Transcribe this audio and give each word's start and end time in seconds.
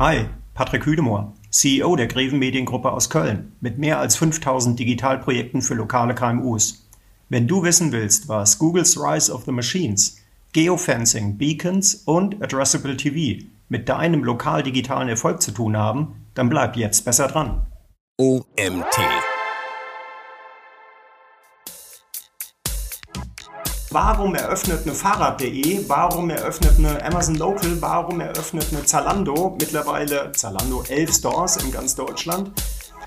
Hi, 0.00 0.30
Patrick 0.54 0.86
Hüdemohr, 0.86 1.34
CEO 1.50 1.94
der 1.94 2.06
Greven 2.06 2.38
Mediengruppe 2.38 2.90
aus 2.90 3.10
Köln 3.10 3.52
mit 3.60 3.76
mehr 3.76 3.98
als 3.98 4.16
5000 4.16 4.78
Digitalprojekten 4.78 5.60
für 5.60 5.74
lokale 5.74 6.14
KMUs. 6.14 6.88
Wenn 7.28 7.46
du 7.46 7.62
wissen 7.64 7.92
willst, 7.92 8.26
was 8.26 8.58
Googles 8.58 8.98
Rise 8.98 9.30
of 9.30 9.44
the 9.44 9.52
Machines, 9.52 10.16
Geofencing, 10.54 11.36
Beacons 11.36 11.96
und 12.06 12.42
Addressable 12.42 12.96
TV 12.96 13.44
mit 13.68 13.90
deinem 13.90 14.24
lokal 14.24 14.62
digitalen 14.62 15.10
Erfolg 15.10 15.42
zu 15.42 15.50
tun 15.50 15.76
haben, 15.76 16.24
dann 16.32 16.48
bleib 16.48 16.76
jetzt 16.78 17.04
besser 17.04 17.28
dran. 17.28 17.66
OMT. 18.16 18.96
Warum 23.92 24.36
eröffnet 24.36 24.82
eine 24.84 24.94
Fahrrad.de? 24.94 25.88
Warum 25.88 26.30
eröffnet 26.30 26.78
eine 26.78 27.04
Amazon 27.04 27.34
Local? 27.34 27.82
Warum 27.82 28.20
eröffnet 28.20 28.68
eine 28.70 28.84
Zalando? 28.84 29.56
Mittlerweile 29.58 30.30
Zalando 30.30 30.84
elf 30.88 31.12
Stores 31.12 31.56
in 31.56 31.72
ganz 31.72 31.96
Deutschland. 31.96 32.52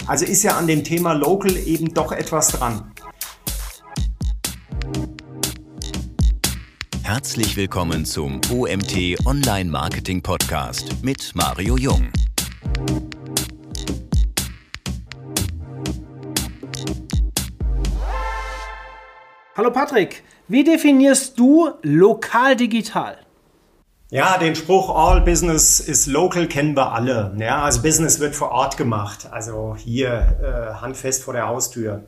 Also 0.08 0.26
ist 0.26 0.44
ja 0.44 0.58
an 0.58 0.68
dem 0.68 0.84
Thema 0.84 1.14
Local 1.14 1.56
eben 1.56 1.94
doch 1.94 2.12
etwas 2.12 2.50
dran. 2.50 2.92
Herzlich 7.02 7.56
willkommen 7.56 8.04
zum 8.04 8.42
OMT 8.52 9.26
Online 9.26 9.70
Marketing 9.70 10.22
Podcast 10.22 11.02
mit 11.02 11.32
Mario 11.34 11.78
Jung. 11.78 12.12
Hallo 19.56 19.72
Patrick, 19.72 20.24
wie 20.48 20.64
definierst 20.64 21.40
du 21.40 21.72
lokal 21.82 22.56
digital? 22.56 23.18
Ja, 24.10 24.38
den 24.38 24.56
Spruch 24.56 24.96
All 24.96 25.22
Business 25.22 25.80
is 25.80 26.06
Local 26.06 26.48
kennen 26.48 26.76
wir 26.76 26.92
alle. 26.92 27.36
Ja, 27.40 27.64
also 27.64 27.82
Business 27.82 28.20
wird 28.20 28.36
vor 28.36 28.52
Ort 28.52 28.78
gemacht, 28.78 29.28
also 29.32 29.76
hier 29.76 30.38
äh, 30.44 30.82
handfest 30.82 31.24
vor 31.24 31.34
der 31.34 31.48
Haustür. 31.48 32.04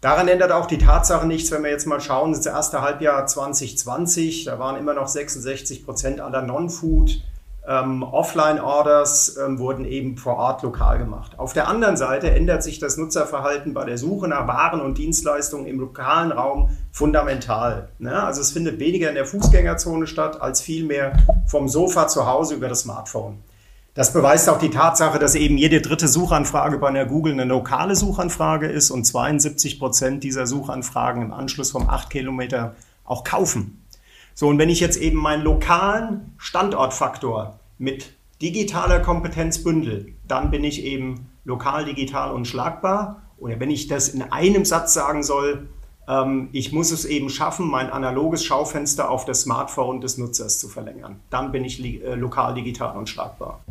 Daran 0.00 0.28
ändert 0.28 0.52
auch 0.52 0.66
die 0.66 0.78
Tatsache 0.78 1.26
nichts, 1.26 1.50
wenn 1.52 1.62
wir 1.62 1.70
jetzt 1.70 1.86
mal 1.86 2.00
schauen, 2.00 2.32
das 2.32 2.46
erste 2.46 2.82
Halbjahr 2.82 3.26
2020, 3.26 4.44
da 4.44 4.58
waren 4.58 4.76
immer 4.76 4.94
noch 4.94 5.06
66 5.06 5.84
Prozent 5.84 6.20
aller 6.20 6.42
Non-Food 6.42 7.20
ähm, 7.68 8.02
Offline-Orders 8.02 9.36
ähm, 9.36 9.58
wurden 9.58 9.84
eben 9.84 10.16
vor 10.16 10.36
Ort 10.36 10.62
lokal 10.62 10.98
gemacht. 10.98 11.38
Auf 11.38 11.52
der 11.52 11.68
anderen 11.68 11.96
Seite 11.96 12.30
ändert 12.30 12.62
sich 12.62 12.78
das 12.78 12.96
Nutzerverhalten 12.96 13.74
bei 13.74 13.84
der 13.84 13.98
Suche 13.98 14.28
nach 14.28 14.46
Waren 14.46 14.80
und 14.80 14.98
Dienstleistungen 14.98 15.66
im 15.66 15.80
lokalen 15.80 16.30
Raum 16.30 16.70
fundamental. 16.92 17.88
Ne? 17.98 18.22
Also 18.22 18.40
es 18.40 18.52
findet 18.52 18.78
weniger 18.78 19.08
in 19.08 19.16
der 19.16 19.26
Fußgängerzone 19.26 20.06
statt, 20.06 20.40
als 20.40 20.60
vielmehr 20.60 21.12
vom 21.46 21.68
Sofa 21.68 22.06
zu 22.06 22.26
Hause 22.26 22.54
über 22.54 22.68
das 22.68 22.80
Smartphone. 22.80 23.38
Das 23.94 24.12
beweist 24.12 24.48
auch 24.50 24.58
die 24.58 24.70
Tatsache, 24.70 25.18
dass 25.18 25.34
eben 25.34 25.56
jede 25.56 25.80
dritte 25.80 26.06
Suchanfrage 26.06 26.76
bei 26.78 26.88
einer 26.88 27.06
Google 27.06 27.32
eine 27.32 27.44
lokale 27.44 27.96
Suchanfrage 27.96 28.66
ist 28.66 28.90
und 28.90 29.04
72 29.04 29.78
Prozent 29.78 30.22
dieser 30.22 30.46
Suchanfragen 30.46 31.22
im 31.22 31.32
Anschluss 31.32 31.70
vom 31.70 31.88
8 31.88 32.10
Kilometer 32.10 32.76
auch 33.04 33.24
kaufen. 33.24 33.85
So, 34.38 34.48
und 34.48 34.58
wenn 34.58 34.68
ich 34.68 34.80
jetzt 34.80 34.98
eben 34.98 35.16
meinen 35.16 35.42
lokalen 35.42 36.34
Standortfaktor 36.36 37.58
mit 37.78 38.12
digitaler 38.42 39.00
Kompetenz 39.00 39.64
bündel, 39.64 40.12
dann 40.28 40.50
bin 40.50 40.62
ich 40.62 40.84
eben 40.84 41.30
lokal, 41.44 41.86
digital 41.86 42.32
und 42.32 42.46
schlagbar. 42.46 43.22
Oder 43.38 43.58
wenn 43.60 43.70
ich 43.70 43.88
das 43.88 44.10
in 44.10 44.20
einem 44.20 44.66
Satz 44.66 44.92
sagen 44.92 45.22
soll, 45.22 45.70
ähm, 46.06 46.50
ich 46.52 46.70
muss 46.70 46.90
es 46.90 47.06
eben 47.06 47.30
schaffen, 47.30 47.66
mein 47.66 47.88
analoges 47.88 48.44
Schaufenster 48.44 49.10
auf 49.10 49.24
das 49.24 49.40
Smartphone 49.40 50.02
des 50.02 50.18
Nutzers 50.18 50.58
zu 50.58 50.68
verlängern. 50.68 51.18
Dann 51.30 51.50
bin 51.50 51.64
ich 51.64 51.82
äh, 51.82 52.14
lokal, 52.14 52.52
digital 52.52 52.94
und 52.94 53.08
schlagbar. 53.08 53.64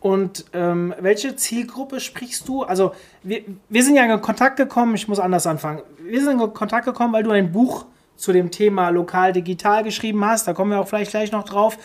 Und 0.00 0.46
ähm, 0.54 0.94
welche 0.98 1.36
Zielgruppe 1.36 2.00
sprichst 2.00 2.48
du? 2.48 2.62
Also 2.62 2.92
wir, 3.22 3.42
wir 3.68 3.84
sind 3.84 3.94
ja 3.94 4.10
in 4.10 4.22
Kontakt 4.22 4.56
gekommen, 4.56 4.94
ich 4.94 5.06
muss 5.06 5.18
anders 5.18 5.46
anfangen. 5.46 5.82
Wir 6.02 6.24
sind 6.24 6.40
in 6.40 6.54
Kontakt 6.54 6.86
gekommen, 6.86 7.12
weil 7.12 7.24
du 7.24 7.30
ein 7.30 7.52
Buch 7.52 7.84
zu 8.18 8.32
dem 8.32 8.50
Thema 8.50 8.90
lokal 8.90 9.32
digital 9.32 9.84
geschrieben 9.84 10.24
hast. 10.24 10.46
Da 10.46 10.52
kommen 10.52 10.70
wir 10.72 10.80
auch 10.80 10.88
vielleicht 10.88 11.12
gleich 11.12 11.32
noch 11.32 11.44
drauf. 11.44 11.78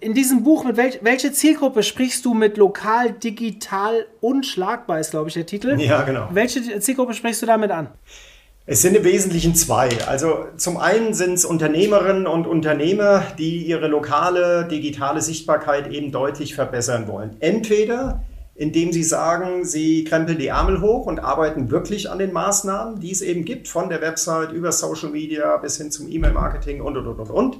In 0.00 0.14
diesem 0.14 0.42
Buch, 0.42 0.64
mit 0.64 0.76
welch, 0.76 1.00
welche 1.02 1.32
Zielgruppe 1.32 1.82
sprichst 1.82 2.24
du 2.24 2.32
mit 2.32 2.56
lokal, 2.56 3.12
digital 3.12 4.06
unschlagbar, 4.20 5.00
ist, 5.00 5.10
glaube 5.10 5.28
ich, 5.28 5.34
der 5.34 5.46
Titel. 5.46 5.78
Ja, 5.80 6.02
genau. 6.02 6.28
Welche 6.30 6.80
Zielgruppe 6.80 7.12
sprichst 7.12 7.42
du 7.42 7.46
damit 7.46 7.70
an? 7.70 7.88
Es 8.68 8.82
sind 8.82 8.96
im 8.96 9.04
Wesentlichen 9.04 9.54
zwei. 9.54 9.88
Also 10.06 10.46
zum 10.56 10.76
einen 10.76 11.14
sind 11.14 11.34
es 11.34 11.44
Unternehmerinnen 11.44 12.26
und 12.26 12.46
Unternehmer, 12.46 13.22
die 13.38 13.64
ihre 13.64 13.86
lokale 13.86 14.66
digitale 14.68 15.20
Sichtbarkeit 15.20 15.92
eben 15.92 16.10
deutlich 16.10 16.54
verbessern 16.54 17.06
wollen. 17.06 17.36
Entweder 17.40 18.24
indem 18.56 18.90
sie 18.92 19.04
sagen, 19.04 19.64
sie 19.64 20.04
krempeln 20.04 20.38
die 20.38 20.48
Ärmel 20.48 20.80
hoch 20.80 21.06
und 21.06 21.20
arbeiten 21.20 21.70
wirklich 21.70 22.10
an 22.10 22.18
den 22.18 22.32
Maßnahmen, 22.32 23.00
die 23.00 23.12
es 23.12 23.20
eben 23.20 23.44
gibt, 23.44 23.68
von 23.68 23.90
der 23.90 24.00
Website 24.00 24.52
über 24.52 24.72
Social 24.72 25.10
Media 25.10 25.56
bis 25.58 25.76
hin 25.76 25.90
zum 25.90 26.10
E-Mail-Marketing 26.10 26.80
und, 26.80 26.96
und, 26.96 27.06
und, 27.06 27.30
und. 27.30 27.58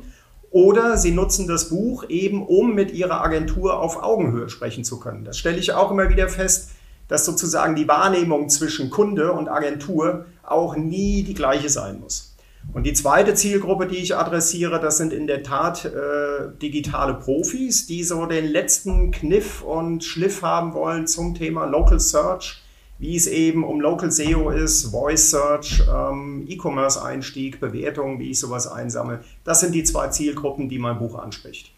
Oder 0.51 0.97
sie 0.97 1.11
nutzen 1.11 1.47
das 1.47 1.69
Buch 1.69 2.05
eben, 2.09 2.47
um 2.47 2.75
mit 2.75 2.93
ihrer 2.93 3.23
Agentur 3.23 3.79
auf 3.79 4.03
Augenhöhe 4.03 4.49
sprechen 4.49 4.85
zu 4.85 4.99
können. 4.99 5.25
Das 5.25 5.37
stelle 5.37 5.59
ich 5.59 5.73
auch 5.73 5.91
immer 5.91 6.09
wieder 6.09 6.29
fest, 6.29 6.71
dass 7.09 7.27
sozusagen 7.27 7.77
die 7.77 7.89
Wahrnehmung 7.89 8.49
zwischen 8.49 8.89
Kunde 8.89 9.33
und 9.33 9.49
Agentur 9.49 10.25
auch 10.43 10.77
nie 10.77 11.25
die 11.25 11.35
gleiche 11.35 11.69
sein 11.69 12.01
muss. 12.01 12.36
Und 12.77 12.83
die 12.83 12.93
zweite 12.93 13.33
Zielgruppe, 13.33 13.87
die 13.87 13.97
ich 13.97 14.15
adressiere, 14.15 14.79
das 14.79 14.99
sind 14.99 15.15
in 15.15 15.27
der 15.27 15.43
Tat 15.43 15.87
äh, 15.87 16.51
digitale 16.61 17.15
Profis, 17.15 17.87
die 17.87 18.05
so 18.05 18.27
den 18.27 18.45
letzten 18.45 19.13
Kniff 19.13 19.63
und 19.63 20.05
Schliff 20.05 20.43
haben 20.43 20.75
wollen 20.75 21.07
zum 21.07 21.35
Thema 21.35 21.65
Local 21.65 21.99
Search, 21.99 22.61
wie 22.99 23.17
es 23.17 23.29
eben 23.29 23.65
um 23.65 23.81
Local 23.81 24.11
SEO 24.11 24.51
ist, 24.51 24.91
Voice 24.91 25.31
Search, 25.31 25.85
ähm, 25.91 26.45
E-Commerce-Einstieg, 26.47 27.61
Bewertungen, 27.61 28.19
wie 28.19 28.33
ich 28.33 28.39
sowas 28.39 28.71
einsammle. 28.71 29.25
Das 29.43 29.61
sind 29.61 29.75
die 29.75 29.85
zwei 29.85 30.09
Zielgruppen, 30.09 30.69
die 30.69 30.79
mein 30.79 30.99
Buch 30.99 31.19
anspricht. 31.19 31.73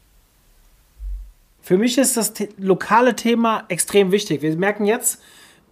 Für 1.63 1.79
mich 1.79 1.97
ist 1.97 2.17
das 2.17 2.33
lokale 2.57 3.15
Thema 3.15 3.67
extrem 3.69 4.11
wichtig. 4.11 4.43
Wir 4.43 4.57
merken 4.57 4.85
jetzt, 4.85 5.21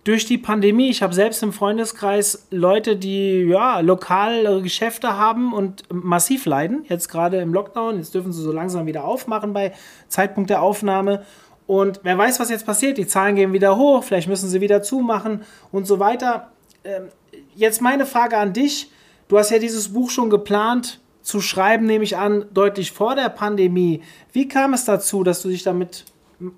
durch 0.07 0.25
die 0.25 0.39
Pandemie, 0.39 0.89
ich 0.89 1.03
habe 1.03 1.13
selbst 1.13 1.43
im 1.43 1.53
Freundeskreis 1.53 2.47
Leute, 2.53 2.95
die 2.95 3.41
ja 3.43 3.81
lokal 3.81 4.63
Geschäfte 4.63 5.17
haben 5.17 5.53
und 5.53 5.83
massiv 5.93 6.47
leiden, 6.47 6.85
jetzt 6.89 7.09
gerade 7.09 7.39
im 7.39 7.53
Lockdown, 7.53 7.97
jetzt 7.97 8.15
dürfen 8.15 8.33
sie 8.33 8.41
so 8.41 8.53
langsam 8.53 8.87
wieder 8.87 9.05
aufmachen 9.05 9.53
bei 9.53 9.73
Zeitpunkt 10.07 10.49
der 10.49 10.63
Aufnahme. 10.63 11.25
Und 11.67 11.99
wer 12.05 12.17
weiß, 12.17 12.39
was 12.39 12.51
jetzt 12.51 12.65
passiert, 12.65 12.99
die 12.99 13.09
Zahlen 13.09 13.35
gehen 13.35 13.53
wieder 13.53 13.77
hoch, 13.77 14.05
vielleicht 14.05 14.29
müssen 14.29 14.49
sie 14.49 14.61
wieder 14.61 14.81
zumachen 14.81 15.43
und 15.73 15.89
so 15.89 15.99
weiter. 15.99 16.53
Ähm, 16.85 17.09
jetzt 17.57 17.83
meine 17.83 18.07
Frage 18.07 18.39
an 18.39 18.53
dich, 18.53 18.93
du 19.27 19.39
hast 19.39 19.51
ja 19.51 19.59
dieses 19.59 19.93
Buch 19.93 20.11
schon 20.11 20.31
geplant 20.31 21.01
zu 21.23 21.41
schreiben, 21.41 21.85
nehme 21.85 22.05
ich 22.05 22.17
an, 22.17 22.45
deutlich 22.55 22.93
vor 22.93 23.17
der 23.17 23.29
Pandemie. 23.29 24.03
Wie 24.33 24.47
kam 24.47 24.73
es 24.73 24.85
dazu, 24.85 25.25
dass 25.25 25.43
du 25.43 25.49
dich 25.49 25.65
damit 25.65 26.05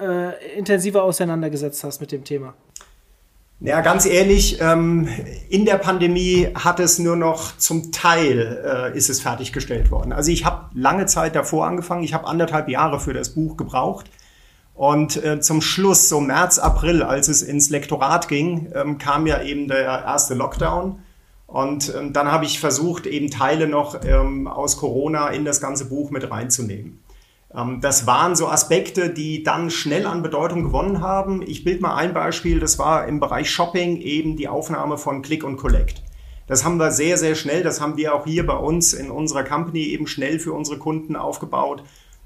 äh, 0.02 0.58
intensiver 0.58 1.02
auseinandergesetzt 1.02 1.82
hast 1.82 2.02
mit 2.02 2.12
dem 2.12 2.24
Thema? 2.24 2.52
Ja, 3.60 3.80
ganz 3.80 4.06
ehrlich, 4.06 4.60
ähm, 4.60 5.08
in 5.48 5.64
der 5.64 5.78
Pandemie 5.78 6.48
hat 6.54 6.78
es 6.78 7.00
nur 7.00 7.16
noch 7.16 7.56
zum 7.56 7.90
Teil 7.90 8.62
äh, 8.64 8.96
ist 8.96 9.10
es 9.10 9.20
fertiggestellt 9.20 9.90
worden. 9.90 10.12
Also 10.12 10.30
ich 10.30 10.44
habe 10.44 10.66
lange 10.74 11.06
Zeit 11.06 11.34
davor 11.34 11.66
angefangen. 11.66 12.04
Ich 12.04 12.14
habe 12.14 12.28
anderthalb 12.28 12.68
Jahre 12.68 13.00
für 13.00 13.12
das 13.12 13.30
Buch 13.30 13.56
gebraucht. 13.56 14.10
Und 14.74 15.22
äh, 15.24 15.40
zum 15.40 15.60
Schluss, 15.60 16.08
so 16.08 16.20
März, 16.20 16.60
April, 16.60 17.02
als 17.02 17.26
es 17.26 17.42
ins 17.42 17.68
Lektorat 17.68 18.28
ging, 18.28 18.70
ähm, 18.76 18.98
kam 18.98 19.26
ja 19.26 19.42
eben 19.42 19.66
der 19.66 19.82
erste 19.82 20.34
Lockdown. 20.34 21.00
Und 21.48 21.92
ähm, 21.96 22.12
dann 22.12 22.30
habe 22.30 22.44
ich 22.44 22.60
versucht, 22.60 23.06
eben 23.06 23.28
Teile 23.28 23.66
noch 23.66 23.98
aus 24.46 24.76
Corona 24.76 25.30
in 25.30 25.44
das 25.44 25.60
ganze 25.60 25.86
Buch 25.86 26.12
mit 26.12 26.30
reinzunehmen. 26.30 27.02
Ähm, 27.54 27.80
das 27.80 28.06
waren 28.06 28.36
so 28.36 28.48
Aspekte, 28.48 29.10
die 29.10 29.42
dann 29.42 29.70
schnell 29.70 30.06
an 30.06 30.22
Bedeutung 30.22 30.64
gewonnen 30.64 31.00
haben. 31.00 31.42
Ich 31.42 31.64
bild 31.64 31.80
mal 31.80 31.94
ein 31.96 32.14
Beispiel, 32.14 32.60
das 32.60 32.78
war 32.78 33.06
im 33.06 33.20
Bereich 33.20 33.50
Shopping 33.50 33.98
eben 33.98 34.36
die 34.36 34.48
Aufnahme 34.48 34.98
von 34.98 35.22
Click 35.22 35.44
und 35.44 35.56
Collect. 35.56 36.02
Das 36.46 36.64
haben 36.64 36.78
wir 36.78 36.90
sehr, 36.90 37.18
sehr 37.18 37.34
schnell, 37.34 37.62
das 37.62 37.80
haben 37.80 37.96
wir 37.96 38.14
auch 38.14 38.24
hier 38.24 38.46
bei 38.46 38.56
uns 38.56 38.94
in 38.94 39.10
unserer 39.10 39.44
Company 39.44 39.84
eben 39.84 40.06
schnell 40.06 40.38
für 40.38 40.52
unsere 40.52 40.78
Kunden 40.78 41.14
aufgebaut. 41.14 41.82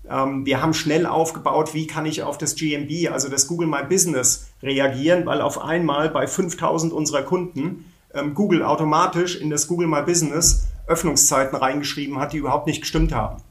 Ähm, 0.09 0.47
wir 0.47 0.63
haben 0.63 0.75
schnell 0.75 1.07
aufgebaut, 1.07 1.75
wie 1.75 1.87
kann 1.87 2.07
ich 2.07 2.23
auf 2.23 2.39
das 2.39 2.55
GMB, 2.55 3.11
also 3.13 3.29
das 3.29 3.47
Google 3.47 3.69
My 3.69 3.83
Business 3.89 4.49
reagieren, 4.63 5.27
weil 5.27 5.41
auf 5.41 5.61
einmal 5.61 6.09
bei 6.09 6.27
5000 6.27 6.93
unserer 6.93 7.23
Kunden 7.23 7.93
ähm, 8.15 8.35
Google 8.35 8.63
automatisch 8.63 9.41
in 9.41 9.51
das 9.51 9.67
Google 9.67 9.89
My 9.89 10.03
Business 10.03 10.69
Öffnungszeiten 10.87 11.57
reingeschrieben 11.57 12.19
hat, 12.19 12.33
die 12.33 12.39
überhaupt 12.39 12.67
nicht 12.67 12.81
gestimmt 12.81 13.13
haben. 13.15 13.43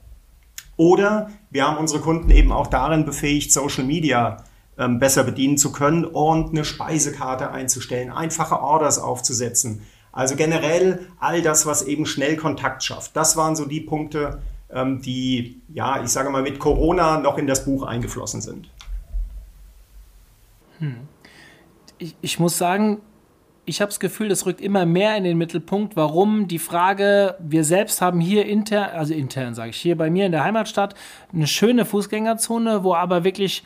Oder 0.82 1.30
wir 1.52 1.68
haben 1.68 1.78
unsere 1.78 2.02
Kunden 2.02 2.32
eben 2.32 2.52
auch 2.52 2.66
darin 2.66 3.06
befähigt, 3.06 3.54
Social 3.54 3.84
Media 3.84 4.38
ähm, 4.80 4.98
besser 4.98 5.24
bedienen 5.24 5.60
zu 5.60 5.72
können 5.72 6.06
und 6.06 6.50
eine 6.50 6.66
Speisekarte 6.66 7.52
einzustellen, 7.52 8.10
einfache 8.12 8.60
Orders 8.60 8.98
aufzusetzen. 8.98 9.84
Also 10.12 10.36
generell 10.36 11.06
all 11.20 11.44
das, 11.44 11.68
was 11.68 11.84
eben 11.84 12.08
schnell 12.08 12.36
Kontakt 12.36 12.84
schafft. 12.84 13.16
Das 13.16 13.38
waren 13.38 13.56
so 13.56 13.66
die 13.66 13.82
Punkte, 13.82 14.42
ähm, 14.72 15.04
die, 15.04 15.62
ja, 15.72 16.02
ich 16.02 16.10
sage 16.10 16.32
mal, 16.32 16.42
mit 16.42 16.58
Corona 16.58 17.20
noch 17.20 17.38
in 17.38 17.46
das 17.46 17.64
Buch 17.64 17.84
eingeflossen 17.84 18.42
sind. 18.42 18.68
Hm. 20.80 20.96
Ich, 22.00 22.16
ich 22.22 22.40
muss 22.40 22.58
sagen, 22.58 23.02
ich 23.66 23.82
habe 23.82 23.90
das 23.90 24.00
Gefühl, 24.00 24.30
das 24.30 24.46
rückt 24.46 24.60
immer 24.60 24.86
mehr 24.86 25.16
in 25.16 25.24
den 25.24 25.38
Mittelpunkt. 25.38 25.96
Warum? 25.96 26.48
Die 26.48 26.60
Frage, 26.60 27.36
wir 27.40 27.64
selbst 27.64 28.02
haben 28.02 28.20
hier 28.20 28.46
intern, 28.46 28.90
also 28.92 29.14
intern 29.14 29.54
sage 29.54 29.70
ich, 29.70 29.78
hier 29.78 29.98
bei 29.98 30.10
mir 30.10 30.26
in 30.26 30.32
der 30.32 30.44
Heimatstadt 30.44 30.96
eine 31.32 31.48
schöne 31.48 31.86
Fußgängerzone, 31.86 32.84
wo 32.84 32.96
aber 32.96 33.24
wirklich 33.24 33.64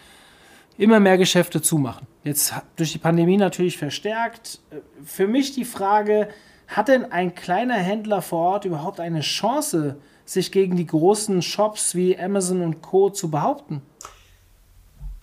immer 0.78 1.00
mehr 1.00 1.18
Geschäfte 1.18 1.62
zumachen. 1.62 2.08
Jetzt 2.24 2.54
durch 2.76 2.92
die 2.92 2.98
Pandemie 2.98 3.38
natürlich 3.38 3.78
verstärkt. 3.78 4.60
Für 5.04 5.28
mich 5.28 5.54
die 5.54 5.66
Frage, 5.66 6.28
hat 6.68 6.88
denn 6.88 7.12
ein 7.12 7.36
kleiner 7.36 7.76
Händler 7.76 8.22
vor 8.22 8.40
Ort 8.40 8.66
überhaupt 8.66 9.00
eine 9.00 9.22
Chance, 9.22 9.98
sich 10.26 10.52
gegen 10.52 10.76
die 10.76 10.88
großen 10.88 11.42
Shops 11.42 11.96
wie 11.96 12.18
Amazon 12.18 12.62
und 12.62 12.82
Co. 12.82 13.10
zu 13.10 13.30
behaupten? 13.30 13.82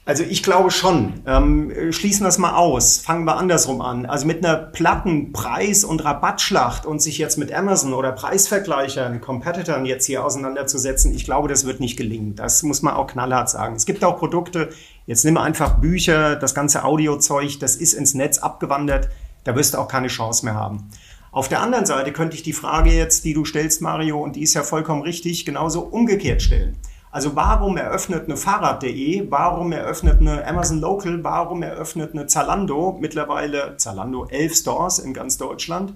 Also 0.04 0.24
ich 0.24 0.42
glaube 0.42 0.72
schon. 0.72 1.22
Ähm, 1.26 1.92
schließen 1.92 2.26
wir 2.26 2.40
mal 2.40 2.56
aus. 2.56 2.98
Fangen 2.98 3.24
wir 3.24 3.36
andersrum 3.36 3.80
an. 3.80 4.04
Also 4.04 4.26
mit 4.26 4.44
einer 4.44 4.56
platten 4.56 5.32
Preis- 5.32 5.84
und 5.84 6.04
Rabattschlacht 6.04 6.86
und 6.86 7.00
sich 7.00 7.18
jetzt 7.18 7.38
mit 7.38 7.52
Amazon 7.52 7.92
oder 7.92 8.10
Preisvergleichern, 8.10 9.20
Competitoren 9.20 9.86
jetzt 9.86 10.06
hier 10.06 10.24
auseinanderzusetzen, 10.24 11.14
ich 11.14 11.24
glaube, 11.24 11.48
das 11.48 11.64
wird 11.64 11.78
nicht 11.78 11.96
gelingen. 11.96 12.34
Das 12.34 12.64
muss 12.64 12.82
man 12.82 12.94
auch 12.94 13.06
knallhart 13.06 13.48
sagen. 13.48 13.76
Es 13.76 13.86
gibt 13.86 14.02
auch 14.04 14.18
Produkte, 14.18 14.70
jetzt 15.06 15.24
nimm 15.24 15.36
einfach 15.36 15.78
Bücher, 15.78 16.34
das 16.34 16.54
ganze 16.54 16.82
Audiozeug, 16.82 17.60
das 17.60 17.76
ist 17.76 17.92
ins 17.92 18.14
Netz 18.14 18.38
abgewandert. 18.38 19.08
Da 19.44 19.54
wirst 19.54 19.74
du 19.74 19.78
auch 19.78 19.88
keine 19.88 20.08
Chance 20.08 20.44
mehr 20.44 20.54
haben. 20.54 20.90
Auf 21.30 21.48
der 21.48 21.62
anderen 21.62 21.86
Seite 21.86 22.12
könnte 22.12 22.36
ich 22.36 22.42
die 22.42 22.52
Frage 22.52 22.90
jetzt, 22.90 23.24
die 23.24 23.34
du 23.34 23.44
stellst, 23.44 23.80
Mario, 23.80 24.20
und 24.20 24.34
die 24.34 24.42
ist 24.42 24.54
ja 24.54 24.64
vollkommen 24.64 25.02
richtig, 25.02 25.44
genauso 25.44 25.80
umgekehrt 25.80 26.42
stellen. 26.42 26.76
Also 27.12 27.36
warum 27.36 27.76
eröffnet 27.76 28.24
eine 28.24 28.38
Fahrrad.de, 28.38 29.30
warum 29.30 29.70
eröffnet 29.70 30.22
eine 30.22 30.46
Amazon 30.46 30.80
Local, 30.80 31.22
warum 31.22 31.62
eröffnet 31.62 32.14
eine 32.14 32.26
Zalando, 32.26 32.96
mittlerweile 32.98 33.76
Zalando 33.76 34.26
elf 34.28 34.56
Stores 34.56 34.98
in 34.98 35.12
ganz 35.12 35.36
Deutschland. 35.36 35.92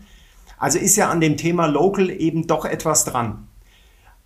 Also 0.58 0.78
ist 0.78 0.94
ja 0.96 1.08
an 1.08 1.22
dem 1.22 1.38
Thema 1.38 1.66
Local 1.66 2.10
eben 2.10 2.46
doch 2.46 2.66
etwas 2.66 3.06
dran. 3.06 3.48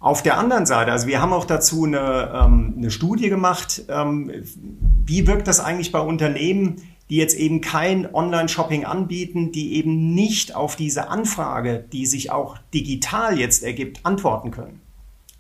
Auf 0.01 0.23
der 0.25 0.37
anderen 0.37 0.67
Seite, 0.67 0.91
also 0.91 1.07
wir 1.07 1.23
haben 1.23 1.33
auch 1.33 1.45
dazu 1.45 1.85
eine, 1.85 2.33
ähm, 2.35 2.75
eine 2.77 2.91
Studie 2.91 3.29
gemacht, 3.29 3.85
ähm, 3.89 4.33
wie 5.05 5.29
wirkt 5.29 5.47
das 5.47 5.61
eigentlich 5.61 5.93
bei 5.93 6.01
Unternehmen, 6.01 6.77
die 7.09 7.17
jetzt 7.17 7.37
eben 7.37 7.61
kein 7.61 8.13
Online-Shopping 8.13 8.85
anbieten, 8.85 9.53
die 9.53 9.75
eben 9.75 10.13
nicht 10.15 10.57
auf 10.57 10.75
diese 10.75 11.09
Anfrage, 11.09 11.85
die 11.93 12.07
sich 12.07 12.33
auch 12.33 12.59
digital 12.75 13.39
jetzt 13.39 13.63
ergibt, 13.63 14.05
antworten 14.05 14.51
können. 14.51 14.81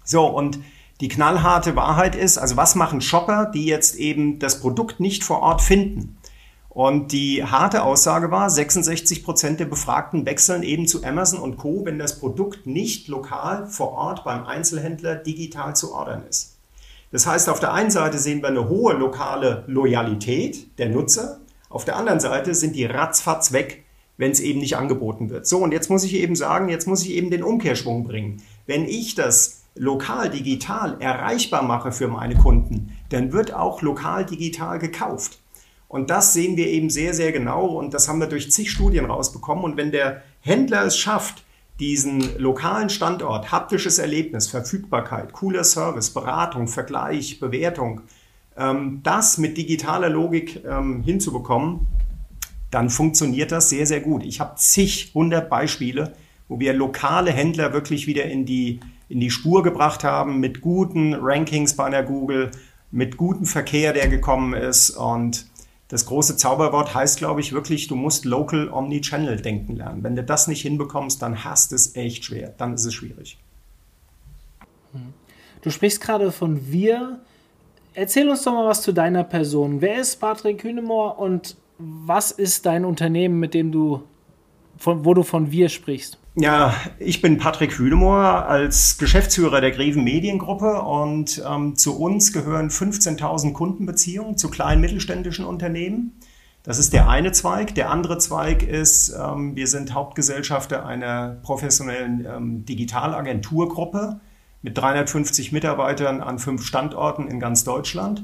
So, 0.04 0.26
und 0.26 0.60
die 1.00 1.08
knallharte 1.08 1.76
Wahrheit 1.76 2.14
ist, 2.14 2.38
also 2.38 2.56
was 2.56 2.74
machen 2.74 3.00
Shopper, 3.00 3.50
die 3.52 3.64
jetzt 3.64 3.96
eben 3.96 4.38
das 4.38 4.60
Produkt 4.60 5.00
nicht 5.00 5.24
vor 5.24 5.40
Ort 5.40 5.62
finden? 5.62 6.18
Und 6.68 7.10
die 7.10 7.44
harte 7.44 7.82
Aussage 7.82 8.30
war, 8.30 8.48
66 8.48 9.24
Prozent 9.24 9.58
der 9.58 9.64
Befragten 9.64 10.24
wechseln 10.24 10.62
eben 10.62 10.86
zu 10.86 11.02
Amazon 11.02 11.40
und 11.40 11.56
Co., 11.56 11.84
wenn 11.84 11.98
das 11.98 12.20
Produkt 12.20 12.66
nicht 12.66 13.08
lokal 13.08 13.66
vor 13.66 13.92
Ort 13.92 14.24
beim 14.24 14.44
Einzelhändler 14.44 15.16
digital 15.16 15.74
zu 15.74 15.92
ordern 15.92 16.22
ist. 16.28 16.56
Das 17.10 17.26
heißt, 17.26 17.48
auf 17.48 17.58
der 17.58 17.72
einen 17.72 17.90
Seite 17.90 18.18
sehen 18.18 18.40
wir 18.40 18.48
eine 18.48 18.68
hohe 18.68 18.94
lokale 18.94 19.64
Loyalität 19.66 20.78
der 20.78 20.90
Nutzer, 20.90 21.40
auf 21.70 21.84
der 21.84 21.96
anderen 21.96 22.20
Seite 22.20 22.54
sind 22.54 22.74
die 22.74 22.84
ratzfatz 22.84 23.52
weg, 23.52 23.84
wenn 24.16 24.32
es 24.32 24.40
eben 24.40 24.58
nicht 24.58 24.76
angeboten 24.76 25.30
wird. 25.30 25.46
So, 25.46 25.58
und 25.58 25.72
jetzt 25.72 25.88
muss 25.88 26.04
ich 26.04 26.14
eben 26.14 26.36
sagen, 26.36 26.68
jetzt 26.68 26.86
muss 26.86 27.04
ich 27.04 27.10
eben 27.12 27.30
den 27.30 27.44
Umkehrschwung 27.44 28.04
bringen. 28.04 28.42
Wenn 28.66 28.84
ich 28.86 29.14
das 29.14 29.59
lokal 29.80 30.28
digital 30.28 30.98
erreichbar 31.00 31.62
mache 31.62 31.90
für 31.90 32.06
meine 32.06 32.36
Kunden, 32.36 32.94
dann 33.08 33.32
wird 33.32 33.54
auch 33.54 33.80
lokal 33.80 34.26
digital 34.26 34.78
gekauft. 34.78 35.38
Und 35.88 36.10
das 36.10 36.34
sehen 36.34 36.58
wir 36.58 36.66
eben 36.68 36.90
sehr, 36.90 37.14
sehr 37.14 37.32
genau 37.32 37.66
und 37.66 37.94
das 37.94 38.06
haben 38.06 38.20
wir 38.20 38.26
durch 38.26 38.52
zig 38.52 38.70
Studien 38.70 39.06
rausbekommen. 39.06 39.64
Und 39.64 39.78
wenn 39.78 39.90
der 39.90 40.22
Händler 40.40 40.84
es 40.84 40.98
schafft, 40.98 41.44
diesen 41.80 42.38
lokalen 42.38 42.90
Standort, 42.90 43.50
haptisches 43.52 43.98
Erlebnis, 43.98 44.48
Verfügbarkeit, 44.48 45.32
cooler 45.32 45.64
Service, 45.64 46.10
Beratung, 46.10 46.68
Vergleich, 46.68 47.40
Bewertung, 47.40 48.02
ähm, 48.58 49.00
das 49.02 49.38
mit 49.38 49.56
digitaler 49.56 50.10
Logik 50.10 50.62
ähm, 50.62 51.02
hinzubekommen, 51.02 51.86
dann 52.70 52.90
funktioniert 52.90 53.50
das 53.50 53.70
sehr, 53.70 53.86
sehr 53.86 54.00
gut. 54.00 54.24
Ich 54.24 54.40
habe 54.40 54.56
zig, 54.56 55.12
hundert 55.14 55.48
Beispiele, 55.48 56.12
wo 56.48 56.60
wir 56.60 56.74
lokale 56.74 57.32
Händler 57.32 57.72
wirklich 57.72 58.06
wieder 58.06 58.26
in 58.26 58.44
die 58.44 58.78
in 59.10 59.18
die 59.18 59.30
Spur 59.30 59.64
gebracht 59.64 60.04
haben 60.04 60.38
mit 60.38 60.60
guten 60.60 61.14
Rankings 61.14 61.74
bei 61.74 61.90
der 61.90 62.04
Google, 62.04 62.52
mit 62.92 63.16
gutem 63.16 63.44
Verkehr, 63.44 63.92
der 63.92 64.08
gekommen 64.08 64.54
ist. 64.54 64.90
Und 64.90 65.46
das 65.88 66.06
große 66.06 66.36
Zauberwort 66.36 66.94
heißt, 66.94 67.18
glaube 67.18 67.40
ich, 67.40 67.52
wirklich, 67.52 67.88
du 67.88 67.96
musst 67.96 68.24
local 68.24 68.68
omnichannel 68.68 69.40
denken 69.42 69.74
lernen. 69.74 70.04
Wenn 70.04 70.14
du 70.14 70.22
das 70.22 70.46
nicht 70.46 70.62
hinbekommst, 70.62 71.20
dann 71.20 71.44
hast 71.44 71.72
es 71.72 71.96
echt 71.96 72.24
schwer. 72.24 72.54
Dann 72.56 72.74
ist 72.74 72.84
es 72.84 72.94
schwierig. 72.94 73.36
Du 75.62 75.70
sprichst 75.70 76.00
gerade 76.00 76.30
von 76.30 76.70
wir. 76.70 77.18
Erzähl 77.94 78.28
uns 78.28 78.44
doch 78.44 78.52
mal 78.52 78.68
was 78.68 78.82
zu 78.82 78.92
deiner 78.92 79.24
Person. 79.24 79.80
Wer 79.80 80.00
ist 80.00 80.20
Patrick 80.20 80.62
Hünemoor 80.62 81.18
und 81.18 81.56
was 81.78 82.30
ist 82.30 82.64
dein 82.64 82.84
Unternehmen, 82.84 83.40
mit 83.40 83.54
dem 83.54 83.72
du, 83.72 84.04
von, 84.78 85.04
wo 85.04 85.14
du 85.14 85.24
von 85.24 85.50
wir 85.50 85.68
sprichst? 85.68 86.19
Ja, 86.36 86.74
ich 87.00 87.20
bin 87.22 87.38
Patrick 87.38 87.76
Hüdemoor 87.76 88.46
als 88.46 88.98
Geschäftsführer 88.98 89.60
der 89.60 89.72
Greven 89.72 90.04
Mediengruppe 90.04 90.80
und 90.80 91.42
ähm, 91.44 91.74
zu 91.74 91.98
uns 91.98 92.32
gehören 92.32 92.70
15.000 92.70 93.52
Kundenbeziehungen 93.52 94.36
zu 94.36 94.48
kleinen 94.48 94.80
mittelständischen 94.80 95.44
Unternehmen. 95.44 96.12
Das 96.62 96.78
ist 96.78 96.92
der 96.92 97.08
eine 97.08 97.32
Zweig. 97.32 97.74
Der 97.74 97.90
andere 97.90 98.18
Zweig 98.18 98.62
ist, 98.62 99.12
ähm, 99.12 99.56
wir 99.56 99.66
sind 99.66 99.92
Hauptgesellschafter 99.92 100.86
einer 100.86 101.38
professionellen 101.42 102.24
ähm, 102.24 102.64
Digitalagenturgruppe 102.64 104.20
mit 104.62 104.78
350 104.78 105.50
Mitarbeitern 105.50 106.20
an 106.20 106.38
fünf 106.38 106.64
Standorten 106.64 107.26
in 107.26 107.40
ganz 107.40 107.64
Deutschland. 107.64 108.22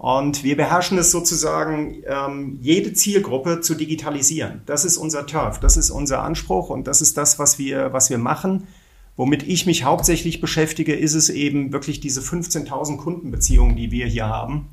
Und 0.00 0.44
wir 0.44 0.56
beherrschen 0.56 0.96
es 0.96 1.10
sozusagen, 1.10 2.02
ähm, 2.06 2.56
jede 2.62 2.94
Zielgruppe 2.94 3.60
zu 3.60 3.74
digitalisieren. 3.74 4.62
Das 4.64 4.86
ist 4.86 4.96
unser 4.96 5.26
Turf, 5.26 5.60
das 5.60 5.76
ist 5.76 5.90
unser 5.90 6.22
Anspruch 6.22 6.70
und 6.70 6.86
das 6.86 7.02
ist 7.02 7.18
das, 7.18 7.38
was 7.38 7.58
wir, 7.58 7.92
was 7.92 8.08
wir 8.08 8.16
machen. 8.16 8.66
Womit 9.16 9.42
ich 9.42 9.66
mich 9.66 9.84
hauptsächlich 9.84 10.40
beschäftige, 10.40 10.96
ist 10.96 11.12
es 11.12 11.28
eben 11.28 11.74
wirklich 11.74 12.00
diese 12.00 12.22
15.000 12.22 12.96
Kundenbeziehungen, 12.96 13.76
die 13.76 13.90
wir 13.90 14.06
hier 14.06 14.26
haben, 14.26 14.68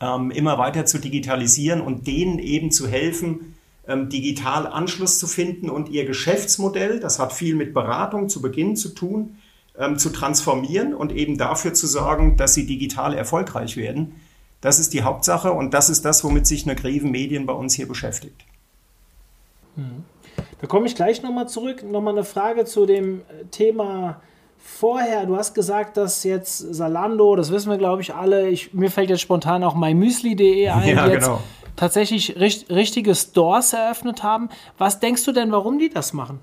ähm, 0.00 0.30
immer 0.30 0.56
weiter 0.56 0.86
zu 0.86 0.98
digitalisieren 0.98 1.82
und 1.82 2.06
denen 2.06 2.38
eben 2.38 2.70
zu 2.70 2.88
helfen, 2.88 3.54
ähm, 3.86 4.08
digital 4.08 4.66
Anschluss 4.66 5.18
zu 5.18 5.26
finden 5.26 5.68
und 5.68 5.90
ihr 5.90 6.06
Geschäftsmodell, 6.06 6.98
das 6.98 7.18
hat 7.18 7.34
viel 7.34 7.56
mit 7.56 7.74
Beratung 7.74 8.30
zu 8.30 8.40
Beginn 8.40 8.74
zu 8.74 8.88
tun, 8.94 9.36
ähm, 9.78 9.98
zu 9.98 10.08
transformieren 10.08 10.94
und 10.94 11.12
eben 11.12 11.36
dafür 11.36 11.74
zu 11.74 11.86
sorgen, 11.86 12.38
dass 12.38 12.54
sie 12.54 12.64
digital 12.64 13.12
erfolgreich 13.12 13.76
werden. 13.76 14.14
Das 14.62 14.78
ist 14.78 14.94
die 14.94 15.02
Hauptsache 15.02 15.52
und 15.52 15.74
das 15.74 15.90
ist 15.90 16.04
das, 16.04 16.24
womit 16.24 16.46
sich 16.46 16.64
eine 16.64 16.76
Greven 16.76 17.10
Medien 17.10 17.44
bei 17.44 17.52
uns 17.52 17.74
hier 17.74 17.86
beschäftigt. 17.86 18.46
Mhm. 19.76 20.04
Da 20.60 20.66
komme 20.68 20.86
ich 20.86 20.94
gleich 20.94 21.20
nochmal 21.22 21.48
zurück. 21.48 21.82
Nochmal 21.82 22.14
eine 22.14 22.24
Frage 22.24 22.64
zu 22.64 22.86
dem 22.86 23.20
äh, 23.20 23.44
Thema 23.50 24.20
vorher. 24.58 25.26
Du 25.26 25.36
hast 25.36 25.54
gesagt, 25.54 25.96
dass 25.96 26.22
jetzt 26.22 26.58
Salando, 26.58 27.34
das 27.34 27.50
wissen 27.50 27.70
wir 27.70 27.78
glaube 27.78 28.02
ich 28.02 28.14
alle, 28.14 28.48
ich, 28.48 28.72
mir 28.72 28.90
fällt 28.90 29.10
jetzt 29.10 29.20
spontan 29.20 29.64
auch 29.64 29.74
mymüsli.de 29.74 30.68
ein, 30.68 30.88
ja, 30.88 31.06
jetzt 31.08 31.24
genau. 31.24 31.40
tatsächlich 31.74 32.38
richt, 32.38 32.70
richtige 32.70 33.16
Stores 33.16 33.72
eröffnet 33.72 34.22
haben. 34.22 34.48
Was 34.78 35.00
denkst 35.00 35.24
du 35.24 35.32
denn, 35.32 35.50
warum 35.50 35.80
die 35.80 35.90
das 35.90 36.12
machen? 36.12 36.38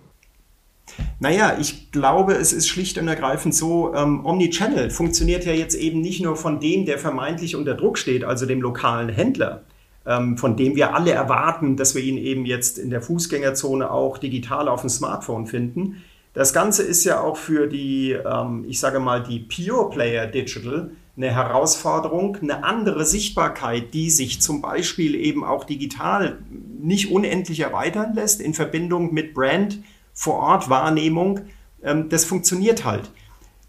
Naja, 1.19 1.57
ich 1.59 1.91
glaube, 1.91 2.33
es 2.33 2.53
ist 2.53 2.67
schlicht 2.67 2.97
und 2.97 3.07
ergreifend 3.07 3.55
so, 3.55 3.93
ähm, 3.93 4.25
Omnichannel 4.25 4.89
funktioniert 4.89 5.45
ja 5.45 5.53
jetzt 5.53 5.75
eben 5.75 6.01
nicht 6.01 6.21
nur 6.21 6.35
von 6.35 6.59
dem, 6.59 6.85
der 6.85 6.97
vermeintlich 6.97 7.55
unter 7.55 7.75
Druck 7.75 7.97
steht, 7.97 8.23
also 8.23 8.45
dem 8.45 8.61
lokalen 8.61 9.09
Händler, 9.09 9.63
ähm, 10.05 10.37
von 10.37 10.55
dem 10.55 10.75
wir 10.75 10.95
alle 10.95 11.11
erwarten, 11.11 11.75
dass 11.77 11.95
wir 11.95 12.03
ihn 12.03 12.17
eben 12.17 12.45
jetzt 12.45 12.77
in 12.77 12.89
der 12.89 13.01
Fußgängerzone 13.01 13.91
auch 13.91 14.17
digital 14.17 14.67
auf 14.67 14.81
dem 14.81 14.89
Smartphone 14.89 15.47
finden. 15.47 16.03
Das 16.33 16.53
Ganze 16.53 16.83
ist 16.83 17.03
ja 17.05 17.21
auch 17.21 17.37
für 17.37 17.67
die, 17.67 18.11
ähm, 18.11 18.65
ich 18.67 18.79
sage 18.79 18.99
mal, 18.99 19.23
die 19.23 19.39
Pure 19.39 19.89
Player 19.89 20.27
Digital 20.27 20.91
eine 21.19 21.33
Herausforderung, 21.33 22.37
eine 22.41 22.63
andere 22.63 23.05
Sichtbarkeit, 23.05 23.93
die 23.93 24.09
sich 24.09 24.39
zum 24.39 24.61
Beispiel 24.61 25.15
eben 25.15 25.43
auch 25.43 25.65
digital 25.65 26.37
nicht 26.81 27.11
unendlich 27.11 27.59
erweitern 27.59 28.13
lässt 28.15 28.39
in 28.39 28.53
Verbindung 28.53 29.13
mit 29.13 29.33
Brand 29.33 29.79
vor 30.19 30.35
Ort 30.39 30.69
Wahrnehmung, 30.69 31.45
ähm, 31.81 32.09
das 32.09 32.25
funktioniert 32.25 32.83
halt. 32.83 33.09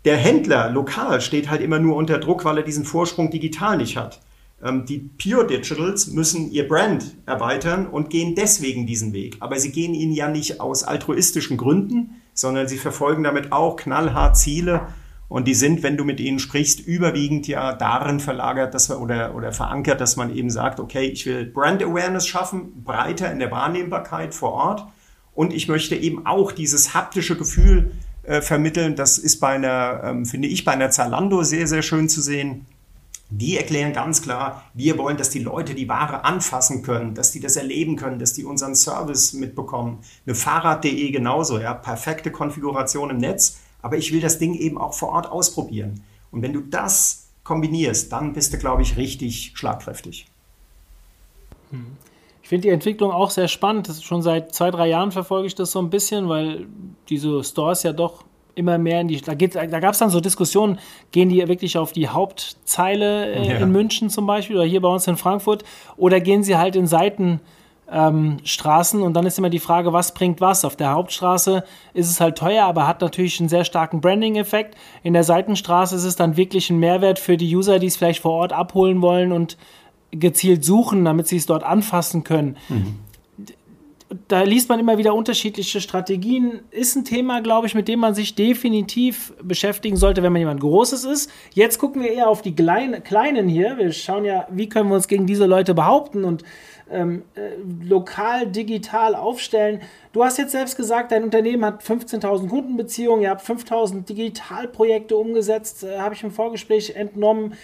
Der 0.04 0.16
Händler 0.16 0.68
lokal 0.68 1.20
steht 1.20 1.48
halt 1.48 1.60
immer 1.60 1.78
nur 1.78 1.94
unter 1.94 2.18
Druck, 2.18 2.44
weil 2.44 2.56
er 2.56 2.64
diesen 2.64 2.84
Vorsprung 2.84 3.30
digital 3.30 3.76
nicht 3.76 3.96
hat. 3.96 4.20
Ähm, 4.60 4.84
die 4.84 4.98
Pure 4.98 5.46
Digitals 5.46 6.08
müssen 6.08 6.50
ihr 6.50 6.66
Brand 6.66 7.14
erweitern 7.24 7.86
und 7.86 8.10
gehen 8.10 8.34
deswegen 8.34 8.84
diesen 8.84 9.12
Weg. 9.12 9.36
Aber 9.38 9.60
sie 9.60 9.70
gehen 9.70 9.94
ihn 9.94 10.10
ja 10.10 10.28
nicht 10.28 10.60
aus 10.60 10.82
altruistischen 10.82 11.56
Gründen, 11.56 12.20
sondern 12.34 12.66
sie 12.66 12.78
verfolgen 12.78 13.22
damit 13.22 13.52
auch 13.52 13.76
knallhart 13.76 14.36
Ziele. 14.36 14.88
Und 15.28 15.46
die 15.46 15.54
sind, 15.54 15.84
wenn 15.84 15.96
du 15.96 16.04
mit 16.04 16.18
ihnen 16.18 16.40
sprichst, 16.40 16.80
überwiegend 16.80 17.46
ja 17.46 17.74
darin 17.74 18.18
verlagert, 18.18 18.74
dass 18.74 18.88
wir 18.88 19.00
oder, 19.00 19.36
oder 19.36 19.52
verankert, 19.52 20.00
dass 20.00 20.16
man 20.16 20.34
eben 20.34 20.50
sagt, 20.50 20.80
okay, 20.80 21.04
ich 21.04 21.26
will 21.26 21.46
Brand 21.46 21.80
Awareness 21.80 22.26
schaffen, 22.26 22.82
breiter 22.82 23.30
in 23.30 23.38
der 23.38 23.52
Wahrnehmbarkeit 23.52 24.34
vor 24.34 24.50
Ort. 24.50 24.88
Und 25.34 25.52
ich 25.52 25.68
möchte 25.68 25.96
eben 25.96 26.26
auch 26.26 26.52
dieses 26.52 26.94
haptische 26.94 27.36
Gefühl 27.36 27.92
äh, 28.24 28.40
vermitteln. 28.42 28.96
Das 28.96 29.18
ist 29.18 29.38
bei 29.40 29.48
einer, 29.48 30.02
ähm, 30.04 30.26
finde 30.26 30.48
ich, 30.48 30.64
bei 30.64 30.72
einer 30.72 30.90
Zalando 30.90 31.42
sehr, 31.42 31.66
sehr 31.66 31.82
schön 31.82 32.08
zu 32.08 32.20
sehen. 32.20 32.66
Die 33.32 33.56
erklären 33.56 33.92
ganz 33.92 34.22
klar, 34.22 34.64
wir 34.74 34.98
wollen, 34.98 35.16
dass 35.16 35.30
die 35.30 35.38
Leute 35.38 35.74
die 35.74 35.88
Ware 35.88 36.24
anfassen 36.24 36.82
können, 36.82 37.14
dass 37.14 37.30
die 37.30 37.38
das 37.38 37.54
erleben 37.54 37.94
können, 37.94 38.18
dass 38.18 38.32
die 38.32 38.44
unseren 38.44 38.74
Service 38.74 39.34
mitbekommen. 39.34 39.98
Eine 40.26 40.34
Fahrrad.de 40.34 41.10
genauso, 41.12 41.60
ja, 41.60 41.72
perfekte 41.74 42.32
Konfiguration 42.32 43.10
im 43.10 43.18
Netz 43.18 43.60
aber 43.82 43.96
ich 43.96 44.12
will 44.12 44.20
das 44.20 44.38
Ding 44.38 44.54
eben 44.54 44.78
auch 44.78 44.94
vor 44.94 45.10
Ort 45.10 45.26
ausprobieren. 45.26 46.02
Und 46.30 46.42
wenn 46.42 46.52
du 46.52 46.60
das 46.60 47.28
kombinierst, 47.44 48.12
dann 48.12 48.32
bist 48.32 48.52
du, 48.52 48.58
glaube 48.58 48.82
ich, 48.82 48.96
richtig 48.96 49.52
schlagkräftig. 49.54 50.26
Ich 51.72 51.78
finde 52.50 52.62
die 52.62 52.74
Entwicklung 52.74 53.12
auch 53.12 53.30
sehr 53.30 53.46
spannend. 53.46 53.88
Das 53.88 54.02
schon 54.02 54.22
seit 54.22 54.52
zwei, 54.52 54.72
drei 54.72 54.88
Jahren 54.88 55.12
verfolge 55.12 55.46
ich 55.46 55.54
das 55.54 55.70
so 55.70 55.78
ein 55.78 55.88
bisschen, 55.88 56.28
weil 56.28 56.66
diese 57.08 57.44
Stores 57.44 57.84
ja 57.84 57.92
doch 57.92 58.24
immer 58.56 58.76
mehr 58.76 59.00
in 59.00 59.06
die. 59.06 59.20
Da, 59.20 59.36
da 59.36 59.78
gab 59.78 59.92
es 59.92 60.00
dann 60.00 60.10
so 60.10 60.20
Diskussionen, 60.20 60.80
gehen 61.12 61.28
die 61.28 61.46
wirklich 61.46 61.78
auf 61.78 61.92
die 61.92 62.08
Hauptzeile 62.08 63.34
äh, 63.34 63.48
ja. 63.50 63.56
in 63.58 63.70
München 63.70 64.10
zum 64.10 64.26
Beispiel 64.26 64.56
oder 64.56 64.64
hier 64.64 64.80
bei 64.80 64.88
uns 64.88 65.06
in 65.06 65.16
Frankfurt 65.16 65.62
oder 65.96 66.18
gehen 66.18 66.42
sie 66.42 66.56
halt 66.56 66.74
in 66.74 66.88
Seiten 66.88 67.40
ähm, 67.88 68.38
Straßen 68.42 69.00
und 69.00 69.14
dann 69.14 69.26
ist 69.26 69.38
immer 69.38 69.48
die 69.48 69.60
Frage, 69.60 69.92
was 69.92 70.12
bringt 70.12 70.40
was. 70.40 70.64
Auf 70.64 70.74
der 70.74 70.90
Hauptstraße 70.90 71.62
ist 71.94 72.10
es 72.10 72.20
halt 72.20 72.36
teuer, 72.36 72.64
aber 72.64 72.88
hat 72.88 73.00
natürlich 73.00 73.38
einen 73.38 73.48
sehr 73.48 73.64
starken 73.64 74.00
Branding-Effekt. 74.00 74.76
In 75.04 75.12
der 75.12 75.22
Seitenstraße 75.22 75.94
ist 75.94 76.04
es 76.04 76.16
dann 76.16 76.36
wirklich 76.36 76.68
ein 76.68 76.80
Mehrwert 76.80 77.20
für 77.20 77.36
die 77.36 77.54
User, 77.54 77.78
die 77.78 77.86
es 77.86 77.96
vielleicht 77.96 78.22
vor 78.22 78.32
Ort 78.32 78.52
abholen 78.52 79.02
wollen 79.02 79.30
und 79.30 79.56
gezielt 80.10 80.64
suchen, 80.64 81.04
damit 81.04 81.28
sie 81.28 81.36
es 81.36 81.46
dort 81.46 81.62
anfassen 81.62 82.24
können. 82.24 82.56
Mhm. 82.68 82.96
Da 84.26 84.42
liest 84.42 84.68
man 84.68 84.80
immer 84.80 84.98
wieder 84.98 85.14
unterschiedliche 85.14 85.80
Strategien. 85.80 86.60
Ist 86.72 86.96
ein 86.96 87.04
Thema, 87.04 87.42
glaube 87.42 87.68
ich, 87.68 87.76
mit 87.76 87.86
dem 87.86 88.00
man 88.00 88.12
sich 88.12 88.34
definitiv 88.34 89.32
beschäftigen 89.40 89.96
sollte, 89.96 90.24
wenn 90.24 90.32
man 90.32 90.40
jemand 90.40 90.60
Großes 90.60 91.04
ist. 91.04 91.30
Jetzt 91.54 91.78
gucken 91.78 92.02
wir 92.02 92.10
eher 92.10 92.28
auf 92.28 92.42
die 92.42 92.54
Kleinen 92.54 93.48
hier. 93.48 93.78
Wir 93.78 93.92
schauen 93.92 94.24
ja, 94.24 94.48
wie 94.50 94.68
können 94.68 94.88
wir 94.88 94.96
uns 94.96 95.06
gegen 95.06 95.26
diese 95.26 95.46
Leute 95.46 95.74
behaupten 95.74 96.24
und 96.24 96.42
ähm, 96.90 97.22
äh, 97.34 97.50
lokal, 97.84 98.46
digital 98.46 99.14
aufstellen. 99.14 99.80
Du 100.12 100.24
hast 100.24 100.38
jetzt 100.38 100.52
selbst 100.52 100.76
gesagt, 100.76 101.12
dein 101.12 101.24
Unternehmen 101.24 101.64
hat 101.64 101.82
15.000 101.82 102.48
Kundenbeziehungen, 102.48 103.22
ihr 103.22 103.30
habt 103.30 103.46
5.000 103.46 104.04
Digitalprojekte 104.04 105.16
umgesetzt, 105.16 105.84
äh, 105.84 105.98
habe 105.98 106.14
ich 106.14 106.22
im 106.22 106.32
Vorgespräch 106.32 106.96
entnommen. 106.96 107.54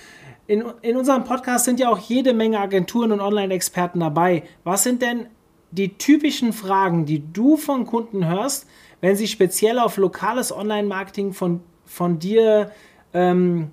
In, 0.48 0.64
in 0.82 0.96
unserem 0.96 1.24
Podcast 1.24 1.64
sind 1.64 1.80
ja 1.80 1.88
auch 1.88 1.98
jede 1.98 2.32
Menge 2.32 2.60
Agenturen 2.60 3.10
und 3.10 3.20
Online-Experten 3.20 4.00
dabei. 4.00 4.44
Was 4.62 4.84
sind 4.84 5.02
denn 5.02 5.26
die 5.72 5.98
typischen 5.98 6.52
Fragen, 6.52 7.04
die 7.04 7.32
du 7.32 7.56
von 7.56 7.84
Kunden 7.84 8.26
hörst, 8.26 8.66
wenn 9.00 9.16
sie 9.16 9.26
speziell 9.26 9.78
auf 9.78 9.96
lokales 9.96 10.54
Online-Marketing 10.54 11.32
von, 11.32 11.60
von 11.84 12.18
dir 12.18 12.70
ähm, 13.12 13.70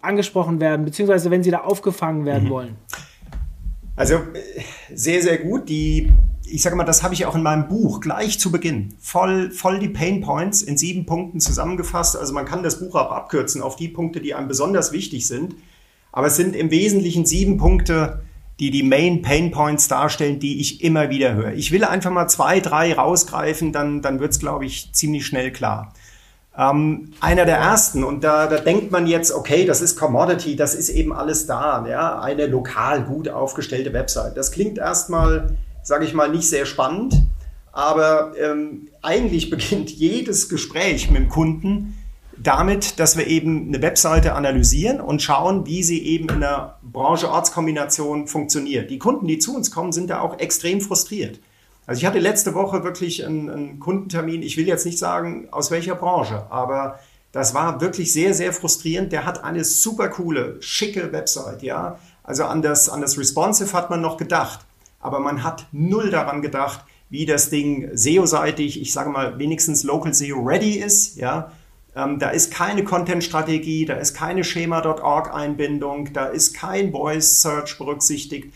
angesprochen 0.00 0.58
werden, 0.60 0.86
beziehungsweise 0.86 1.30
wenn 1.30 1.42
sie 1.42 1.50
da 1.50 1.60
aufgefangen 1.60 2.24
werden 2.24 2.44
mhm. 2.44 2.50
wollen? 2.50 2.76
Also 3.94 4.20
sehr, 4.94 5.22
sehr 5.22 5.38
gut. 5.38 5.68
Die, 5.68 6.10
ich 6.46 6.62
sage 6.62 6.76
mal, 6.76 6.84
das 6.84 7.02
habe 7.02 7.12
ich 7.12 7.26
auch 7.26 7.34
in 7.34 7.42
meinem 7.42 7.68
Buch 7.68 8.00
gleich 8.00 8.40
zu 8.40 8.50
Beginn 8.50 8.94
voll, 9.00 9.50
voll 9.50 9.78
die 9.80 9.88
Pain 9.88 10.22
Points 10.22 10.62
in 10.62 10.78
sieben 10.78 11.04
Punkten 11.04 11.40
zusammengefasst. 11.40 12.16
Also 12.16 12.32
man 12.32 12.46
kann 12.46 12.62
das 12.62 12.80
Buch 12.80 12.94
auch 12.94 13.10
abkürzen 13.10 13.60
auf 13.60 13.76
die 13.76 13.88
Punkte, 13.88 14.20
die 14.20 14.34
einem 14.34 14.48
besonders 14.48 14.92
wichtig 14.92 15.26
sind. 15.26 15.56
Aber 16.16 16.28
es 16.28 16.36
sind 16.36 16.56
im 16.56 16.70
Wesentlichen 16.70 17.26
sieben 17.26 17.58
Punkte, 17.58 18.22
die 18.58 18.70
die 18.70 18.82
Main 18.82 19.20
Pain 19.20 19.50
Points 19.50 19.86
darstellen, 19.86 20.40
die 20.40 20.62
ich 20.62 20.82
immer 20.82 21.10
wieder 21.10 21.34
höre. 21.34 21.52
Ich 21.52 21.72
will 21.72 21.84
einfach 21.84 22.10
mal 22.10 22.26
zwei, 22.26 22.60
drei 22.60 22.94
rausgreifen, 22.94 23.70
dann, 23.70 24.00
dann 24.00 24.18
wird 24.18 24.32
es, 24.32 24.38
glaube 24.38 24.64
ich, 24.64 24.90
ziemlich 24.94 25.26
schnell 25.26 25.52
klar. 25.52 25.92
Ähm, 26.56 27.12
einer 27.20 27.44
der 27.44 27.58
ersten, 27.58 28.02
und 28.02 28.24
da, 28.24 28.46
da 28.46 28.56
denkt 28.56 28.90
man 28.92 29.06
jetzt, 29.06 29.30
okay, 29.30 29.66
das 29.66 29.82
ist 29.82 29.98
Commodity, 29.98 30.56
das 30.56 30.74
ist 30.74 30.88
eben 30.88 31.12
alles 31.12 31.44
da, 31.46 31.86
ja, 31.86 32.18
eine 32.18 32.46
lokal 32.46 33.02
gut 33.02 33.28
aufgestellte 33.28 33.92
Website. 33.92 34.38
Das 34.38 34.52
klingt 34.52 34.78
erstmal, 34.78 35.58
sage 35.82 36.06
ich 36.06 36.14
mal, 36.14 36.30
nicht 36.30 36.48
sehr 36.48 36.64
spannend, 36.64 37.26
aber 37.72 38.32
ähm, 38.42 38.88
eigentlich 39.02 39.50
beginnt 39.50 39.90
jedes 39.90 40.48
Gespräch 40.48 41.10
mit 41.10 41.20
dem 41.20 41.28
Kunden 41.28 41.98
damit, 42.38 42.98
dass 43.00 43.16
wir 43.16 43.26
eben 43.26 43.68
eine 43.68 43.82
Webseite 43.82 44.34
analysieren 44.34 45.00
und 45.00 45.22
schauen, 45.22 45.66
wie 45.66 45.82
sie 45.82 46.02
eben 46.02 46.28
in 46.28 46.40
der 46.40 46.78
Branche-Ortskombination 46.82 48.26
funktioniert. 48.26 48.90
Die 48.90 48.98
Kunden, 48.98 49.26
die 49.26 49.38
zu 49.38 49.54
uns 49.54 49.70
kommen, 49.70 49.92
sind 49.92 50.10
da 50.10 50.20
auch 50.20 50.38
extrem 50.38 50.80
frustriert. 50.80 51.40
Also 51.86 52.00
ich 52.00 52.06
hatte 52.06 52.18
letzte 52.18 52.54
Woche 52.54 52.82
wirklich 52.84 53.24
einen, 53.24 53.48
einen 53.48 53.80
Kundentermin, 53.80 54.42
ich 54.42 54.56
will 54.56 54.66
jetzt 54.66 54.84
nicht 54.84 54.98
sagen, 54.98 55.48
aus 55.52 55.70
welcher 55.70 55.94
Branche, 55.94 56.46
aber 56.50 56.98
das 57.32 57.54
war 57.54 57.80
wirklich 57.80 58.12
sehr, 58.12 58.34
sehr 58.34 58.52
frustrierend. 58.52 59.12
Der 59.12 59.24
hat 59.24 59.44
eine 59.44 59.62
super 59.64 60.08
coole, 60.08 60.56
schicke 60.60 61.12
Website, 61.12 61.62
ja. 61.62 61.98
Also 62.24 62.44
an 62.44 62.62
das, 62.62 62.88
an 62.88 63.02
das 63.02 63.18
Responsive 63.18 63.72
hat 63.72 63.90
man 63.90 64.00
noch 64.00 64.16
gedacht, 64.16 64.60
aber 65.00 65.20
man 65.20 65.44
hat 65.44 65.66
null 65.70 66.10
daran 66.10 66.42
gedacht, 66.42 66.84
wie 67.08 67.24
das 67.24 67.50
Ding 67.50 67.90
SEO-seitig, 67.94 68.80
ich 68.80 68.92
sage 68.92 69.10
mal, 69.10 69.38
wenigstens 69.38 69.84
Local 69.84 70.12
SEO 70.12 70.40
ready 70.40 70.78
ist, 70.78 71.16
ja. 71.16 71.52
Ähm, 71.96 72.18
da 72.18 72.28
ist 72.28 72.52
keine 72.52 72.84
Content-Strategie, 72.84 73.86
da 73.86 73.94
ist 73.94 74.14
keine 74.14 74.44
Schema.org-Einbindung, 74.44 76.12
da 76.12 76.26
ist 76.26 76.54
kein 76.54 76.92
Voice-Search 76.92 77.78
berücksichtigt. 77.78 78.52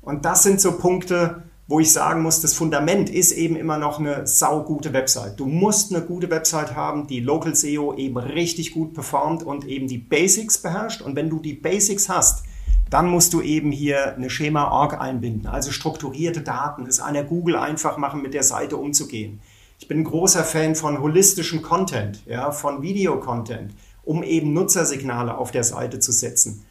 Und 0.00 0.24
das 0.24 0.44
sind 0.44 0.60
so 0.60 0.78
Punkte, 0.78 1.42
wo 1.66 1.80
ich 1.80 1.92
sagen 1.92 2.22
muss, 2.22 2.40
das 2.40 2.54
Fundament 2.54 3.10
ist 3.10 3.32
eben 3.32 3.56
immer 3.56 3.78
noch 3.78 3.98
eine 3.98 4.26
saugute 4.26 4.92
Website. 4.92 5.40
Du 5.40 5.46
musst 5.46 5.92
eine 5.92 6.04
gute 6.04 6.30
Website 6.30 6.76
haben, 6.76 7.06
die 7.06 7.20
Local 7.20 7.54
SEO 7.54 7.94
eben 7.94 8.16
richtig 8.18 8.72
gut 8.72 8.94
performt 8.94 9.42
und 9.42 9.64
eben 9.66 9.88
die 9.88 9.98
Basics 9.98 10.58
beherrscht. 10.58 11.00
Und 11.00 11.16
wenn 11.16 11.30
du 11.30 11.40
die 11.40 11.54
Basics 11.54 12.08
hast, 12.08 12.44
dann 12.90 13.08
musst 13.08 13.32
du 13.32 13.40
eben 13.40 13.72
hier 13.72 14.14
eine 14.14 14.30
Schema.org 14.30 15.00
einbinden, 15.00 15.48
also 15.48 15.72
strukturierte 15.72 16.42
Daten, 16.42 16.86
es 16.86 17.00
einer 17.00 17.24
Google 17.24 17.56
einfach 17.56 17.96
machen, 17.96 18.22
mit 18.22 18.34
der 18.34 18.42
Seite 18.44 18.76
umzugehen. 18.76 19.40
Ich 19.84 19.88
bin 19.88 19.98
ein 19.98 20.04
großer 20.04 20.44
Fan 20.44 20.74
von 20.76 21.02
holistischem 21.02 21.60
Content, 21.60 22.22
ja, 22.24 22.52
von 22.52 22.80
Videocontent, 22.80 23.74
um 24.02 24.22
eben 24.22 24.54
Nutzersignale 24.54 25.36
auf 25.36 25.50
der 25.50 25.62
Seite 25.62 25.98
zu 25.98 26.10
setzen. 26.10 26.64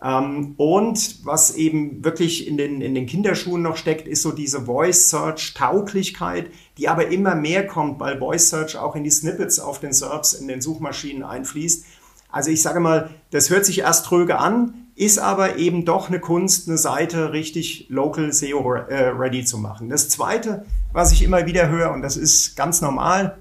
Ähm, 0.00 0.54
und 0.56 1.26
was 1.26 1.56
eben 1.56 2.04
wirklich 2.04 2.46
in 2.46 2.56
den, 2.56 2.80
in 2.80 2.94
den 2.94 3.06
Kinderschuhen 3.06 3.60
noch 3.60 3.76
steckt, 3.76 4.06
ist 4.06 4.22
so 4.22 4.30
diese 4.30 4.66
Voice 4.66 5.10
Search 5.10 5.54
Tauglichkeit, 5.54 6.52
die 6.78 6.86
aber 6.86 7.08
immer 7.08 7.34
mehr 7.34 7.66
kommt, 7.66 7.98
weil 7.98 8.20
Voice 8.20 8.50
Search 8.50 8.76
auch 8.76 8.94
in 8.94 9.02
die 9.02 9.10
Snippets 9.10 9.58
auf 9.58 9.80
den 9.80 9.92
SERPs 9.92 10.34
in 10.34 10.46
den 10.46 10.60
Suchmaschinen 10.60 11.24
einfließt. 11.24 11.84
Also 12.30 12.52
ich 12.52 12.62
sage 12.62 12.78
mal, 12.78 13.10
das 13.32 13.50
hört 13.50 13.66
sich 13.66 13.80
erst 13.80 14.06
tröge 14.06 14.38
an, 14.38 14.89
ist 15.00 15.18
aber 15.18 15.56
eben 15.56 15.86
doch 15.86 16.08
eine 16.08 16.20
Kunst, 16.20 16.68
eine 16.68 16.76
Seite 16.76 17.32
richtig 17.32 17.86
local 17.88 18.34
SEO 18.34 18.74
äh, 18.74 19.08
ready 19.08 19.46
zu 19.46 19.56
machen. 19.56 19.88
Das 19.88 20.10
zweite, 20.10 20.66
was 20.92 21.10
ich 21.10 21.22
immer 21.22 21.46
wieder 21.46 21.70
höre, 21.70 21.92
und 21.92 22.02
das 22.02 22.18
ist 22.18 22.54
ganz 22.54 22.82
normal, 22.82 23.38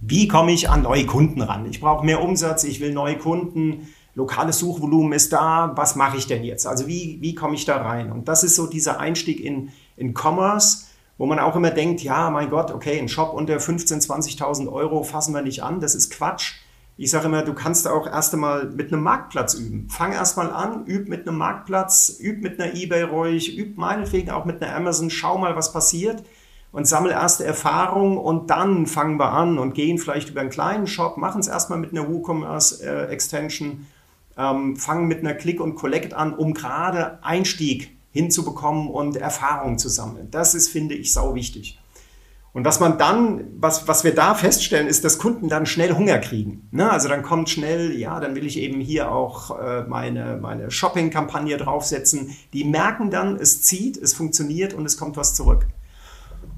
wie 0.00 0.26
komme 0.26 0.52
ich 0.52 0.70
an 0.70 0.80
neue 0.80 1.04
Kunden 1.04 1.42
ran? 1.42 1.66
Ich 1.68 1.82
brauche 1.82 2.06
mehr 2.06 2.22
Umsatz, 2.22 2.64
ich 2.64 2.80
will 2.80 2.94
neue 2.94 3.18
Kunden, 3.18 3.88
lokales 4.14 4.58
Suchvolumen 4.58 5.12
ist 5.12 5.34
da, 5.34 5.72
was 5.74 5.96
mache 5.96 6.16
ich 6.16 6.28
denn 6.28 6.42
jetzt? 6.42 6.66
Also 6.66 6.86
wie, 6.86 7.18
wie 7.20 7.34
komme 7.34 7.56
ich 7.56 7.66
da 7.66 7.76
rein? 7.76 8.10
Und 8.10 8.26
das 8.26 8.42
ist 8.42 8.56
so 8.56 8.66
dieser 8.66 8.98
Einstieg 8.98 9.40
in, 9.40 9.72
in 9.98 10.14
Commerce, 10.14 10.86
wo 11.18 11.26
man 11.26 11.38
auch 11.38 11.56
immer 11.56 11.72
denkt, 11.72 12.00
ja, 12.02 12.30
mein 12.30 12.48
Gott, 12.48 12.70
okay, 12.70 12.98
ein 12.98 13.10
Shop 13.10 13.34
unter 13.34 13.58
15.000, 13.58 14.06
20.000 14.38 14.72
Euro 14.72 15.02
fassen 15.02 15.34
wir 15.34 15.42
nicht 15.42 15.62
an, 15.62 15.78
das 15.78 15.94
ist 15.94 16.10
Quatsch. 16.10 16.54
Ich 16.98 17.10
sage 17.10 17.26
immer, 17.26 17.42
du 17.42 17.52
kannst 17.52 17.86
auch 17.86 18.06
erst 18.06 18.32
einmal 18.32 18.70
mit 18.70 18.92
einem 18.92 19.02
Marktplatz 19.02 19.54
üben. 19.54 19.88
Fang 19.90 20.12
erst 20.12 20.38
mal 20.38 20.50
an, 20.50 20.86
üb 20.86 21.08
mit 21.08 21.28
einem 21.28 21.36
Marktplatz, 21.36 22.16
üb 22.20 22.40
mit 22.42 22.58
einer 22.58 22.74
Ebay 22.74 23.02
ruhig, 23.02 23.58
üb 23.58 23.76
meinetwegen 23.76 24.30
auch 24.30 24.46
mit 24.46 24.62
einer 24.62 24.74
Amazon, 24.74 25.10
schau 25.10 25.36
mal, 25.36 25.56
was 25.56 25.72
passiert 25.72 26.24
und 26.72 26.86
sammel 26.86 27.10
erste 27.10 27.44
Erfahrungen 27.44 28.16
und 28.16 28.48
dann 28.48 28.86
fangen 28.86 29.18
wir 29.18 29.32
an 29.32 29.58
und 29.58 29.74
gehen 29.74 29.98
vielleicht 29.98 30.30
über 30.30 30.40
einen 30.40 30.50
kleinen 30.50 30.86
Shop, 30.86 31.18
machen 31.18 31.40
es 31.40 31.48
erstmal 31.48 31.78
mit 31.78 31.92
einer 31.92 32.08
WooCommerce 32.08 32.82
äh, 32.82 33.06
Extension 33.06 33.86
ähm, 34.36 34.76
fangen 34.76 35.06
mit 35.06 35.20
einer 35.20 35.34
Click 35.34 35.60
und 35.60 35.74
Collect 35.74 36.14
an, 36.14 36.34
um 36.34 36.54
gerade 36.54 37.22
Einstieg 37.22 37.96
hinzubekommen 38.12 38.88
und 38.88 39.16
Erfahrung 39.16 39.78
zu 39.78 39.88
sammeln. 39.88 40.28
Das 40.30 40.54
ist, 40.54 40.68
finde 40.68 40.94
ich, 40.94 41.12
sau 41.12 41.34
wichtig. 41.34 41.78
Und 42.56 42.64
was 42.64 42.80
man 42.80 42.96
dann, 42.96 43.44
was, 43.58 43.86
was 43.86 44.02
wir 44.02 44.14
da 44.14 44.34
feststellen, 44.34 44.86
ist, 44.86 45.04
dass 45.04 45.18
Kunden 45.18 45.50
dann 45.50 45.66
schnell 45.66 45.92
Hunger 45.92 46.18
kriegen. 46.18 46.66
Ne? 46.70 46.90
Also 46.90 47.06
dann 47.06 47.22
kommt 47.22 47.50
schnell, 47.50 47.92
ja, 47.92 48.18
dann 48.18 48.34
will 48.34 48.46
ich 48.46 48.58
eben 48.58 48.80
hier 48.80 49.12
auch 49.12 49.60
äh, 49.60 49.82
meine, 49.82 50.38
meine 50.40 50.70
Shopping-Kampagne 50.70 51.58
draufsetzen. 51.58 52.34
Die 52.54 52.64
merken 52.64 53.10
dann, 53.10 53.36
es 53.36 53.60
zieht, 53.60 53.98
es 53.98 54.14
funktioniert 54.14 54.72
und 54.72 54.86
es 54.86 54.96
kommt 54.96 55.18
was 55.18 55.34
zurück. 55.34 55.66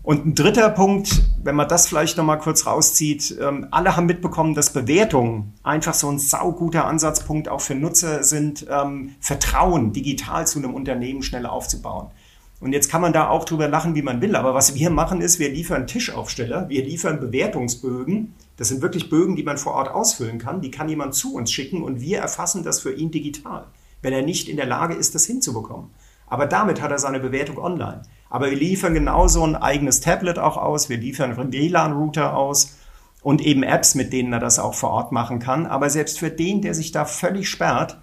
Und 0.04 0.24
ein 0.24 0.34
dritter 0.36 0.70
Punkt, 0.70 1.20
wenn 1.42 1.56
man 1.56 1.66
das 1.66 1.88
vielleicht 1.88 2.16
nochmal 2.16 2.38
kurz 2.38 2.64
rauszieht, 2.64 3.36
ähm, 3.40 3.66
alle 3.72 3.96
haben 3.96 4.06
mitbekommen, 4.06 4.54
dass 4.54 4.72
Bewertungen 4.72 5.54
einfach 5.64 5.94
so 5.94 6.08
ein 6.08 6.20
sauguter 6.20 6.84
Ansatzpunkt 6.84 7.48
auch 7.48 7.60
für 7.60 7.74
Nutzer 7.74 8.22
sind, 8.22 8.64
ähm, 8.70 9.16
Vertrauen 9.18 9.92
digital 9.92 10.46
zu 10.46 10.60
einem 10.60 10.74
Unternehmen 10.74 11.24
schnell 11.24 11.44
aufzubauen. 11.44 12.12
Und 12.60 12.72
jetzt 12.72 12.90
kann 12.90 13.00
man 13.00 13.12
da 13.12 13.28
auch 13.28 13.44
drüber 13.44 13.68
lachen, 13.68 13.94
wie 13.94 14.02
man 14.02 14.20
will. 14.20 14.34
Aber 14.34 14.52
was 14.52 14.74
wir 14.74 14.90
machen 14.90 15.20
ist, 15.20 15.38
wir 15.38 15.48
liefern 15.48 15.86
Tischaufsteller, 15.86 16.68
wir 16.68 16.84
liefern 16.84 17.20
Bewertungsbögen. 17.20 18.34
Das 18.56 18.68
sind 18.68 18.82
wirklich 18.82 19.10
Bögen, 19.10 19.36
die 19.36 19.44
man 19.44 19.58
vor 19.58 19.74
Ort 19.74 19.90
ausfüllen 19.90 20.38
kann. 20.38 20.60
Die 20.60 20.72
kann 20.72 20.88
jemand 20.88 21.14
zu 21.14 21.34
uns 21.34 21.52
schicken 21.52 21.82
und 21.82 22.00
wir 22.00 22.18
erfassen 22.18 22.64
das 22.64 22.80
für 22.80 22.92
ihn 22.92 23.12
digital, 23.12 23.66
wenn 24.02 24.12
er 24.12 24.22
nicht 24.22 24.48
in 24.48 24.56
der 24.56 24.66
Lage 24.66 24.94
ist, 24.94 25.14
das 25.14 25.24
hinzubekommen. 25.24 25.90
Aber 26.26 26.46
damit 26.46 26.82
hat 26.82 26.90
er 26.90 26.98
seine 26.98 27.20
Bewertung 27.20 27.58
online. 27.58 28.02
Aber 28.28 28.50
wir 28.50 28.58
liefern 28.58 28.92
genauso 28.92 29.44
ein 29.44 29.56
eigenes 29.56 30.00
Tablet 30.00 30.38
auch 30.38 30.56
aus, 30.56 30.88
wir 30.88 30.98
liefern 30.98 31.38
einen 31.38 31.52
WLAN-Router 31.52 32.36
aus 32.36 32.76
und 33.22 33.40
eben 33.40 33.62
Apps, 33.62 33.94
mit 33.94 34.12
denen 34.12 34.32
er 34.32 34.40
das 34.40 34.58
auch 34.58 34.74
vor 34.74 34.90
Ort 34.90 35.12
machen 35.12 35.38
kann. 35.38 35.66
Aber 35.66 35.88
selbst 35.90 36.18
für 36.18 36.30
den, 36.30 36.60
der 36.60 36.74
sich 36.74 36.92
da 36.92 37.04
völlig 37.04 37.48
sperrt, 37.48 37.98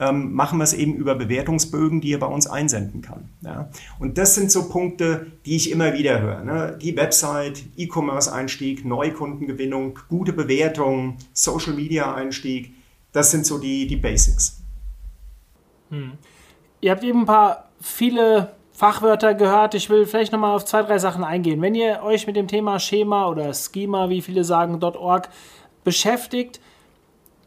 ähm, 0.00 0.32
machen 0.32 0.58
wir 0.58 0.64
es 0.64 0.72
eben 0.72 0.94
über 0.94 1.14
Bewertungsbögen, 1.14 2.00
die 2.00 2.14
er 2.14 2.18
bei 2.18 2.26
uns 2.26 2.46
einsenden 2.46 3.02
kann. 3.02 3.28
Ja? 3.42 3.68
Und 3.98 4.16
das 4.16 4.34
sind 4.34 4.50
so 4.50 4.68
Punkte, 4.68 5.26
die 5.44 5.56
ich 5.56 5.70
immer 5.70 5.92
wieder 5.92 6.20
höre. 6.20 6.42
Ne? 6.42 6.78
Die 6.80 6.96
Website, 6.96 7.62
E-Commerce-Einstieg, 7.76 8.84
Neukundengewinnung, 8.84 9.98
gute 10.08 10.32
Bewertung, 10.32 11.18
Social-Media-Einstieg, 11.34 12.74
das 13.12 13.30
sind 13.30 13.44
so 13.44 13.58
die, 13.58 13.86
die 13.86 13.96
Basics. 13.96 14.62
Hm. 15.90 16.12
Ihr 16.80 16.92
habt 16.92 17.04
eben 17.04 17.20
ein 17.20 17.26
paar 17.26 17.68
viele 17.80 18.54
Fachwörter 18.72 19.34
gehört. 19.34 19.74
Ich 19.74 19.90
will 19.90 20.06
vielleicht 20.06 20.32
nochmal 20.32 20.56
auf 20.56 20.64
zwei, 20.64 20.82
drei 20.82 20.98
Sachen 20.98 21.24
eingehen. 21.24 21.60
Wenn 21.60 21.74
ihr 21.74 22.02
euch 22.02 22.26
mit 22.26 22.36
dem 22.36 22.48
Thema 22.48 22.78
Schema 22.78 23.28
oder 23.28 23.52
Schema, 23.52 24.08
wie 24.08 24.22
viele 24.22 24.44
sagen, 24.44 24.82
.org 24.82 25.28
beschäftigt, 25.84 26.60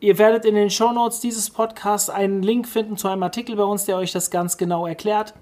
ihr 0.03 0.17
werdet 0.17 0.43
in 0.43 0.55
den 0.55 0.69
Shownotes 0.69 1.21
dieses 1.21 1.49
Podcasts 1.49 2.09
einen 2.09 2.43
Link 2.43 2.67
finden 2.67 2.97
zu 2.97 3.07
einem 3.07 3.23
Artikel 3.23 3.55
bei 3.55 3.63
uns, 3.63 3.85
der 3.85 3.95
euch 3.95 4.11
das 4.11 4.29
ganz 4.29 4.57
genau 4.57 4.85
erklärt. 4.85 5.33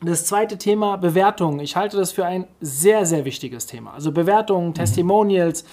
Das 0.00 0.24
zweite 0.26 0.58
Thema 0.58 0.96
Bewertungen. 0.96 1.58
Ich 1.58 1.74
halte 1.74 1.96
das 1.96 2.12
für 2.12 2.24
ein 2.24 2.46
sehr, 2.60 3.04
sehr 3.04 3.24
wichtiges 3.24 3.66
Thema. 3.66 3.92
Also 3.92 4.12
Bewertungen, 4.12 4.68
mhm. 4.68 4.74
Testimonials, 4.74 5.64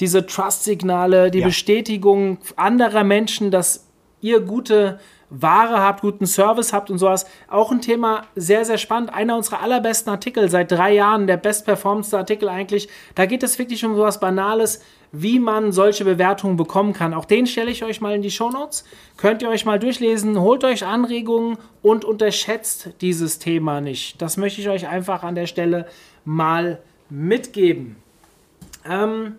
diese 0.00 0.26
Trust-Signale, 0.26 1.30
die 1.30 1.38
ja. 1.38 1.46
Bestätigung 1.46 2.38
anderer 2.56 3.04
Menschen, 3.04 3.52
dass 3.52 3.86
ihr 4.20 4.40
gute 4.40 4.98
Ware 5.30 5.78
habt, 5.78 6.00
guten 6.00 6.26
Service 6.26 6.72
habt 6.72 6.90
und 6.90 6.98
sowas. 6.98 7.24
Auch 7.48 7.70
ein 7.70 7.80
Thema 7.80 8.24
sehr, 8.34 8.64
sehr 8.64 8.78
spannend. 8.78 9.14
Einer 9.14 9.36
unserer 9.36 9.62
allerbesten 9.62 10.10
Artikel 10.10 10.50
seit 10.50 10.72
drei 10.72 10.92
Jahren, 10.92 11.28
der 11.28 11.36
bestperformste 11.36 12.18
Artikel 12.18 12.48
eigentlich. 12.48 12.88
Da 13.14 13.26
geht 13.26 13.44
es 13.44 13.60
wirklich 13.60 13.84
um 13.84 13.94
sowas 13.94 14.18
Banales, 14.18 14.80
wie 15.12 15.40
man 15.40 15.72
solche 15.72 16.04
Bewertungen 16.04 16.56
bekommen 16.56 16.92
kann. 16.92 17.14
Auch 17.14 17.24
den 17.24 17.46
stelle 17.46 17.70
ich 17.70 17.84
euch 17.84 18.00
mal 18.00 18.14
in 18.14 18.22
die 18.22 18.30
Shownotes. 18.30 18.84
Könnt 19.16 19.42
ihr 19.42 19.48
euch 19.48 19.64
mal 19.64 19.78
durchlesen, 19.78 20.40
holt 20.40 20.64
euch 20.64 20.84
Anregungen 20.84 21.58
und 21.82 22.04
unterschätzt 22.04 22.90
dieses 23.00 23.38
Thema 23.38 23.80
nicht. 23.80 24.22
Das 24.22 24.36
möchte 24.36 24.60
ich 24.60 24.68
euch 24.68 24.86
einfach 24.86 25.22
an 25.22 25.34
der 25.34 25.46
Stelle 25.46 25.86
mal 26.24 26.80
mitgeben. 27.08 27.96
Ähm, 28.88 29.36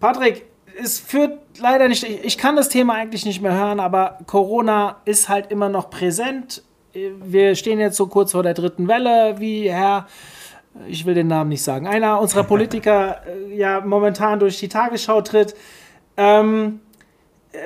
Patrick, 0.00 0.44
es 0.82 0.98
führt 0.98 1.38
leider 1.58 1.88
nicht, 1.88 2.02
ich 2.04 2.36
kann 2.36 2.56
das 2.56 2.68
Thema 2.68 2.94
eigentlich 2.94 3.24
nicht 3.24 3.40
mehr 3.40 3.54
hören, 3.54 3.80
aber 3.80 4.18
Corona 4.26 4.96
ist 5.04 5.28
halt 5.28 5.50
immer 5.50 5.68
noch 5.68 5.88
präsent. 5.88 6.62
Wir 6.92 7.54
stehen 7.54 7.78
jetzt 7.78 7.96
so 7.96 8.06
kurz 8.06 8.32
vor 8.32 8.42
der 8.42 8.54
dritten 8.54 8.88
Welle, 8.88 9.36
wie 9.38 9.70
Herr, 9.70 10.06
ich 10.88 11.06
will 11.06 11.14
den 11.14 11.28
Namen 11.28 11.50
nicht 11.50 11.62
sagen, 11.62 11.86
einer 11.86 12.20
unserer 12.20 12.44
Politiker 12.44 13.22
äh, 13.26 13.56
ja 13.56 13.80
momentan 13.80 14.38
durch 14.38 14.58
die 14.58 14.68
Tagesschau 14.68 15.22
tritt. 15.22 15.54
Ähm, 16.16 16.80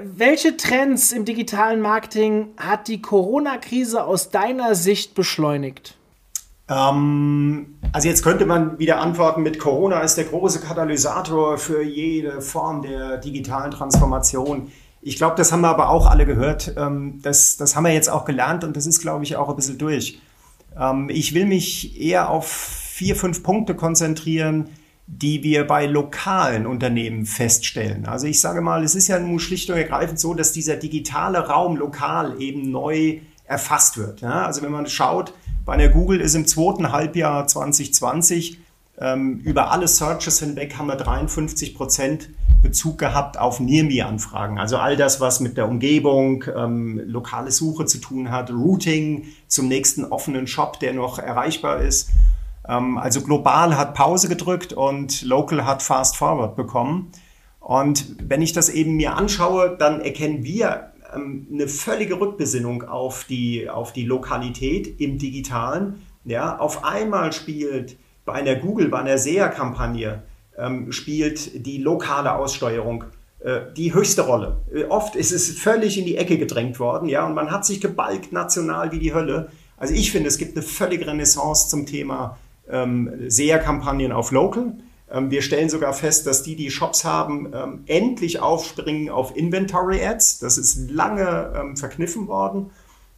welche 0.03 0.57
Trends 0.57 1.13
im 1.13 1.25
digitalen 1.25 1.81
Marketing 1.81 2.49
hat 2.57 2.89
die 2.89 3.03
Corona-Krise 3.03 4.05
aus 4.05 4.31
deiner 4.31 4.75
Sicht 4.75 5.15
beschleunigt? 5.15 5.97
Ähm, 6.69 7.79
also 7.93 8.09
jetzt 8.09 8.23
könnte 8.23 8.47
man 8.47 8.79
wieder 8.79 9.01
antworten 9.01 9.43
mit 9.43 9.59
Corona 9.59 10.01
ist 10.01 10.17
der 10.17 10.25
große 10.25 10.61
Katalysator 10.61 11.59
für 11.59 11.83
jede 11.83 12.41
Form 12.41 12.83
der 12.83 13.19
digitalen 13.19 13.73
Transformation. 13.73 14.71
Ich 15.03 15.17
glaube, 15.17 15.35
das 15.37 15.51
haben 15.51 15.63
wir 15.63 15.69
aber 15.69 15.89
auch 15.89 16.07
alle 16.07 16.27
gehört. 16.27 16.75
Ähm, 16.77 17.21
das, 17.23 17.57
das 17.57 17.75
haben 17.75 17.85
wir 17.85 17.93
jetzt 17.93 18.11
auch 18.11 18.25
gelernt 18.25 18.63
und 18.65 18.77
das 18.77 18.87
ist, 18.87 19.01
glaube 19.01 19.25
ich, 19.25 19.37
auch 19.37 19.49
ein 19.49 19.57
bisschen 19.57 19.79
durch. 19.79 20.21
Ähm, 20.79 21.09
ich 21.11 21.35
will 21.35 21.47
mich 21.47 22.01
eher 22.01 22.31
auf 22.31 22.80
vier, 23.01 23.17
fünf 23.17 23.43
Punkte 23.43 23.75
konzentrieren, 23.75 24.69
die 25.07 25.43
wir 25.43 25.67
bei 25.67 25.87
lokalen 25.87 26.67
Unternehmen 26.67 27.25
feststellen. 27.25 28.05
Also 28.05 28.27
ich 28.27 28.43
sage 28.43 28.61
mal, 28.61 28.85
es 28.85 28.95
ist 28.95 29.09
ja 29.09 29.19
nun 29.19 29.41
schlicht 29.41 29.71
und 29.71 29.79
ergreifend 29.79 30.21
so, 30.21 30.35
dass 30.35 30.53
dieser 30.53 30.77
digitale 30.77 31.39
Raum 31.39 31.77
lokal 31.77 32.43
eben 32.43 32.71
neu 32.71 33.21
erfasst 33.47 33.97
wird. 33.97 34.21
Ja? 34.21 34.45
Also 34.45 34.61
wenn 34.61 34.71
man 34.71 34.87
schaut, 34.87 35.33
bei 35.65 35.79
der 35.79 35.89
Google 35.89 36.21
ist 36.21 36.35
im 36.35 36.47
zweiten 36.47 36.93
Halbjahr 36.93 37.47
2020 37.47 38.61
ähm, 38.99 39.39
über 39.45 39.71
alle 39.71 39.89
Searches 39.89 40.41
hinweg 40.41 40.77
haben 40.77 40.89
wir 40.89 40.97
53 40.97 41.75
Prozent 41.75 42.29
Bezug 42.61 42.99
gehabt 42.99 43.39
auf 43.39 43.61
Near-Me-Anfragen. 43.61 44.59
Also 44.59 44.77
all 44.77 44.99
das, 44.99 45.23
was 45.23 45.41
mit 45.41 45.57
der 45.57 45.67
Umgebung, 45.67 46.45
ähm, 46.55 47.01
lokale 47.07 47.51
Suche 47.51 47.87
zu 47.87 47.97
tun 47.97 48.31
hat, 48.31 48.51
Routing 48.51 49.25
zum 49.49 49.69
nächsten 49.69 50.05
offenen 50.05 50.47
Shop, 50.47 50.79
der 50.81 50.93
noch 50.93 51.19
erreichbar 51.19 51.81
ist. 51.81 52.11
Ähm, 52.71 52.99
also 52.99 53.23
global 53.23 53.77
hat 53.77 53.95
Pause 53.95 54.29
gedrückt 54.29 54.73
und 54.73 55.23
local 55.23 55.65
hat 55.65 55.83
Fast 55.83 56.17
Forward 56.17 56.57
bekommen. 56.57 57.11
Und 57.59 58.17
wenn 58.29 58.43
ich 58.43 58.53
das 58.53 58.69
eben 58.69 58.97
mir 58.97 59.17
anschaue, 59.17 59.77
dann 59.79 60.01
erkennen 60.01 60.45
wir 60.45 60.93
ähm, 61.15 61.47
eine 61.53 61.69
völlige 61.69 62.21
Rückbesinnung 62.21 62.85
auf 62.85 63.25
die, 63.25 63.69
auf 63.69 63.93
die 63.93 64.05
Lokalität 64.05 65.01
im 65.01 65.19
Digitalen. 65.19 66.03
Ja, 66.25 66.59
auf 66.59 66.85
einmal 66.85 67.33
spielt 67.33 67.97
bei 68.25 68.35
einer 68.35 68.55
Google, 68.55 68.89
bei 68.89 69.01
einer 69.01 69.19
SEA-Kampagne, 69.19 70.23
ähm, 70.57 70.93
spielt 70.93 71.67
die 71.67 71.79
lokale 71.79 72.35
Aussteuerung 72.35 73.05
äh, 73.41 73.61
die 73.77 73.95
höchste 73.95 74.23
Rolle. 74.23 74.61
Äh, 74.73 74.85
oft 74.85 75.17
ist 75.17 75.33
es 75.33 75.59
völlig 75.59 75.99
in 75.99 76.05
die 76.05 76.17
Ecke 76.17 76.39
gedrängt 76.39 76.79
worden, 76.79 77.09
ja, 77.09 77.27
und 77.27 77.35
man 77.35 77.51
hat 77.51 77.65
sich 77.65 77.81
gebalgt 77.81 78.33
national 78.33 78.93
wie 78.93 78.99
die 78.99 79.15
Hölle. 79.15 79.51
Also 79.79 79.95
ich 79.95 80.13
finde, 80.13 80.29
es 80.29 80.37
gibt 80.37 80.57
eine 80.57 80.63
völlige 80.63 81.07
Renaissance 81.07 81.69
zum 81.69 81.87
Thema 81.87 82.37
ähm, 82.73 83.13
SEA-Kampagnen 83.29 84.13
auf 84.13 84.31
Local. 84.31 84.75
Ähm, 85.11 85.31
wir 85.31 85.43
stellen 85.43 85.69
sogar 85.69 85.93
fest, 85.93 86.27
dass 86.27 86.43
die, 86.43 86.57
die 86.57 86.71
Shops 86.71 87.05
haben, 87.05 87.53
ähm, 87.55 87.81
endlich 87.87 88.41
aufspringen 88.41 89.11
auf 89.11 89.37
Inventory 89.37 90.05
Ads. 90.05 90.39
Das 90.39 90.59
ist 90.59 90.91
lange 90.91 91.53
ähm, 91.57 91.77
verkniffen 91.77 92.29
worden. 92.29 92.71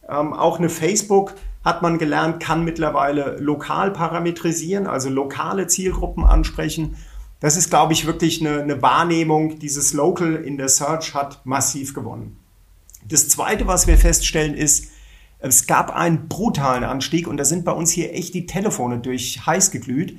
Auch 0.05 0.59
eine 0.59 0.67
Facebook 0.67 1.33
hat 1.63 1.81
man 1.81 1.97
gelernt, 1.97 2.43
kann 2.43 2.65
mittlerweile 2.65 3.37
lokal 3.39 3.91
parametrisieren, 3.91 4.85
also 4.85 5.09
lokale 5.09 5.67
Zielgruppen 5.67 6.25
ansprechen. 6.25 6.97
Das 7.39 7.55
ist, 7.55 7.69
glaube 7.69 7.93
ich, 7.93 8.05
wirklich 8.05 8.41
eine, 8.41 8.61
eine 8.61 8.81
Wahrnehmung. 8.81 9.59
Dieses 9.59 9.93
Local 9.93 10.35
in 10.35 10.57
der 10.57 10.67
Search 10.67 11.13
hat 11.13 11.45
massiv 11.45 11.93
gewonnen. 11.93 12.37
Das 13.07 13.29
Zweite, 13.29 13.65
was 13.65 13.87
wir 13.87 13.97
feststellen, 13.97 14.55
ist, 14.55 14.87
es 15.49 15.67
gab 15.67 15.95
einen 15.95 16.27
brutalen 16.27 16.83
Anstieg 16.83 17.27
und 17.27 17.37
da 17.37 17.45
sind 17.45 17.65
bei 17.65 17.71
uns 17.71 17.91
hier 17.91 18.13
echt 18.13 18.33
die 18.33 18.45
Telefone 18.45 18.99
durch 18.99 19.45
heiß 19.45 19.71
geglüht 19.71 20.17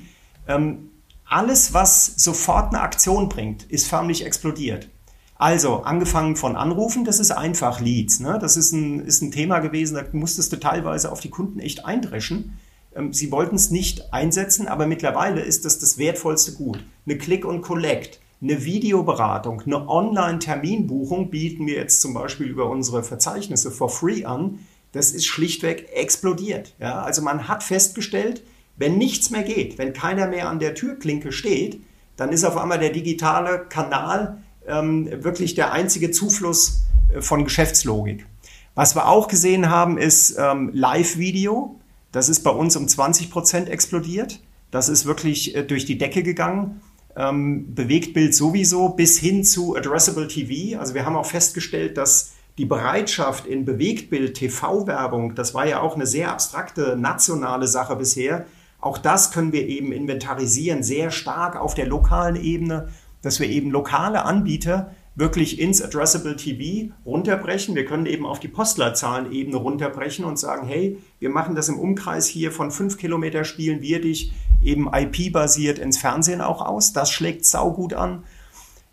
alles, 1.25 1.73
was 1.73 2.13
sofort 2.17 2.73
eine 2.73 2.81
Aktion 2.81 3.29
bringt, 3.29 3.63
ist 3.63 3.87
förmlich 3.87 4.25
explodiert. 4.25 4.89
Also, 5.37 5.81
angefangen 5.81 6.37
von 6.37 6.55
Anrufen, 6.55 7.03
das 7.03 7.19
ist 7.19 7.31
einfach 7.31 7.81
Leads. 7.81 8.21
Ne? 8.21 8.37
Das 8.39 8.55
ist 8.55 8.71
ein, 8.71 9.01
ist 9.01 9.21
ein 9.21 9.31
Thema 9.31 9.59
gewesen, 9.59 9.95
da 9.95 10.03
musstest 10.13 10.53
du 10.53 10.57
teilweise 10.57 11.11
auf 11.11 11.19
die 11.19 11.29
Kunden 11.29 11.59
echt 11.59 11.85
eindreschen. 11.85 12.57
Ähm, 12.95 13.11
sie 13.11 13.31
wollten 13.31 13.55
es 13.55 13.69
nicht 13.69 14.13
einsetzen, 14.13 14.67
aber 14.67 14.87
mittlerweile 14.87 15.41
ist 15.41 15.65
das 15.65 15.77
das 15.79 15.97
wertvollste 15.97 16.53
Gut. 16.53 16.85
Eine 17.05 17.17
Click 17.17 17.43
und 17.43 17.63
Collect, 17.63 18.21
eine 18.41 18.63
Videoberatung, 18.63 19.61
eine 19.65 19.89
Online-Terminbuchung 19.89 21.31
bieten 21.31 21.67
wir 21.67 21.75
jetzt 21.75 21.99
zum 21.99 22.13
Beispiel 22.13 22.47
über 22.47 22.69
unsere 22.69 23.03
Verzeichnisse 23.03 23.71
for 23.71 23.89
free 23.89 24.23
an. 24.23 24.59
Das 24.95 25.11
ist 25.11 25.25
schlichtweg 25.25 25.89
explodiert. 25.93 26.73
Ja? 26.79 27.01
Also 27.01 27.21
man 27.21 27.49
hat 27.49 27.63
festgestellt, 27.63 28.43
wenn 28.77 28.97
nichts 28.97 29.29
mehr 29.29 29.43
geht, 29.43 29.77
wenn 29.77 29.91
keiner 29.91 30.25
mehr 30.25 30.47
an 30.47 30.57
der 30.57 30.73
Türklinke 30.73 31.33
steht, 31.33 31.81
dann 32.15 32.31
ist 32.31 32.45
auf 32.45 32.55
einmal 32.55 32.79
der 32.79 32.91
digitale 32.91 33.65
Kanal 33.67 34.37
ähm, 34.65 35.09
wirklich 35.21 35.53
der 35.53 35.73
einzige 35.73 36.11
Zufluss 36.11 36.83
äh, 37.13 37.21
von 37.21 37.43
Geschäftslogik. 37.43 38.25
Was 38.73 38.95
wir 38.95 39.09
auch 39.09 39.27
gesehen 39.27 39.69
haben, 39.69 39.97
ist 39.97 40.37
ähm, 40.39 40.71
Live-Video. 40.73 41.77
Das 42.13 42.29
ist 42.29 42.43
bei 42.43 42.51
uns 42.51 42.77
um 42.77 42.87
20 42.87 43.29
Prozent 43.31 43.69
explodiert. 43.69 44.39
Das 44.71 44.87
ist 44.87 45.05
wirklich 45.05 45.57
äh, 45.57 45.63
durch 45.63 45.83
die 45.83 45.97
Decke 45.97 46.23
gegangen. 46.23 46.79
Ähm, 47.17 47.75
Bewegtbild 47.75 48.33
sowieso 48.33 48.89
bis 48.89 49.19
hin 49.19 49.43
zu 49.43 49.75
Addressable 49.75 50.29
TV. 50.29 50.79
Also 50.79 50.93
wir 50.93 51.05
haben 51.05 51.17
auch 51.17 51.25
festgestellt, 51.25 51.97
dass 51.97 52.34
die 52.57 52.65
Bereitschaft 52.65 53.45
in 53.45 53.65
Bewegtbild 53.65 54.35
TV-Werbung, 54.35 55.35
das 55.35 55.53
war 55.53 55.67
ja 55.67 55.81
auch 55.81 55.95
eine 55.95 56.05
sehr 56.05 56.31
abstrakte 56.31 56.95
nationale 56.97 57.67
Sache 57.67 57.95
bisher, 57.95 58.45
Auch 58.79 58.99
das 58.99 59.31
können 59.31 59.51
wir 59.51 59.67
eben 59.67 59.91
inventarisieren, 59.91 60.83
sehr 60.83 61.09
stark 61.09 61.55
auf 61.55 61.73
der 61.73 61.87
lokalen 61.87 62.35
Ebene, 62.35 62.89
dass 63.23 63.39
wir 63.39 63.49
eben 63.49 63.71
lokale 63.71 64.23
Anbieter 64.25 64.91
wirklich 65.15 65.59
ins 65.59 65.81
Addressable 65.81 66.35
TV 66.35 66.93
runterbrechen. 67.05 67.73
Wir 67.73 67.85
können 67.85 68.05
eben 68.05 68.25
auf 68.25 68.39
die 68.39 68.47
Postleitzahlenebene 68.49 69.57
runterbrechen 69.57 70.23
und 70.23 70.37
sagen, 70.37 70.67
hey, 70.67 70.99
wir 71.19 71.29
machen 71.29 71.55
das 71.55 71.69
im 71.69 71.79
Umkreis 71.79 72.27
hier 72.27 72.51
von 72.51 72.69
fünf 72.69 72.97
Kilometer, 72.97 73.43
spielen 73.43 73.81
wir 73.81 74.01
dich 74.01 74.33
eben 74.61 74.87
IP-basiert 74.93 75.79
ins 75.79 75.97
Fernsehen 75.97 76.41
auch 76.41 76.61
aus. 76.61 76.93
Das 76.93 77.11
schlägt 77.11 77.45
saugut 77.45 77.93
an. 77.93 78.23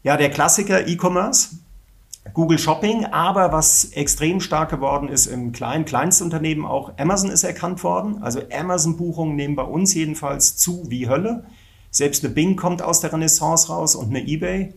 Ja, 0.05 0.16
der 0.16 0.31
Klassiker 0.31 0.87
E-Commerce, 0.87 1.57
Google 2.35 2.59
Shopping, 2.59 3.05
aber 3.07 3.53
was 3.53 3.85
extrem 3.93 4.41
stark 4.41 4.71
geworden 4.71 5.09
ist 5.09 5.27
im 5.27 5.53
kleinen 5.53 5.85
Kleinstunternehmen 5.85 6.65
auch, 6.65 6.93
Amazon 6.97 7.31
ist 7.31 7.43
erkannt 7.43 7.83
worden. 7.83 8.23
Also 8.23 8.41
Amazon-Buchungen 8.51 9.37
nehmen 9.37 9.57
bei 9.57 9.65
uns 9.65 9.93
jedenfalls 9.93 10.57
zu 10.57 10.85
wie 10.89 11.09
Hölle. 11.09 11.45
Selbst 11.91 12.25
eine 12.25 12.33
Bing 12.33 12.57
kommt 12.57 12.81
aus 12.81 13.01
der 13.01 13.13
Renaissance 13.13 13.69
raus 13.69 13.95
und 13.97 14.09
eine 14.09 14.27
eBay. 14.27 14.73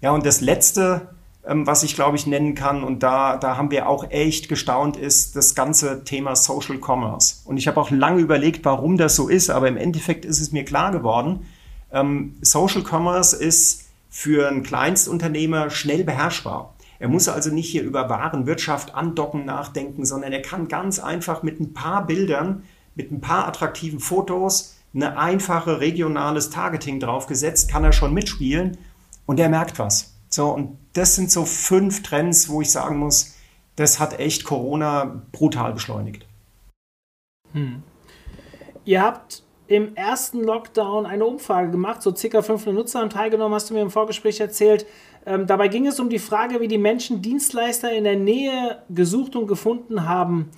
Ja, 0.00 0.12
und 0.12 0.24
das 0.24 0.40
Letzte, 0.40 1.10
ähm, 1.46 1.66
was 1.66 1.82
ich 1.82 1.94
glaube 1.94 2.16
ich 2.16 2.26
nennen 2.26 2.54
kann, 2.54 2.84
und 2.84 3.02
da, 3.02 3.36
da 3.36 3.56
haben 3.56 3.70
wir 3.70 3.88
auch 3.88 4.10
echt 4.10 4.48
gestaunt, 4.48 4.96
ist 4.96 5.36
das 5.36 5.54
ganze 5.54 6.04
Thema 6.04 6.36
Social 6.36 6.78
Commerce. 6.78 7.36
Und 7.44 7.58
ich 7.58 7.66
habe 7.66 7.80
auch 7.80 7.90
lange 7.90 8.20
überlegt, 8.20 8.64
warum 8.64 8.96
das 8.96 9.16
so 9.16 9.28
ist, 9.28 9.50
aber 9.50 9.68
im 9.68 9.76
Endeffekt 9.76 10.24
ist 10.24 10.40
es 10.40 10.52
mir 10.52 10.64
klar 10.64 10.92
geworden, 10.92 11.44
ähm, 11.92 12.36
Social 12.40 12.82
Commerce 12.82 13.36
ist 13.36 13.84
für 14.08 14.48
einen 14.48 14.62
Kleinstunternehmer 14.62 15.70
schnell 15.70 16.04
beherrschbar. 16.04 16.73
Er 17.04 17.10
muss 17.10 17.28
also 17.28 17.50
nicht 17.50 17.68
hier 17.68 17.82
über 17.82 18.08
Warenwirtschaft 18.08 18.94
andocken 18.94 19.44
nachdenken, 19.44 20.06
sondern 20.06 20.32
er 20.32 20.40
kann 20.40 20.68
ganz 20.68 20.98
einfach 20.98 21.42
mit 21.42 21.60
ein 21.60 21.74
paar 21.74 22.06
Bildern, 22.06 22.62
mit 22.94 23.12
ein 23.12 23.20
paar 23.20 23.46
attraktiven 23.46 24.00
Fotos, 24.00 24.76
eine 24.94 25.18
einfache 25.18 25.80
regionales 25.80 26.48
Targeting 26.48 27.00
draufgesetzt, 27.00 27.70
kann 27.70 27.84
er 27.84 27.92
schon 27.92 28.14
mitspielen 28.14 28.78
und 29.26 29.38
der 29.38 29.50
merkt 29.50 29.78
was. 29.78 30.14
So, 30.30 30.48
und 30.48 30.78
das 30.94 31.14
sind 31.14 31.30
so 31.30 31.44
fünf 31.44 32.02
Trends, 32.02 32.48
wo 32.48 32.62
ich 32.62 32.72
sagen 32.72 32.96
muss, 32.96 33.34
das 33.76 34.00
hat 34.00 34.18
echt 34.18 34.46
Corona 34.46 35.26
brutal 35.30 35.74
beschleunigt. 35.74 36.26
Hm. 37.52 37.82
Ihr 38.86 39.02
habt 39.02 39.44
im 39.66 39.94
ersten 39.94 40.42
Lockdown 40.42 41.06
eine 41.06 41.24
Umfrage 41.24 41.70
gemacht, 41.70 42.02
so 42.02 42.14
circa 42.14 42.42
500 42.42 42.74
Nutzer 42.74 43.00
haben 43.00 43.10
teilgenommen, 43.10 43.54
hast 43.54 43.70
du 43.70 43.74
mir 43.74 43.80
im 43.80 43.90
Vorgespräch 43.90 44.40
erzählt. 44.40 44.86
Ähm, 45.26 45.46
dabei 45.46 45.68
ging 45.68 45.86
es 45.86 46.00
um 46.00 46.10
die 46.10 46.18
Frage, 46.18 46.60
wie 46.60 46.68
die 46.68 46.78
Menschen 46.78 47.22
Dienstleister 47.22 47.92
in 47.92 48.04
der 48.04 48.16
Nähe 48.16 48.82
gesucht 48.90 49.36
und 49.36 49.46
gefunden 49.46 50.06
haben. 50.06 50.50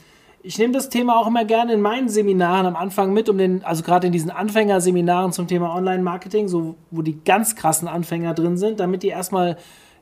Ich 0.42 0.58
nehme 0.58 0.72
das 0.72 0.88
Thema 0.88 1.18
auch 1.18 1.26
immer 1.26 1.44
gerne 1.44 1.72
in 1.72 1.80
meinen 1.80 2.08
Seminaren 2.08 2.66
am 2.66 2.76
Anfang 2.76 3.12
mit, 3.12 3.28
um 3.28 3.36
den, 3.36 3.64
also 3.64 3.82
gerade 3.82 4.06
in 4.06 4.12
diesen 4.12 4.30
Anfängerseminaren 4.30 5.32
zum 5.32 5.48
Thema 5.48 5.74
Online-Marketing, 5.74 6.46
so 6.46 6.76
wo 6.90 7.02
die 7.02 7.18
ganz 7.24 7.56
krassen 7.56 7.88
Anfänger 7.88 8.34
drin 8.34 8.56
sind, 8.56 8.78
damit 8.80 9.02
die 9.02 9.08
erstmal 9.08 9.56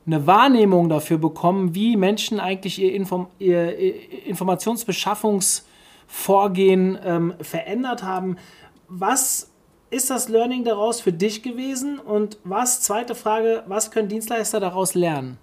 eine 0.06 0.26
Wahrnehmung 0.26 0.90
dafür 0.90 1.18
bekommen, 1.18 1.74
wie 1.74 1.96
Menschen 1.96 2.40
eigentlich 2.40 2.78
ihr, 2.78 2.94
Inform 2.94 3.28
ihr 3.38 3.74
Informationsbeschaffungsvorgehen 4.26 6.98
ähm, 7.02 7.32
verändert 7.40 8.02
haben. 8.02 8.36
Was 8.88 9.53
ist 9.94 10.10
das 10.10 10.28
Learning 10.28 10.64
daraus 10.64 11.00
für 11.00 11.12
dich 11.12 11.42
gewesen? 11.42 11.98
Und 11.98 12.38
was, 12.44 12.80
zweite 12.80 13.14
Frage, 13.14 13.62
was 13.66 13.90
können 13.90 14.08
Dienstleister 14.08 14.60
daraus 14.60 14.94
lernen? 14.94 15.38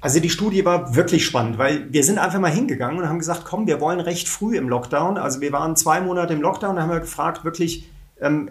Also 0.00 0.18
die 0.18 0.30
Studie 0.30 0.64
war 0.64 0.94
wirklich 0.96 1.24
spannend, 1.26 1.58
weil 1.58 1.92
wir 1.92 2.02
sind 2.02 2.18
einfach 2.18 2.40
mal 2.40 2.50
hingegangen 2.50 2.98
und 2.98 3.08
haben 3.08 3.18
gesagt, 3.18 3.44
komm, 3.44 3.66
wir 3.66 3.80
wollen 3.80 4.00
recht 4.00 4.28
früh 4.28 4.56
im 4.56 4.68
Lockdown. 4.68 5.18
Also 5.18 5.40
wir 5.40 5.52
waren 5.52 5.76
zwei 5.76 6.00
Monate 6.00 6.32
im 6.32 6.40
Lockdown 6.40 6.76
und 6.76 6.82
haben 6.82 6.90
wir 6.90 7.00
gefragt, 7.00 7.44
wirklich, 7.44 7.86
ähm, 8.20 8.48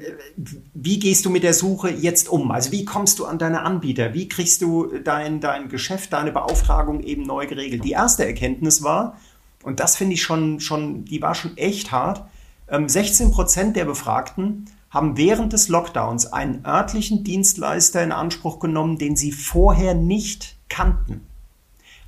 wie 0.73 0.99
gehst 0.99 1.25
du 1.25 1.29
mit 1.29 1.43
der 1.43 1.53
Suche 1.53 1.89
jetzt 1.89 2.29
um? 2.29 2.51
Also 2.51 2.71
wie 2.71 2.85
kommst 2.85 3.19
du 3.19 3.25
an 3.25 3.39
deine 3.39 3.61
Anbieter? 3.63 4.13
Wie 4.13 4.29
kriegst 4.29 4.61
du 4.61 4.87
dein, 5.03 5.41
dein 5.41 5.69
Geschäft, 5.69 6.13
deine 6.13 6.31
Beauftragung 6.31 7.01
eben 7.01 7.23
neu 7.23 7.47
geregelt? 7.47 7.83
Die 7.83 7.91
erste 7.91 8.25
Erkenntnis 8.25 8.83
war, 8.83 9.17
und 9.63 9.79
das 9.79 9.97
finde 9.97 10.13
ich 10.13 10.21
schon, 10.21 10.59
schon, 10.59 11.03
die 11.05 11.21
war 11.21 11.35
schon 11.35 11.57
echt 11.57 11.91
hart, 11.91 12.23
16 12.71 13.31
Prozent 13.31 13.75
der 13.75 13.85
Befragten 13.85 14.65
haben 14.89 15.17
während 15.17 15.53
des 15.53 15.67
Lockdowns 15.67 16.33
einen 16.33 16.65
örtlichen 16.65 17.23
Dienstleister 17.23 18.03
in 18.03 18.11
Anspruch 18.11 18.59
genommen, 18.59 18.97
den 18.97 19.15
sie 19.15 19.31
vorher 19.31 19.93
nicht 19.93 20.55
kannten. 20.67 21.21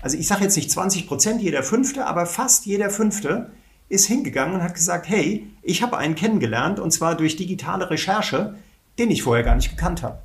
Also 0.02 0.18
ich 0.18 0.28
sage 0.28 0.44
jetzt 0.44 0.56
nicht 0.56 0.72
20 0.72 1.08
Prozent, 1.08 1.42
jeder 1.42 1.64
Fünfte, 1.64 2.08
aber 2.08 2.26
fast 2.26 2.66
jeder 2.66 2.90
Fünfte 2.90 3.52
ist 3.88 4.06
hingegangen 4.06 4.56
und 4.56 4.64
hat 4.64 4.74
gesagt, 4.74 5.08
hey, 5.10 5.48
ich 5.62 5.84
habe 5.84 5.98
einen 5.98 6.16
kennengelernt 6.16 6.80
und 6.80 6.92
zwar 6.92 7.16
durch 7.16 7.36
digitale 7.36 7.90
Recherche, 7.90 8.56
den 8.98 9.12
ich 9.12 9.22
vorher 9.24 9.44
gar 9.44 9.56
nicht 9.56 9.70
gekannt 9.70 10.02
habe. 10.02 10.20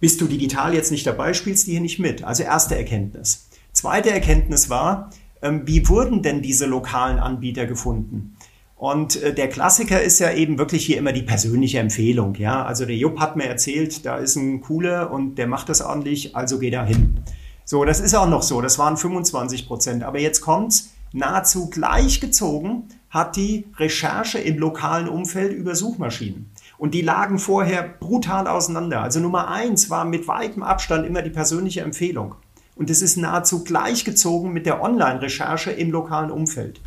Bist 0.00 0.20
du 0.20 0.26
digital 0.26 0.74
jetzt 0.74 0.90
nicht 0.90 1.06
dabei, 1.06 1.34
spielst 1.34 1.66
du 1.66 1.72
hier 1.72 1.80
nicht 1.80 1.98
mit. 1.98 2.24
Also 2.24 2.42
erste 2.42 2.76
Erkenntnis. 2.76 3.48
Zweite 3.72 4.10
Erkenntnis 4.10 4.70
war, 4.70 5.10
ähm, 5.42 5.62
wie 5.66 5.88
wurden 5.88 6.22
denn 6.22 6.42
diese 6.42 6.66
lokalen 6.66 7.18
Anbieter 7.18 7.66
gefunden? 7.66 8.36
Und 8.82 9.22
äh, 9.22 9.32
der 9.32 9.48
Klassiker 9.48 10.02
ist 10.02 10.18
ja 10.18 10.32
eben 10.32 10.58
wirklich 10.58 10.84
hier 10.84 10.98
immer 10.98 11.12
die 11.12 11.22
persönliche 11.22 11.78
Empfehlung. 11.78 12.34
Ja, 12.34 12.64
also 12.64 12.84
der 12.84 12.96
Jupp 12.96 13.20
hat 13.20 13.36
mir 13.36 13.44
erzählt, 13.44 14.04
da 14.04 14.16
ist 14.16 14.34
ein 14.34 14.60
cooler 14.60 15.12
und 15.12 15.36
der 15.36 15.46
macht 15.46 15.68
das 15.68 15.82
ordentlich, 15.82 16.34
also 16.34 16.58
geh 16.58 16.70
da 16.70 16.84
hin. 16.84 17.22
So, 17.64 17.84
das 17.84 18.00
ist 18.00 18.12
auch 18.16 18.28
noch 18.28 18.42
so, 18.42 18.60
das 18.60 18.80
waren 18.80 18.96
25 18.96 19.68
Prozent. 19.68 20.02
Aber 20.02 20.18
jetzt 20.18 20.40
kommt's, 20.40 20.94
nahezu 21.12 21.70
gleichgezogen 21.70 22.88
hat 23.08 23.36
die 23.36 23.66
Recherche 23.76 24.40
im 24.40 24.58
lokalen 24.58 25.08
Umfeld 25.08 25.52
über 25.52 25.76
Suchmaschinen. 25.76 26.50
Und 26.76 26.92
die 26.92 27.02
lagen 27.02 27.38
vorher 27.38 27.84
brutal 27.84 28.48
auseinander. 28.48 29.00
Also 29.00 29.20
Nummer 29.20 29.46
eins 29.46 29.90
war 29.90 30.04
mit 30.04 30.26
weitem 30.26 30.64
Abstand 30.64 31.06
immer 31.06 31.22
die 31.22 31.30
persönliche 31.30 31.82
Empfehlung. 31.82 32.34
Und 32.74 32.90
es 32.90 33.00
ist 33.00 33.16
nahezu 33.16 33.62
gleichgezogen 33.62 34.52
mit 34.52 34.66
der 34.66 34.82
Online-Recherche 34.82 35.70
im 35.70 35.92
lokalen 35.92 36.32
Umfeld. 36.32 36.80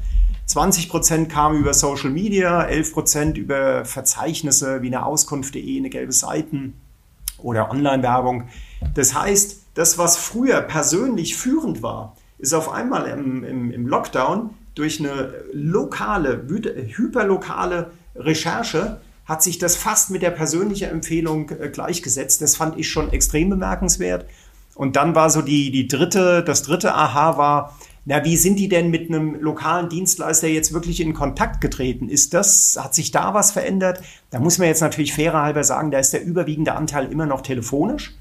20 0.45 0.89
Prozent 0.89 1.29
kamen 1.29 1.59
über 1.59 1.73
Social 1.73 2.11
Media, 2.11 2.63
11 2.63 2.93
Prozent 2.93 3.37
über 3.37 3.83
Verzeichnisse 3.85 4.81
wie 4.81 4.87
eine 4.87 5.05
Auskunft.de, 5.05 5.77
eine 5.77 5.89
gelbe 5.89 6.11
Seiten 6.11 6.73
oder 7.37 7.71
Online-Werbung. 7.71 8.47
Das 8.93 9.13
heißt, 9.13 9.63
das, 9.73 9.97
was 9.97 10.17
früher 10.17 10.61
persönlich 10.61 11.35
führend 11.35 11.81
war, 11.81 12.15
ist 12.37 12.53
auf 12.53 12.71
einmal 12.71 13.07
im, 13.07 13.43
im, 13.43 13.71
im 13.71 13.87
Lockdown 13.87 14.51
durch 14.75 14.99
eine 14.99 15.33
lokale, 15.51 16.45
hyperlokale 16.47 17.91
Recherche 18.15 19.01
hat 19.25 19.41
sich 19.41 19.57
das 19.57 19.75
fast 19.75 20.11
mit 20.11 20.21
der 20.21 20.31
persönlichen 20.31 20.89
Empfehlung 20.89 21.49
äh, 21.49 21.69
gleichgesetzt. 21.69 22.41
Das 22.41 22.55
fand 22.55 22.77
ich 22.77 22.89
schon 22.89 23.11
extrem 23.11 23.49
bemerkenswert. 23.49 24.25
Und 24.75 24.97
dann 24.97 25.15
war 25.15 25.29
so 25.29 25.41
die, 25.41 25.71
die 25.71 25.87
dritte, 25.87 26.43
das 26.43 26.61
dritte 26.61 26.93
Aha 26.93 27.37
war, 27.37 27.77
na, 28.07 28.23
wie 28.23 28.37
sind 28.37 28.59
die 28.59 28.69
denn 28.69 28.91
mit 28.91 29.09
einem 29.09 29.33
lokalen 29.41 29.89
Dienstleister 29.89 30.47
jetzt 30.47 30.73
wirklich 30.73 31.01
in 31.01 31.15
Kontakt 31.15 31.59
getreten? 31.59 32.07
Ist 32.07 32.35
das, 32.35 32.77
hat 32.79 32.93
sich 32.93 33.09
da 33.09 33.33
was 33.33 33.51
verändert? 33.51 34.01
Da 34.29 34.39
muss 34.39 34.59
man 34.59 34.67
jetzt 34.67 34.81
natürlich 34.81 35.13
fairer 35.13 35.41
halber 35.41 35.63
sagen, 35.63 35.89
da 35.89 35.97
ist 35.97 36.13
der 36.13 36.23
überwiegende 36.23 36.75
Anteil 36.75 37.11
immer 37.11 37.25
noch 37.25 37.41
telefonisch. 37.41 38.15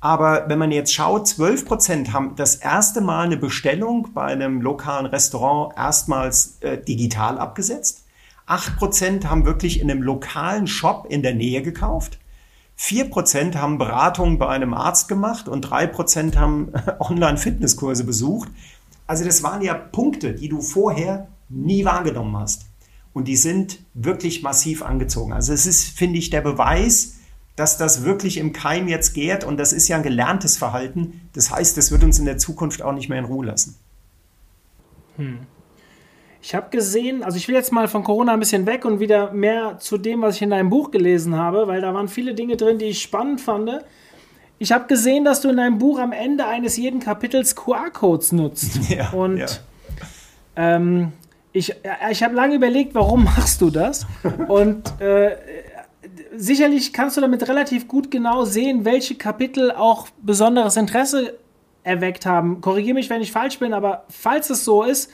Aber 0.00 0.48
wenn 0.48 0.58
man 0.58 0.72
jetzt 0.72 0.92
schaut, 0.92 1.28
12 1.28 1.64
Prozent 1.64 2.12
haben 2.12 2.34
das 2.34 2.56
erste 2.56 3.00
Mal 3.00 3.26
eine 3.26 3.36
Bestellung 3.36 4.08
bei 4.14 4.24
einem 4.24 4.62
lokalen 4.62 5.06
Restaurant 5.06 5.76
erstmals 5.76 6.56
äh, 6.60 6.78
digital 6.78 7.38
abgesetzt. 7.38 8.06
8 8.46 8.78
Prozent 8.78 9.30
haben 9.30 9.46
wirklich 9.46 9.80
in 9.80 9.90
einem 9.90 10.02
lokalen 10.02 10.66
Shop 10.66 11.06
in 11.08 11.22
der 11.22 11.34
Nähe 11.34 11.62
gekauft. 11.62 12.18
4 12.74 13.10
Prozent 13.10 13.56
haben 13.56 13.78
Beratungen 13.78 14.38
bei 14.38 14.48
einem 14.48 14.74
Arzt 14.74 15.06
gemacht 15.06 15.48
und 15.48 15.60
3 15.60 15.86
Prozent 15.86 16.36
haben 16.36 16.72
Online-Fitnesskurse 16.98 18.02
besucht. 18.02 18.48
Also 19.10 19.24
das 19.24 19.42
waren 19.42 19.60
ja 19.60 19.74
Punkte, 19.74 20.34
die 20.34 20.48
du 20.48 20.60
vorher 20.60 21.26
nie 21.48 21.84
wahrgenommen 21.84 22.36
hast. 22.36 22.66
Und 23.12 23.26
die 23.26 23.34
sind 23.34 23.80
wirklich 23.92 24.44
massiv 24.44 24.82
angezogen. 24.82 25.32
Also 25.32 25.52
es 25.52 25.66
ist, 25.66 25.98
finde 25.98 26.20
ich, 26.20 26.30
der 26.30 26.42
Beweis, 26.42 27.16
dass 27.56 27.76
das 27.76 28.04
wirklich 28.04 28.36
im 28.36 28.52
Keim 28.52 28.86
jetzt 28.86 29.12
gärt 29.12 29.42
und 29.42 29.56
das 29.56 29.72
ist 29.72 29.88
ja 29.88 29.96
ein 29.96 30.04
gelerntes 30.04 30.58
Verhalten. 30.58 31.22
Das 31.32 31.50
heißt, 31.50 31.76
das 31.76 31.90
wird 31.90 32.04
uns 32.04 32.20
in 32.20 32.24
der 32.24 32.38
Zukunft 32.38 32.82
auch 32.82 32.92
nicht 32.92 33.08
mehr 33.08 33.18
in 33.18 33.24
Ruhe 33.24 33.46
lassen. 33.46 33.74
Hm. 35.16 35.40
Ich 36.40 36.54
habe 36.54 36.70
gesehen, 36.70 37.24
also 37.24 37.36
ich 37.36 37.48
will 37.48 37.56
jetzt 37.56 37.72
mal 37.72 37.88
von 37.88 38.04
Corona 38.04 38.34
ein 38.34 38.38
bisschen 38.38 38.64
weg 38.64 38.84
und 38.84 39.00
wieder 39.00 39.32
mehr 39.32 39.80
zu 39.80 39.98
dem, 39.98 40.22
was 40.22 40.36
ich 40.36 40.42
in 40.42 40.50
deinem 40.50 40.70
Buch 40.70 40.92
gelesen 40.92 41.34
habe, 41.34 41.66
weil 41.66 41.80
da 41.80 41.92
waren 41.92 42.06
viele 42.06 42.36
Dinge 42.36 42.56
drin, 42.56 42.78
die 42.78 42.84
ich 42.84 43.02
spannend 43.02 43.40
fand. 43.40 43.70
Ich 44.62 44.72
habe 44.72 44.86
gesehen, 44.86 45.24
dass 45.24 45.40
du 45.40 45.48
in 45.48 45.56
deinem 45.56 45.78
Buch 45.78 45.98
am 45.98 46.12
Ende 46.12 46.46
eines 46.46 46.76
jeden 46.76 47.00
Kapitels 47.00 47.56
QR-Codes 47.56 48.32
nutzt. 48.32 48.78
Ja, 48.90 49.10
und 49.10 49.38
ja. 49.38 49.46
Ähm, 50.54 51.12
ich, 51.52 51.74
ich 52.10 52.22
habe 52.22 52.34
lange 52.34 52.56
überlegt, 52.56 52.94
warum 52.94 53.24
machst 53.36 53.62
du 53.62 53.70
das? 53.70 54.06
Und 54.48 55.00
äh, 55.00 55.36
sicherlich 56.36 56.92
kannst 56.92 57.16
du 57.16 57.22
damit 57.22 57.48
relativ 57.48 57.88
gut 57.88 58.10
genau 58.10 58.44
sehen, 58.44 58.84
welche 58.84 59.14
Kapitel 59.14 59.72
auch 59.72 60.08
besonderes 60.20 60.76
Interesse 60.76 61.38
erweckt 61.82 62.26
haben. 62.26 62.60
Korrigiere 62.60 62.94
mich, 62.94 63.08
wenn 63.08 63.22
ich 63.22 63.32
falsch 63.32 63.58
bin, 63.58 63.72
aber 63.72 64.04
falls 64.10 64.50
es 64.50 64.66
so 64.66 64.82
ist, 64.82 65.10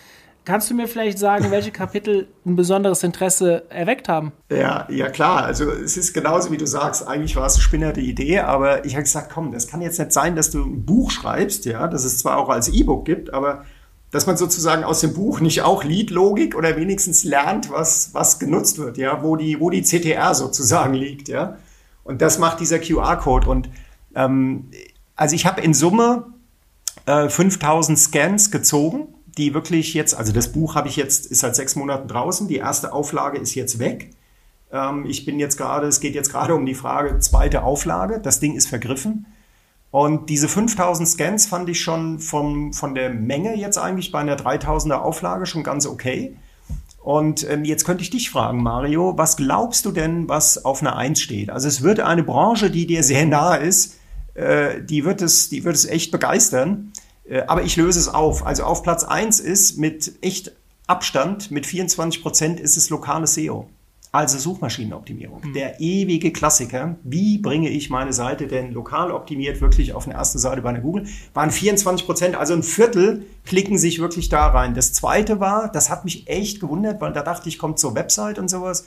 Kannst 0.46 0.70
du 0.70 0.74
mir 0.74 0.87
vielleicht 0.87 1.18
sagen, 1.18 1.50
welche 1.50 1.72
Kapitel 1.72 2.28
ein 2.46 2.54
besonderes 2.54 3.02
Interesse 3.02 3.68
erweckt 3.68 4.09
haben? 4.09 4.30
Ja, 4.48 4.87
ja 4.88 5.09
klar. 5.09 5.42
Also 5.42 5.68
es 5.72 5.96
ist 5.96 6.14
genauso 6.14 6.52
wie 6.52 6.56
du 6.56 6.68
sagst. 6.68 7.04
Eigentlich 7.04 7.35
war 7.35 7.46
es 7.46 7.54
eine 7.54 7.62
spinnerte 7.62 8.00
Idee, 8.00 8.38
aber 8.38 8.85
ich 8.85 8.92
habe 8.92 9.02
gesagt, 9.02 9.32
komm, 9.35 9.50
das 9.50 9.66
kann 9.66 9.82
jetzt 9.82 9.98
nicht 9.98 10.12
sein, 10.12 10.37
dass 10.37 10.52
du 10.52 10.64
ein 10.64 10.87
Buch 10.87 11.11
schreibst, 11.11 11.64
ja, 11.64 11.88
das 11.88 12.04
es 12.04 12.18
zwar 12.18 12.38
auch 12.38 12.48
als 12.48 12.68
E-Book 12.68 13.04
gibt, 13.04 13.35
aber 13.35 13.64
dass 14.12 14.28
man 14.28 14.37
sozusagen 14.37 14.85
aus 14.85 15.00
dem 15.00 15.14
Buch 15.14 15.40
nicht 15.40 15.62
auch 15.62 15.82
Lead-Logik 15.82 16.54
oder 16.54 16.76
wenigstens 16.76 17.24
lernt, 17.24 17.72
was, 17.72 18.14
was 18.14 18.38
genutzt 18.38 18.78
wird, 18.78 18.98
ja, 18.98 19.24
wo 19.24 19.35
die, 19.35 19.59
wo 19.59 19.68
die 19.68 19.82
CTR 19.82 20.32
sozusagen 20.37 20.94
liegt, 20.94 21.26
ja. 21.26 21.59
Und 22.04 22.22
das 22.22 22.38
macht 22.38 22.61
dieser 22.61 22.78
QR-Code. 22.78 23.48
Und 23.50 23.68
ähm, 24.14 24.70
also 25.16 25.35
ich 25.35 25.44
habe 25.44 25.61
in 25.61 25.74
Summe 25.74 26.26
äh, 27.06 27.28
5000 27.28 27.98
Scans 27.98 28.52
gezogen 28.52 29.09
die 29.37 29.55
wirklich 29.55 29.94
jetzt, 29.94 30.14
also 30.14 30.33
das 30.33 30.53
Buch 30.53 30.75
habe 30.75 30.88
ich 30.88 30.96
jetzt, 30.96 31.27
ist 31.27 31.40
seit 31.40 31.57
sechs 31.57 31.77
Monaten 31.77 32.09
draußen, 32.09 32.49
die 32.49 32.57
erste 32.57 32.92
Auflage 32.92 33.38
ist 33.38 33.55
jetzt 33.55 33.79
weg. 33.79 34.11
Ähm, 34.72 35.05
ich 35.07 35.25
bin 35.25 35.38
jetzt 35.38 35.57
gerade, 35.57 35.87
es 35.87 36.01
geht 36.01 36.14
jetzt 36.14 36.31
gerade 36.31 36.55
um 36.55 36.64
die 36.66 36.75
Frage, 36.75 37.18
zweite 37.18 37.62
Auflage, 37.62 38.20
das 38.20 38.40
Ding 38.40 38.55
ist 38.55 38.68
vergriffen. 38.68 39.27
Und 39.90 40.29
diese 40.31 40.49
5000 40.49 41.09
Scans 41.09 41.46
fand 41.46 41.68
ich 41.68 41.81
schon 41.81 42.18
vom, 42.18 42.72
von 42.72 42.94
der 42.94 43.11
Menge 43.11 43.57
jetzt 43.57 43.79
eigentlich 43.79 44.12
bei 44.12 44.18
einer 44.18 44.37
3000er 44.37 44.96
Auflage 44.96 45.46
schon 45.46 45.62
ganz 45.62 45.87
okay. 45.87 46.37
Und 47.03 47.49
ähm, 47.49 47.64
jetzt 47.64 47.85
könnte 47.85 48.03
ich 48.03 48.11
dich 48.11 48.31
fragen, 48.31 48.62
Mario, 48.62 49.16
was 49.16 49.37
glaubst 49.37 49.85
du 49.87 49.92
denn, 49.92 50.29
was 50.29 50.64
auf 50.64 50.81
einer 50.81 50.96
1 50.96 51.20
steht? 51.20 51.51
Also 51.51 51.68
es 51.68 51.83
wird 51.83 52.01
eine 52.01 52.25
Branche, 52.25 52.70
die 52.70 52.87
dir 52.87 53.05
sehr 53.05 53.27
nahe 53.27 53.59
ist, 53.59 53.96
äh, 54.35 54.83
die, 54.83 55.05
wird 55.05 55.22
es, 55.22 55.49
die 55.49 55.64
wird 55.64 55.77
es 55.77 55.85
echt 55.85 56.11
begeistern. 56.11 56.92
Äh, 57.28 57.42
aber 57.46 57.62
ich 57.62 57.76
löse 57.76 57.98
es 57.98 58.08
auf. 58.08 58.46
Also 58.46 58.64
auf 58.64 58.82
Platz 58.82 59.04
1 59.04 59.40
ist 59.40 59.78
mit 59.78 60.12
echt 60.22 60.52
Abstand, 60.86 61.50
mit 61.50 61.66
24 61.66 62.22
Prozent 62.22 62.60
ist 62.60 62.76
es 62.76 62.90
lokales 62.90 63.34
SEO. 63.34 63.68
Also 64.12 64.38
Suchmaschinenoptimierung. 64.38 65.42
Mhm. 65.44 65.52
Der 65.52 65.80
ewige 65.80 66.32
Klassiker. 66.32 66.96
Wie 67.02 67.36
bringe 67.38 67.68
ich 67.68 67.90
meine 67.90 68.12
Seite 68.14 68.46
denn 68.46 68.72
lokal 68.72 69.10
optimiert 69.10 69.60
wirklich 69.60 69.92
auf 69.92 70.06
eine 70.06 70.14
erste 70.14 70.38
Seite 70.38 70.62
bei 70.62 70.70
einer 70.70 70.80
Google? 70.80 71.06
Waren 71.34 71.50
24 71.50 72.06
Prozent, 72.06 72.34
also 72.34 72.54
ein 72.54 72.62
Viertel 72.62 73.26
klicken 73.44 73.76
sich 73.76 73.98
wirklich 73.98 74.30
da 74.30 74.46
rein. 74.46 74.72
Das 74.72 74.94
zweite 74.94 75.38
war, 75.40 75.70
das 75.70 75.90
hat 75.90 76.04
mich 76.04 76.28
echt 76.28 76.60
gewundert, 76.60 77.00
weil 77.00 77.12
da 77.12 77.22
dachte 77.22 77.48
ich, 77.48 77.58
kommt 77.58 77.78
zur 77.78 77.94
Website 77.94 78.38
und 78.38 78.48
sowas, 78.48 78.86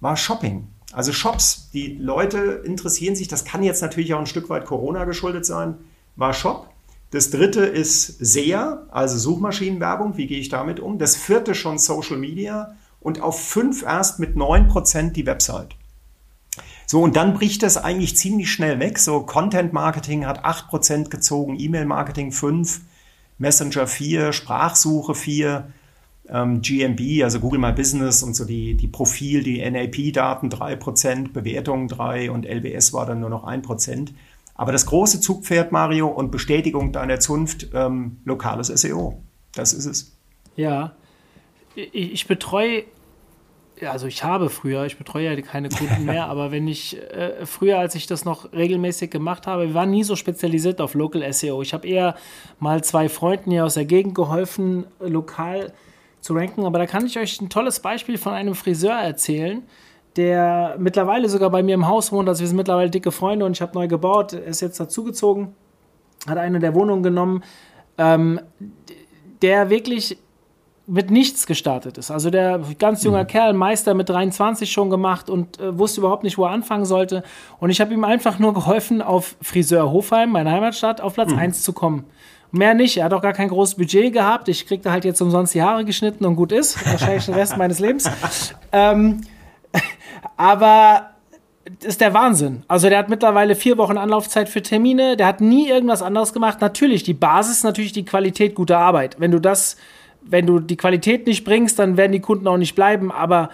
war 0.00 0.16
Shopping. 0.16 0.66
Also 0.92 1.12
Shops. 1.12 1.70
Die 1.72 1.96
Leute 1.96 2.62
interessieren 2.64 3.14
sich, 3.14 3.28
das 3.28 3.44
kann 3.44 3.62
jetzt 3.62 3.80
natürlich 3.80 4.12
auch 4.14 4.18
ein 4.18 4.26
Stück 4.26 4.48
weit 4.48 4.64
Corona 4.64 5.04
geschuldet 5.04 5.46
sein, 5.46 5.76
war 6.16 6.32
Shop. 6.32 6.73
Das 7.10 7.30
dritte 7.30 7.60
ist 7.64 8.18
SEA, 8.24 8.86
also 8.90 9.16
Suchmaschinenwerbung. 9.18 10.16
Wie 10.16 10.26
gehe 10.26 10.40
ich 10.40 10.48
damit 10.48 10.80
um? 10.80 10.98
Das 10.98 11.16
vierte 11.16 11.54
schon 11.54 11.78
Social 11.78 12.16
Media 12.16 12.74
und 13.00 13.20
auf 13.20 13.40
fünf 13.40 13.82
erst 13.82 14.18
mit 14.18 14.36
neun 14.36 14.66
Prozent 14.66 15.16
die 15.16 15.26
Website. 15.26 15.76
So, 16.86 17.02
und 17.02 17.16
dann 17.16 17.34
bricht 17.34 17.62
das 17.62 17.76
eigentlich 17.76 18.16
ziemlich 18.16 18.52
schnell 18.52 18.78
weg. 18.80 18.98
So, 18.98 19.20
Content 19.20 19.72
Marketing 19.72 20.26
hat 20.26 20.44
acht 20.44 20.68
Prozent 20.68 21.10
gezogen, 21.10 21.56
E-Mail 21.58 21.86
Marketing 21.86 22.32
fünf, 22.32 22.82
Messenger 23.38 23.86
vier, 23.86 24.32
Sprachsuche 24.32 25.14
vier, 25.14 25.72
ähm, 26.28 26.62
GMB, 26.62 27.22
also 27.22 27.40
Google 27.40 27.60
My 27.60 27.72
Business 27.72 28.22
und 28.22 28.34
so 28.34 28.44
die, 28.44 28.74
die 28.74 28.88
Profil, 28.88 29.42
die 29.42 29.58
NAP-Daten 29.58 30.50
drei 30.50 30.76
Prozent, 30.76 31.32
Bewertungen 31.32 31.88
drei 31.88 32.30
und 32.30 32.46
LWS 32.46 32.92
war 32.92 33.06
dann 33.06 33.20
nur 33.20 33.30
noch 33.30 33.44
ein 33.44 33.62
Prozent. 33.62 34.12
Aber 34.54 34.72
das 34.72 34.86
große 34.86 35.20
Zugpferd, 35.20 35.72
Mario, 35.72 36.06
und 36.08 36.30
Bestätigung 36.30 36.92
deiner 36.92 37.18
Zunft, 37.20 37.68
ähm, 37.74 38.18
lokales 38.24 38.68
SEO. 38.68 39.22
Das 39.54 39.72
ist 39.72 39.86
es. 39.86 40.16
Ja, 40.56 40.94
ich, 41.74 42.12
ich 42.12 42.26
betreue, 42.28 42.84
also 43.84 44.06
ich 44.06 44.22
habe 44.22 44.50
früher, 44.50 44.84
ich 44.86 44.96
betreue 44.96 45.24
ja 45.24 45.40
keine 45.42 45.68
Kunden 45.68 46.04
mehr, 46.06 46.26
aber 46.26 46.52
wenn 46.52 46.68
ich, 46.68 46.96
äh, 46.96 47.44
früher, 47.46 47.78
als 47.78 47.96
ich 47.96 48.06
das 48.06 48.24
noch 48.24 48.52
regelmäßig 48.52 49.10
gemacht 49.10 49.46
habe, 49.48 49.68
wir 49.68 49.74
waren 49.74 49.90
nie 49.90 50.04
so 50.04 50.14
spezialisiert 50.14 50.80
auf 50.80 50.94
Local 50.94 51.32
SEO. 51.32 51.60
Ich 51.62 51.74
habe 51.74 51.88
eher 51.88 52.14
mal 52.60 52.84
zwei 52.84 53.08
Freunden 53.08 53.50
hier 53.50 53.64
aus 53.64 53.74
der 53.74 53.86
Gegend 53.86 54.14
geholfen, 54.14 54.86
lokal 55.00 55.72
zu 56.20 56.32
ranken, 56.34 56.64
aber 56.64 56.78
da 56.78 56.86
kann 56.86 57.04
ich 57.04 57.18
euch 57.18 57.40
ein 57.40 57.50
tolles 57.50 57.80
Beispiel 57.80 58.18
von 58.18 58.32
einem 58.32 58.54
Friseur 58.54 58.94
erzählen 58.94 59.64
der 60.16 60.76
mittlerweile 60.78 61.28
sogar 61.28 61.50
bei 61.50 61.62
mir 61.62 61.74
im 61.74 61.88
Haus 61.88 62.12
wohnt. 62.12 62.28
Also 62.28 62.40
wir 62.40 62.48
sind 62.48 62.56
mittlerweile 62.56 62.90
dicke 62.90 63.10
Freunde 63.10 63.44
und 63.44 63.52
ich 63.52 63.62
habe 63.62 63.74
neu 63.74 63.88
gebaut. 63.88 64.32
Er 64.32 64.44
ist 64.44 64.60
jetzt 64.60 64.78
dazugezogen, 64.78 65.54
hat 66.26 66.38
eine 66.38 66.60
der 66.60 66.74
Wohnungen 66.74 67.02
genommen, 67.02 67.42
ähm, 67.98 68.40
der 69.42 69.70
wirklich 69.70 70.18
mit 70.86 71.10
nichts 71.10 71.46
gestartet 71.46 71.96
ist. 71.96 72.10
Also 72.10 72.30
der 72.30 72.60
ganz 72.78 73.02
junger 73.04 73.22
mhm. 73.22 73.28
Kerl, 73.28 73.52
Meister 73.54 73.94
mit 73.94 74.08
23 74.08 74.70
schon 74.70 74.90
gemacht 74.90 75.30
und 75.30 75.58
äh, 75.58 75.76
wusste 75.78 76.00
überhaupt 76.00 76.24
nicht, 76.24 76.36
wo 76.36 76.44
er 76.44 76.50
anfangen 76.50 76.84
sollte. 76.84 77.22
Und 77.58 77.70
ich 77.70 77.80
habe 77.80 77.94
ihm 77.94 78.04
einfach 78.04 78.38
nur 78.38 78.52
geholfen, 78.52 79.00
auf 79.00 79.36
Friseur 79.40 79.90
Hofheim, 79.90 80.30
meine 80.30 80.50
Heimatstadt, 80.50 81.00
auf 81.00 81.14
Platz 81.14 81.32
mhm. 81.32 81.38
1 81.38 81.62
zu 81.62 81.72
kommen. 81.72 82.04
Mehr 82.50 82.74
nicht. 82.74 82.98
Er 82.98 83.06
hat 83.06 83.12
auch 83.14 83.22
gar 83.22 83.32
kein 83.32 83.48
großes 83.48 83.76
Budget 83.76 84.12
gehabt. 84.12 84.48
Ich 84.48 84.66
kriegte 84.66 84.92
halt 84.92 85.04
jetzt 85.04 85.20
umsonst 85.20 85.54
die 85.54 85.62
Haare 85.62 85.84
geschnitten 85.84 86.24
und 86.24 86.36
gut 86.36 86.52
ist. 86.52 86.86
Wahrscheinlich 86.86 87.24
den 87.24 87.34
Rest 87.34 87.56
meines 87.58 87.80
Lebens. 87.80 88.08
Ähm, 88.70 89.22
aber 90.36 91.10
das 91.64 91.90
ist 91.90 92.00
der 92.00 92.12
Wahnsinn. 92.12 92.62
Also 92.68 92.88
der 92.88 92.98
hat 92.98 93.08
mittlerweile 93.08 93.54
vier 93.54 93.78
Wochen 93.78 93.96
Anlaufzeit 93.96 94.48
für 94.48 94.62
Termine. 94.62 95.16
Der 95.16 95.26
hat 95.26 95.40
nie 95.40 95.68
irgendwas 95.68 96.02
anderes 96.02 96.32
gemacht. 96.32 96.60
Natürlich, 96.60 97.02
die 97.02 97.14
Basis 97.14 97.58
ist 97.58 97.64
natürlich 97.64 97.92
die 97.92 98.04
Qualität 98.04 98.54
guter 98.54 98.78
Arbeit. 98.78 99.16
Wenn 99.18 99.30
du 99.30 99.40
das, 99.40 99.76
wenn 100.20 100.46
du 100.46 100.60
die 100.60 100.76
Qualität 100.76 101.26
nicht 101.26 101.44
bringst, 101.44 101.78
dann 101.78 101.96
werden 101.96 102.12
die 102.12 102.20
Kunden 102.20 102.46
auch 102.46 102.58
nicht 102.58 102.74
bleiben. 102.74 103.10
Aber 103.10 103.48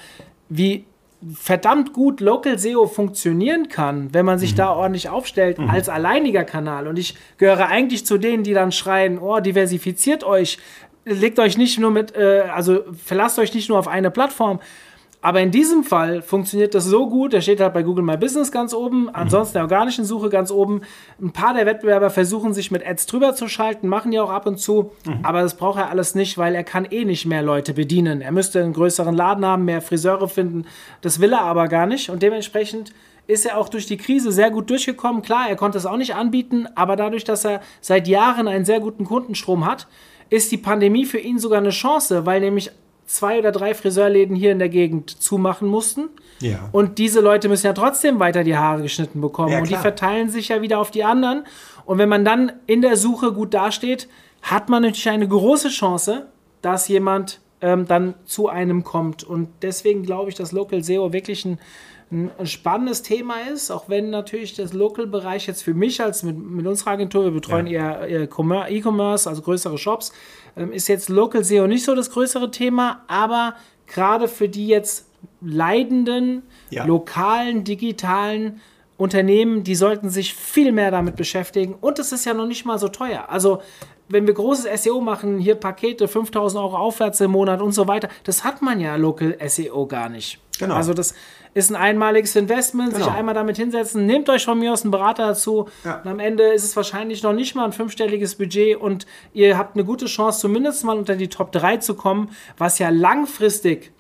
wie 0.49 0.87
verdammt 1.35 1.93
gut 1.93 2.21
Local 2.21 2.59
SEO 2.59 2.87
funktionieren 2.87 3.69
kann, 3.69 4.13
wenn 4.15 4.25
man 4.25 4.39
sich 4.39 4.53
mhm. 4.53 4.57
da 4.57 4.73
ordentlich 4.73 5.09
aufstellt 5.09 5.59
mhm. 5.59 5.71
als 5.71 5.89
alleiniger 5.89 6.45
Kanal. 6.45 6.89
Und 6.89 6.99
ich 6.99 7.15
gehöre 7.37 7.69
eigentlich 7.69 8.07
zu 8.07 8.19
denen, 8.19 8.43
die 8.43 8.55
dann 8.55 8.73
schreien, 8.73 9.19
oh, 9.19 9.39
diversifiziert 9.41 10.25
euch, 10.25 10.59
legt 11.05 11.39
euch 11.39 11.59
nicht 11.59 11.79
nur 11.79 11.91
mit, 11.91 12.17
äh, 12.17 12.45
also 12.53 12.85
verlasst 13.05 13.39
euch 13.39 13.55
nicht 13.55 13.69
nur 13.69 13.79
auf 13.79 13.89
eine 13.89 14.11
Plattform, 14.11 14.61
aber 15.23 15.41
in 15.41 15.51
diesem 15.51 15.85
Fall 15.85 16.23
funktioniert 16.23 16.75
das 16.75 16.85
so 16.87 17.09
gut, 17.09 17.33
der 17.35 17.43
steht 17.43 17.61
halt 17.61 17.75
bei 17.75 17.83
Google 17.83 18.05
My 18.05 18.17
Business 18.17 18.51
ganz 18.51 18.73
oben, 18.73 19.03
mhm. 19.03 19.11
ansonsten 19.13 19.55
der 19.55 19.63
organischen 19.63 20.05
Suche 20.05 20.31
ganz 20.31 20.51
oben. 20.51 20.81
Ein 21.21 21.33
paar 21.33 21.53
der 21.53 21.67
Wettbewerber 21.67 22.09
versuchen 22.09 22.55
sich 22.55 22.71
mit 22.71 22.87
Ads 22.87 23.07
drüber 23.07 23.35
zu 23.35 23.47
schalten, 23.47 23.89
machen 23.89 24.13
ja 24.13 24.23
auch 24.23 24.31
ab 24.31 24.47
und 24.47 24.59
zu, 24.59 24.93
mhm. 25.05 25.21
aber 25.23 25.43
das 25.43 25.57
braucht 25.57 25.79
er 25.79 25.91
alles 25.91 26.15
nicht, 26.15 26.39
weil 26.39 26.55
er 26.55 26.65
kann 26.65 26.87
eh 26.87 27.05
nicht 27.05 27.27
mehr 27.27 27.43
Leute 27.43 27.75
bedienen. 27.75 28.23
Er 28.23 28.33
müsste 28.33 28.63
einen 28.63 28.73
größeren 28.73 29.15
Laden 29.15 29.45
haben, 29.45 29.67
mehr 29.67 29.83
Friseure 29.83 30.29
finden, 30.29 30.65
das 31.03 31.21
will 31.21 31.33
er 31.33 31.43
aber 31.43 31.69
gar 31.69 31.87
nicht 31.87 32.09
und 32.09 32.23
dementsprechend 32.23 32.93
ist 33.27 33.47
er 33.47 33.59
auch 33.59 33.69
durch 33.69 33.87
die 33.87 33.97
Krise 33.97 34.33
sehr 34.33 34.51
gut 34.51 34.71
durchgekommen. 34.71 35.23
Klar, 35.23 35.49
er 35.49 35.57
konnte 35.57 35.79
es 35.79 35.87
auch 35.87 35.97
nicht 35.97 36.15
anbieten, 36.15 36.67
aber 36.75 36.97
dadurch, 36.97 37.25
dass 37.25 37.45
er 37.45 37.61
seit 37.81 38.09
Jahren 38.09 38.49
einen 38.49 38.65
sehr 38.65 38.81
guten 38.81 39.05
Kundenstrom 39.05 39.67
hat, 39.67 39.87
ist 40.31 40.51
die 40.51 40.57
Pandemie 40.57 41.05
für 41.05 41.19
ihn 41.19 41.39
sogar 41.39 41.59
eine 41.59 41.71
Chance, 41.71 42.27
weil 42.27 42.41
nämlich 42.41 42.73
zwei 43.11 43.41
oder 43.41 43.51
drei 43.51 43.75
Friseurläden 43.75 44.37
hier 44.37 44.53
in 44.53 44.61
der 44.61 44.69
Gegend 44.69 45.11
zumachen 45.11 45.67
mussten. 45.67 46.11
Ja. 46.39 46.69
Und 46.71 46.99
diese 46.99 47.21
Leute 47.21 47.49
müssen 47.49 47.67
ja 47.67 47.73
trotzdem 47.73 48.21
weiter 48.21 48.45
die 48.45 48.57
Haare 48.57 48.83
geschnitten 48.83 49.21
bekommen. 49.21 49.53
Ja, 49.53 49.59
und 49.59 49.69
die 49.69 49.75
verteilen 49.75 50.31
sich 50.31 50.49
ja 50.49 50.63
wieder 50.63 50.79
auf 50.79 50.93
die 50.93 51.03
anderen. 51.03 51.45
Und 51.85 51.99
wenn 51.99 52.09
man 52.09 52.25
dann 52.25 52.53
in 52.67 52.83
der 52.83 52.97
Suche 52.97 53.33
gut 53.33 53.53
dasteht, 53.53 54.09
hat 54.43 54.69
man 54.69 54.83
natürlich 54.83 55.11
eine 55.11 55.27
große 55.27 55.71
Chance, 55.71 56.29
dass 56.63 56.87
jemand 56.87 57.41
ähm, 57.61 57.87
dann 57.87 58.15
zu 58.27 58.49
einem 58.49 58.85
kommt. 58.85 59.25
Und 59.25 59.49
deswegen 59.63 60.05
glaube 60.05 60.31
ich, 60.31 60.37
dass 60.37 60.53
Local 60.53 60.85
SEO 60.85 61.13
wirklich 61.13 61.45
ein, 61.45 61.59
ein, 62.11 62.47
spannendes 62.47 63.03
Thema 63.03 63.37
ist, 63.53 63.71
auch 63.71 63.89
wenn 63.89 64.11
natürlich 64.11 64.55
das 64.55 64.73
Local-Bereich 64.73 65.47
jetzt 65.47 65.63
für 65.63 65.75
mich 65.75 66.03
als 66.03 66.23
mit, 66.23 66.37
mit 66.37 66.67
unserer 66.67 66.91
Agentur, 66.91 67.25
wir 67.25 67.31
betreuen 67.31 67.67
ja. 67.67 68.05
eher 68.05 68.29
E-Commerce, 68.69 69.29
also 69.29 69.43
größere 69.43 69.79
Shops, 69.79 70.13
ähm, 70.57 70.73
ist 70.73 70.89
jetzt 70.89 71.09
Local 71.09 71.45
SEO 71.45 71.67
nicht 71.67 71.85
so 71.85 71.95
das 71.95 72.11
größere 72.11 72.51
Thema, 72.51 73.05
aber 73.07 73.55
gerade 73.87 74.27
für 74.27 74.49
die 74.49 74.67
jetzt 74.67 75.07
leidenden, 75.41 76.43
ja. 76.71 76.85
lokalen, 76.85 77.65
digitalen 77.65 78.61
Unternehmen, 78.97 79.65
die 79.65 79.75
sollten 79.75 80.11
sich 80.11 80.35
viel 80.35 80.73
mehr 80.73 80.91
damit 80.91 81.17
beschäftigen. 81.17 81.75
Und 81.81 81.99
es 81.99 82.13
ist 82.13 82.27
ja 82.27 82.35
noch 82.35 82.47
nicht 82.47 82.67
mal 82.67 82.79
so 82.79 82.89
teuer. 82.89 83.27
Also, 83.29 83.63
wenn 84.09 84.27
wir 84.27 84.35
großes 84.35 84.83
SEO 84.83 85.01
machen, 85.01 85.39
hier 85.39 85.55
Pakete 85.55 86.09
5000 86.09 86.63
Euro 86.63 86.77
aufwärts 86.77 87.21
im 87.21 87.31
Monat 87.31 87.63
und 87.63 87.73
so 87.73 87.89
weiter, 87.89 88.09
das 88.25 88.45
hat 88.45 88.61
man 88.61 88.81
ja 88.81 88.97
Local 88.97 89.39
SEO 89.47 89.87
gar 89.87 90.09
nicht. 90.09 90.39
Genau. 90.59 90.75
Also, 90.75 90.93
das 90.93 91.15
ist 91.55 91.71
ein 91.71 91.77
einmaliges 91.77 92.37
Investment, 92.37 92.93
genau. 92.93 93.07
sich 93.07 93.15
einmal 93.15 93.35
damit 93.35 93.57
hinsetzen, 93.57 94.07
nehmt 94.07 94.29
euch 94.29 94.45
von 94.45 94.59
mir 94.59 94.73
aus 94.73 94.83
einen 94.83 94.91
Berater 94.91 95.29
dazu 95.29 95.69
ja. 95.85 96.01
und 96.01 96.07
am 96.09 96.21
Ende 96.21 96.45
ist 96.45 96.65
es 96.65 96.77
wahrscheinlich 96.77 97.23
noch 97.23 97.33
nicht 97.33 97.55
mal 97.55 97.65
ein 97.65 97.73
fünfstelliges 97.73 98.37
Budget 98.37 98.77
und 98.77 99.07
ihr 99.33 99.59
habt 99.59 99.75
eine 99.77 99.85
gute 99.85 100.07
Chance, 100.07 100.41
zumindest 100.41 100.85
mal 100.85 100.97
unter 100.97 101.17
die 101.17 101.29
Top 101.29 101.53
3 101.53 101.79
zu 101.79 101.95
kommen, 101.95 102.31
was 102.57 102.79
ja 102.79 102.89
langfristig, 102.91 103.93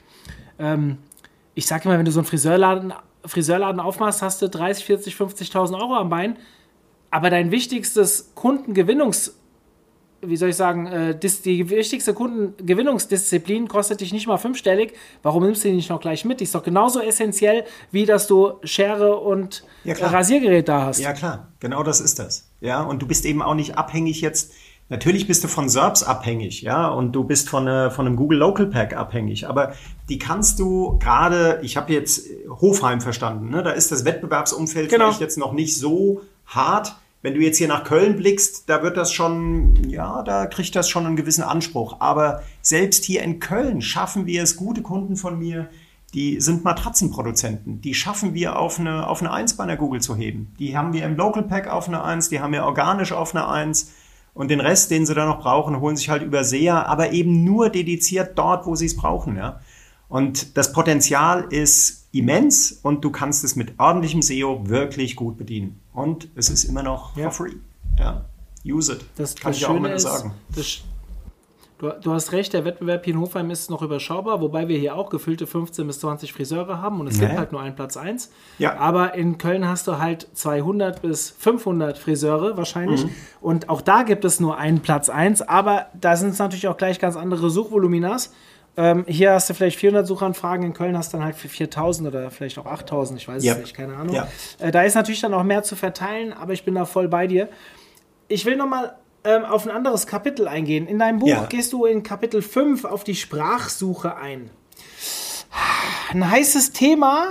ähm, 0.58 0.98
ich 1.54 1.66
sage 1.66 1.88
immer, 1.88 1.98
wenn 1.98 2.04
du 2.04 2.12
so 2.12 2.20
einen 2.20 2.26
Friseurladen, 2.26 2.94
Friseurladen 3.24 3.80
aufmachst, 3.80 4.22
hast 4.22 4.40
du 4.42 4.48
30, 4.48 4.84
40, 4.84 5.14
50.000 5.14 5.74
Euro 5.80 5.96
am 5.96 6.08
Bein, 6.08 6.36
aber 7.10 7.30
dein 7.30 7.50
wichtigstes 7.50 8.32
Kundengewinnungs- 8.36 9.32
wie 10.22 10.36
soll 10.36 10.50
ich 10.50 10.56
sagen, 10.56 10.86
äh, 10.86 11.18
die 11.18 11.70
wichtigste 11.70 12.14
Kundengewinnungsdisziplin 12.14 13.68
kostet 13.68 14.00
dich 14.00 14.12
nicht 14.12 14.26
mal 14.26 14.36
fünfstellig. 14.38 14.94
Warum 15.22 15.44
nimmst 15.44 15.64
du 15.64 15.68
die 15.68 15.74
nicht 15.74 15.90
noch 15.90 16.00
gleich 16.00 16.24
mit? 16.24 16.40
Die 16.40 16.44
ist 16.44 16.54
doch 16.54 16.62
genauso 16.62 17.00
essentiell, 17.00 17.64
wie 17.90 18.06
dass 18.06 18.26
du 18.26 18.52
Schere 18.64 19.16
und 19.16 19.64
Ja. 19.84 19.94
Rasiergerät 19.94 20.68
da 20.68 20.86
hast. 20.86 21.00
Ja, 21.00 21.12
klar, 21.12 21.48
genau 21.60 21.82
das 21.82 22.00
ist 22.00 22.18
das. 22.18 22.48
Ja, 22.60 22.82
und 22.82 23.00
du 23.02 23.06
bist 23.06 23.24
eben 23.24 23.42
auch 23.42 23.54
nicht 23.54 23.76
abhängig 23.78 24.20
jetzt. 24.20 24.52
Natürlich 24.88 25.28
bist 25.28 25.44
du 25.44 25.48
von 25.48 25.68
SERPs 25.68 26.02
abhängig, 26.02 26.62
ja, 26.62 26.88
und 26.88 27.12
du 27.12 27.22
bist 27.22 27.48
von, 27.48 27.68
äh, 27.68 27.90
von 27.92 28.06
einem 28.08 28.16
Google 28.16 28.38
Local 28.38 28.66
Pack 28.66 28.96
abhängig, 28.96 29.46
aber 29.48 29.72
die 30.08 30.18
kannst 30.18 30.58
du 30.58 30.98
gerade, 30.98 31.60
ich 31.62 31.76
habe 31.76 31.92
jetzt 31.92 32.26
Hofheim 32.60 33.00
verstanden, 33.00 33.50
ne? 33.50 33.62
da 33.62 33.70
ist 33.70 33.92
das 33.92 34.04
Wettbewerbsumfeld 34.04 34.90
Genau. 34.90 35.04
vielleicht 35.06 35.20
jetzt 35.20 35.38
noch 35.38 35.52
nicht 35.52 35.76
so 35.78 36.22
hart. 36.44 36.96
Wenn 37.22 37.34
du 37.34 37.40
jetzt 37.40 37.58
hier 37.58 37.68
nach 37.68 37.84
Köln 37.84 38.16
blickst, 38.16 38.68
da 38.70 38.82
wird 38.82 38.96
das 38.96 39.12
schon, 39.12 39.88
ja, 39.90 40.22
da 40.22 40.46
kriegt 40.46 40.74
das 40.74 40.88
schon 40.88 41.04
einen 41.04 41.16
gewissen 41.16 41.44
Anspruch. 41.44 41.96
Aber 42.00 42.42
selbst 42.62 43.04
hier 43.04 43.22
in 43.22 43.40
Köln 43.40 43.82
schaffen 43.82 44.24
wir 44.24 44.42
es, 44.42 44.56
gute 44.56 44.80
Kunden 44.80 45.16
von 45.16 45.38
mir, 45.38 45.68
die 46.14 46.40
sind 46.40 46.64
Matratzenproduzenten. 46.64 47.82
Die 47.82 47.94
schaffen 47.94 48.34
wir 48.34 48.58
auf 48.58 48.80
eine, 48.80 49.06
auf 49.06 49.20
eine 49.20 49.32
1 49.32 49.56
bei 49.56 49.64
einer 49.64 49.76
Google 49.76 50.00
zu 50.00 50.16
heben. 50.16 50.54
Die 50.58 50.76
haben 50.76 50.92
wir 50.92 51.04
im 51.04 51.16
Local 51.16 51.42
Pack 51.42 51.68
auf 51.68 51.88
eine 51.88 52.02
1, 52.02 52.30
die 52.30 52.40
haben 52.40 52.52
wir 52.52 52.64
organisch 52.64 53.12
auf 53.12 53.34
eine 53.34 53.46
1. 53.48 53.92
Und 54.32 54.48
den 54.48 54.60
Rest, 54.60 54.90
den 54.90 55.06
sie 55.06 55.14
da 55.14 55.26
noch 55.26 55.40
brauchen, 55.40 55.78
holen 55.80 55.96
sich 55.96 56.08
halt 56.08 56.22
über 56.22 56.42
SEA, 56.44 56.84
aber 56.84 57.12
eben 57.12 57.44
nur 57.44 57.68
dediziert 57.68 58.38
dort, 58.38 58.66
wo 58.66 58.76
sie 58.76 58.86
es 58.86 58.96
brauchen. 58.96 59.36
Ja? 59.36 59.60
Und 60.10 60.56
das 60.58 60.72
Potenzial 60.72 61.46
ist 61.50 62.08
immens 62.12 62.72
und 62.82 63.02
du 63.04 63.10
kannst 63.10 63.44
es 63.44 63.56
mit 63.56 63.78
ordentlichem 63.78 64.20
SEO 64.20 64.68
wirklich 64.68 65.16
gut 65.16 65.38
bedienen. 65.38 65.80
Und 65.94 66.28
es 66.34 66.50
ist 66.50 66.64
immer 66.64 66.82
noch 66.82 67.16
Ja. 67.16 67.30
for 67.30 67.46
free. 67.46 67.56
Ja. 67.98 68.24
Use 68.66 68.92
it. 68.92 69.00
Das, 69.16 69.34
kann 69.36 69.52
das 69.52 69.58
ich 69.58 69.64
auch 69.64 69.68
Schöne 69.68 69.78
immer 69.78 69.88
nur 69.88 69.96
ist, 69.96 70.02
sagen. 70.02 70.34
Das, 70.54 70.78
du, 71.78 71.88
du 72.02 72.12
hast 72.12 72.32
recht, 72.32 72.52
der 72.52 72.64
Wettbewerb 72.64 73.04
hier 73.04 73.14
in 73.14 73.20
Hofheim 73.20 73.50
ist 73.50 73.70
noch 73.70 73.80
überschaubar, 73.82 74.40
wobei 74.40 74.66
wir 74.68 74.76
hier 74.78 74.96
auch 74.96 75.08
gefüllte 75.10 75.46
15 75.46 75.86
bis 75.86 76.00
20 76.00 76.32
Friseure 76.32 76.82
haben 76.82 77.00
und 77.00 77.06
es 77.06 77.18
Ja. 77.20 77.26
gibt 77.28 77.38
halt 77.38 77.52
nur 77.52 77.60
einen 77.62 77.76
Platz 77.76 77.96
1. 77.96 78.30
Ja. 78.58 78.76
Aber 78.78 79.14
in 79.14 79.38
Köln 79.38 79.66
hast 79.68 79.86
du 79.86 79.98
halt 79.98 80.26
200 80.34 81.00
bis 81.02 81.30
500 81.30 81.96
Friseure 81.96 82.56
wahrscheinlich 82.56 83.04
Mhm. 83.04 83.10
und 83.40 83.68
auch 83.68 83.80
da 83.80 84.02
gibt 84.02 84.24
es 84.24 84.40
nur 84.40 84.58
einen 84.58 84.80
Platz 84.80 85.08
1, 85.08 85.40
aber 85.42 85.86
da 85.98 86.16
sind 86.16 86.30
es 86.30 86.38
natürlich 86.38 86.66
auch 86.68 86.76
gleich 86.76 86.98
ganz 86.98 87.16
andere 87.16 87.48
Suchvoluminas. 87.48 88.32
Ähm, 88.76 89.04
hier 89.08 89.32
hast 89.32 89.50
du 89.50 89.54
vielleicht 89.54 89.78
400 89.78 90.06
Suchanfragen, 90.06 90.64
in 90.64 90.72
Köln 90.72 90.96
hast 90.96 91.12
du 91.12 91.16
dann 91.16 91.24
halt 91.26 91.36
für 91.36 91.48
4000 91.48 92.08
oder 92.08 92.30
vielleicht 92.30 92.58
auch 92.58 92.66
8000, 92.66 93.20
ich 93.20 93.26
weiß 93.28 93.44
Ja. 93.44 93.54
es 93.54 93.58
nicht, 93.58 93.74
keine 93.74 93.96
Ahnung. 93.96 94.14
Ja. 94.14 94.28
Äh, 94.58 94.70
da 94.70 94.82
ist 94.82 94.94
natürlich 94.94 95.20
dann 95.20 95.34
auch 95.34 95.42
mehr 95.42 95.62
zu 95.62 95.76
verteilen, 95.76 96.32
aber 96.32 96.52
ich 96.52 96.64
bin 96.64 96.74
da 96.76 96.84
voll 96.84 97.08
bei 97.08 97.26
dir. 97.26 97.48
Ich 98.28 98.44
will 98.46 98.56
nochmal 98.56 98.94
ähm, 99.24 99.44
auf 99.44 99.66
ein 99.66 99.70
anderes 99.70 100.06
Kapitel 100.06 100.48
eingehen. 100.48 100.86
In 100.86 100.98
deinem 100.98 101.18
Buch 101.18 101.28
Ja. 101.28 101.44
gehst 101.46 101.72
du 101.74 101.84
in 101.84 102.02
Kapitel 102.02 102.40
5 102.42 102.84
auf 102.86 103.04
die 103.04 103.16
Sprachsuche 103.16 104.16
ein. 104.16 104.50
Ein 106.12 106.30
heißes 106.30 106.72
Thema. 106.72 107.26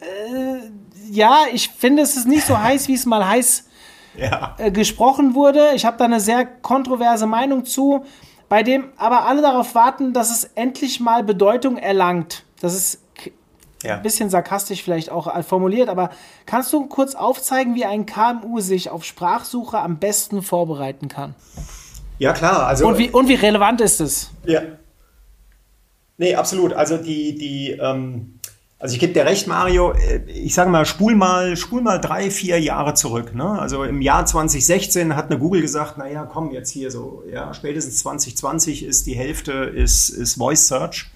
Äh, 0.00 0.70
ja, 1.10 1.42
ich 1.52 1.68
finde, 1.70 2.02
es 2.02 2.16
ist 2.16 2.26
nicht 2.26 2.46
so 2.46 2.58
heiß, 2.58 2.88
wie 2.88 2.94
es 2.94 3.04
mal 3.04 3.26
heiß 3.28 3.64
Ja. 4.16 4.54
äh, 4.58 4.70
gesprochen 4.70 5.34
wurde. 5.34 5.70
Ich 5.74 5.84
habe 5.84 5.96
da 5.98 6.04
eine 6.06 6.20
sehr 6.20 6.46
kontroverse 6.46 7.26
Meinung 7.26 7.64
zu, 7.64 8.04
bei 8.48 8.62
dem 8.62 8.84
aber 8.96 9.26
alle 9.26 9.42
darauf 9.42 9.74
warten, 9.74 10.12
dass 10.12 10.30
es 10.30 10.44
endlich 10.54 11.00
mal 11.00 11.22
Bedeutung 11.24 11.76
erlangt. 11.76 12.44
Das 12.60 12.74
ist 12.74 13.00
Ja. 13.82 13.96
ein 13.96 14.02
bisschen 14.02 14.28
sarkastisch 14.30 14.82
vielleicht 14.82 15.10
auch 15.10 15.32
äh, 15.34 15.42
formuliert, 15.42 15.88
aber 15.88 16.10
kannst 16.46 16.72
du 16.72 16.86
kurz 16.86 17.14
aufzeigen, 17.14 17.74
wie 17.74 17.84
ein 17.84 18.06
KMU 18.06 18.60
sich 18.60 18.90
auf 18.90 19.04
Sprachsuche 19.04 19.78
am 19.78 19.98
besten 19.98 20.42
vorbereiten 20.42 21.08
kann? 21.08 21.34
ja, 22.18 22.32
klar. 22.32 22.66
Also, 22.66 22.88
Und 22.88 22.98
wie, 22.98 23.10
und 23.10 23.28
wie 23.28 23.34
relevant 23.36 23.80
ist 23.80 24.00
es? 24.00 24.30
Ja. 24.44 24.62
Nee, 26.16 26.34
absolut. 26.34 26.72
Also 26.72 26.96
die, 26.96 27.38
die, 27.38 27.70
ähm, 27.80 28.37
also 28.80 28.94
ich 28.94 29.00
gebe 29.00 29.12
dir 29.12 29.24
recht, 29.24 29.48
Mario, 29.48 29.92
äh, 29.92 30.20
ich 30.30 30.54
sage 30.54 30.70
mal, 30.70 30.86
spul 30.86 31.16
mal, 31.16 31.56
spul 31.56 31.82
mal 31.82 31.98
drei, 31.98 32.30
vier 32.30 32.60
Jahre 32.60 32.94
zurück. 32.94 33.34
Ne? 33.34 33.58
Also 33.58 33.82
im 33.82 34.00
Jahr 34.00 34.24
2016 34.24 35.16
hat 35.16 35.30
eine 35.30 35.38
Google 35.38 35.62
gesagt, 35.62 35.98
naja, 35.98 36.24
komm, 36.24 36.52
jetzt 36.52 36.70
hier 36.70 36.90
so, 36.90 37.24
ja, 37.30 37.52
spätestens 37.54 37.98
2020 37.98 38.84
ist 38.84 39.06
die 39.06 39.16
Hälfte 39.16 39.52
ist, 39.52 40.10
ist 40.10 40.36
Voice 40.36 40.68
Search. 40.68 41.10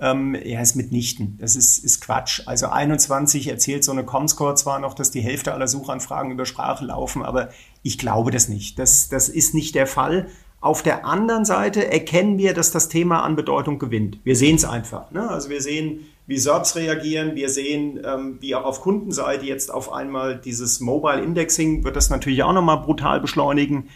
Ähm, 0.00 0.36
ja, 0.44 0.60
ist 0.60 0.76
mitnichten. 0.76 1.38
Das 1.40 1.56
ist, 1.56 1.84
ist 1.84 2.00
Quatsch. 2.00 2.42
Also 2.46 2.68
21 2.68 3.48
erzählt 3.48 3.82
so 3.82 3.90
eine 3.90 4.04
Comscore 4.04 4.54
zwar 4.54 4.78
noch, 4.78 4.94
dass 4.94 5.10
die 5.10 5.22
Hälfte 5.22 5.52
aller 5.52 5.66
Suchanfragen 5.66 6.30
über 6.30 6.46
Sprache 6.46 6.84
laufen, 6.84 7.24
aber 7.24 7.48
ich 7.82 7.98
glaube 7.98 8.30
das 8.30 8.48
nicht. 8.48 8.78
Das, 8.78 9.08
das 9.08 9.28
ist 9.28 9.54
nicht 9.54 9.74
der 9.74 9.88
Fall. 9.88 10.28
Auf 10.60 10.84
der 10.84 11.04
anderen 11.04 11.44
Seite 11.44 11.90
erkennen 11.90 12.38
wir, 12.38 12.54
dass 12.54 12.70
das 12.70 12.88
Thema 12.88 13.24
an 13.24 13.34
Bedeutung 13.34 13.80
gewinnt. 13.80 14.20
Wir 14.22 14.36
sehen 14.36 14.54
es 14.54 14.64
einfach. 14.64 15.10
Ne? 15.10 15.28
Also 15.28 15.50
wir 15.50 15.60
sehen, 15.60 16.06
wie 16.28 16.38
SERPs 16.38 16.76
reagieren. 16.76 17.34
Wir 17.34 17.48
sehen, 17.48 18.00
ähm, 18.04 18.36
wie 18.40 18.54
auch 18.54 18.64
auf 18.64 18.82
Kundenseite 18.82 19.46
jetzt 19.46 19.72
auf 19.72 19.90
einmal 19.90 20.36
dieses 20.36 20.78
Mobile 20.78 21.20
Indexing 21.20 21.82
wird 21.82 21.96
das 21.96 22.10
natürlich 22.10 22.44
auch 22.44 22.52
nochmal 22.52 22.78
brutal 22.82 23.20
beschleunigen. 23.20 23.88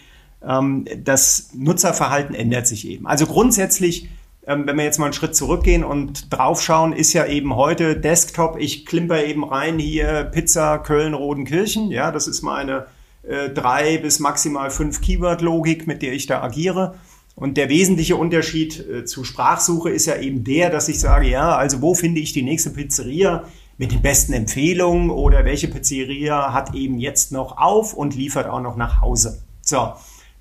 Ähm, 0.45 0.87
das 1.05 1.51
Nutzerverhalten 1.55 2.35
ändert 2.35 2.66
sich 2.66 2.88
eben. 2.88 3.07
Also 3.07 3.27
grundsätzlich 3.27 4.09
ähm, 4.45 4.66
wenn 4.66 4.77
wir 4.77 4.85
jetzt 4.85 4.99
mal 4.99 5.07
einen 5.07 5.12
Schritt 5.12 5.37
zurückgehen 5.37 5.85
und 5.85 6.33
draufschauen, 6.33 6.92
ist 6.92 7.12
ja 7.12 7.27
eben 7.27 7.55
heute 7.55 7.97
Desktop, 7.97 8.57
ich 8.59 8.87
klimper 8.87 9.25
eben 9.25 9.45
rein 9.45 9.79
hier 9.79 10.25
Pizza 10.25 10.79
Köln 10.79 11.14
Rodenkirchen, 11.14 11.92
ja, 11.92 12.11
das 12.11 12.27
ist 12.27 12.42
meine 12.42 12.87
äh, 13.23 13.51
drei 13.51 13.99
bis 13.99 14.18
maximal 14.18 14.71
fünf 14.71 15.01
Keyword-Logik, 15.01 15.87
mit 15.87 16.03
der 16.03 16.12
ich 16.12 16.27
da 16.27 16.42
agiere. 16.42 16.97
Und 17.35 17.57
der 17.57 17.68
wesentliche 17.68 18.16
Unterschied 18.16 18.79
äh, 18.79 19.05
zu 19.05 19.25
Sprachsuche 19.25 19.90
ist 19.90 20.07
ja 20.07 20.16
eben 20.16 20.45
der, 20.45 20.71
dass 20.71 20.88
ich 20.88 21.01
sage, 21.01 21.29
ja, 21.29 21.57
also 21.57 21.81
wo 21.81 21.95
finde 21.95 22.21
ich 22.21 22.33
die 22.33 22.42
nächste 22.42 22.71
Pizzeria 22.71 23.45
mit 23.79 23.92
den 23.92 24.03
besten 24.03 24.33
Empfehlungen 24.33 25.11
oder 25.11 25.45
welche 25.45 25.68
Pizzeria 25.68 26.53
hat 26.53 26.75
eben 26.75 26.99
jetzt 26.99 27.33
noch 27.33 27.57
auf 27.59 27.95
und 27.95 28.14
liefert 28.14 28.47
auch 28.47 28.61
noch 28.61 28.77
nach 28.77 29.01
Hause. 29.01 29.42
So, 29.62 29.95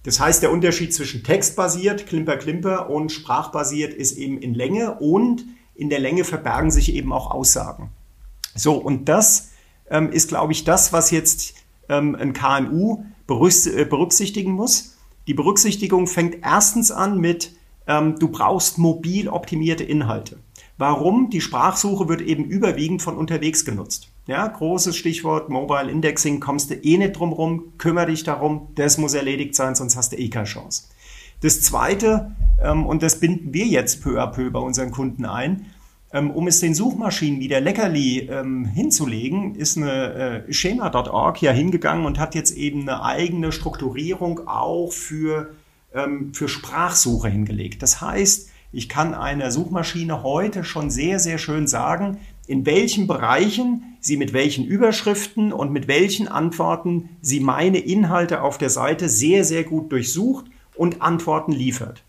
das 0.03 0.19
heißt, 0.19 0.41
der 0.41 0.51
Unterschied 0.51 0.93
zwischen 0.93 1.23
textbasiert, 1.23 2.07
Klimper, 2.07 2.37
Klimper 2.37 2.89
und 2.89 3.11
sprachbasiert 3.11 3.93
ist 3.93 4.17
eben 4.17 4.39
in 4.39 4.53
Länge 4.53 4.95
und 4.95 5.45
in 5.75 5.89
der 5.89 5.99
Länge 5.99 6.23
verbergen 6.23 6.71
sich 6.71 6.93
eben 6.93 7.13
auch 7.13 7.31
Aussagen. 7.31 7.91
So, 8.55 8.75
und 8.75 9.07
das 9.07 9.51
ähm, 9.89 10.11
ist, 10.11 10.29
glaube 10.29 10.53
ich, 10.53 10.63
das, 10.63 10.91
was 10.91 11.11
jetzt 11.11 11.53
ähm, 11.87 12.15
ein 12.15 12.33
KMU 12.33 13.03
äh, 13.27 13.85
berücksichtigen 13.85 14.51
muss. 14.51 14.90
Die 15.27 15.33
Berücksichtigung 15.33 16.07
fängt 16.07 16.37
erstens 16.43 16.91
an 16.91 17.19
mit, 17.19 17.53
ähm, 17.87 18.17
du 18.19 18.29
brauchst 18.29 18.77
mobil 18.77 19.29
optimierte 19.29 19.83
Inhalte. 19.83 20.37
Warum? 20.77 21.29
Die 21.29 21.41
Sprachsuche 21.41 22.09
wird 22.09 22.21
eben 22.21 22.45
überwiegend 22.45 23.01
von 23.01 23.15
unterwegs 23.15 23.65
genutzt. 23.65 24.09
Ja, 24.25 24.47
großes 24.47 24.95
Stichwort 24.95 25.49
Mobile 25.49 25.91
Indexing, 25.91 26.39
kommst 26.39 26.71
du 26.71 26.75
eh 26.75 26.97
nicht 26.97 27.13
drum 27.13 27.33
rum, 27.33 27.73
kümmere 27.77 28.07
dich 28.07 28.23
darum, 28.23 28.69
das 28.75 28.97
muss 28.97 29.13
erledigt 29.13 29.55
sein, 29.55 29.75
sonst 29.75 29.95
hast 29.95 30.11
du 30.11 30.17
eh 30.17 30.29
keine 30.29 30.45
Chance. 30.45 30.85
Das 31.41 31.61
Zweite, 31.61 32.31
ähm, 32.63 32.85
und 32.85 33.03
das 33.03 33.19
binden 33.19 33.53
wir 33.53 33.65
jetzt 33.65 34.03
peu 34.03 34.21
à 34.21 34.27
peu 34.27 34.49
bei 34.51 34.59
unseren 34.59 34.91
Kunden 34.91 35.25
ein, 35.25 35.65
um 36.11 36.47
es 36.47 36.59
den 36.59 36.75
Suchmaschinen 36.75 37.39
wieder 37.39 37.61
Leckerli 37.61 38.27
ähm, 38.29 38.65
hinzulegen, 38.65 39.55
ist 39.55 39.77
eine 39.77 40.45
äh, 40.47 40.53
Schema.org 40.53 41.41
ja 41.41 41.51
hingegangen 41.51 42.05
und 42.05 42.19
hat 42.19 42.35
jetzt 42.35 42.55
eben 42.57 42.81
eine 42.81 43.03
eigene 43.03 43.51
Strukturierung 43.51 44.47
auch 44.47 44.91
für, 44.91 45.51
ähm, 45.93 46.33
für 46.33 46.49
Sprachsuche 46.49 47.29
hingelegt. 47.29 47.81
Das 47.81 48.01
heißt, 48.01 48.49
ich 48.73 48.89
kann 48.89 49.13
einer 49.13 49.51
Suchmaschine 49.51 50.23
heute 50.23 50.63
schon 50.63 50.89
sehr, 50.89 51.19
sehr 51.19 51.37
schön 51.37 51.67
sagen, 51.67 52.17
in 52.47 52.65
welchen 52.65 53.07
Bereichen 53.07 53.97
sie 54.01 54.17
mit 54.17 54.33
welchen 54.33 54.65
Überschriften 54.65 55.53
und 55.53 55.71
mit 55.71 55.87
welchen 55.87 56.27
Antworten 56.27 57.09
sie 57.21 57.39
meine 57.39 57.79
Inhalte 57.79 58.41
auf 58.41 58.57
der 58.57 58.69
Seite 58.69 59.07
sehr, 59.07 59.45
sehr 59.45 59.63
gut 59.63 59.91
durchsucht 59.91 60.45
und 60.75 61.01
Antworten 61.01 61.51
liefert. 61.51 62.03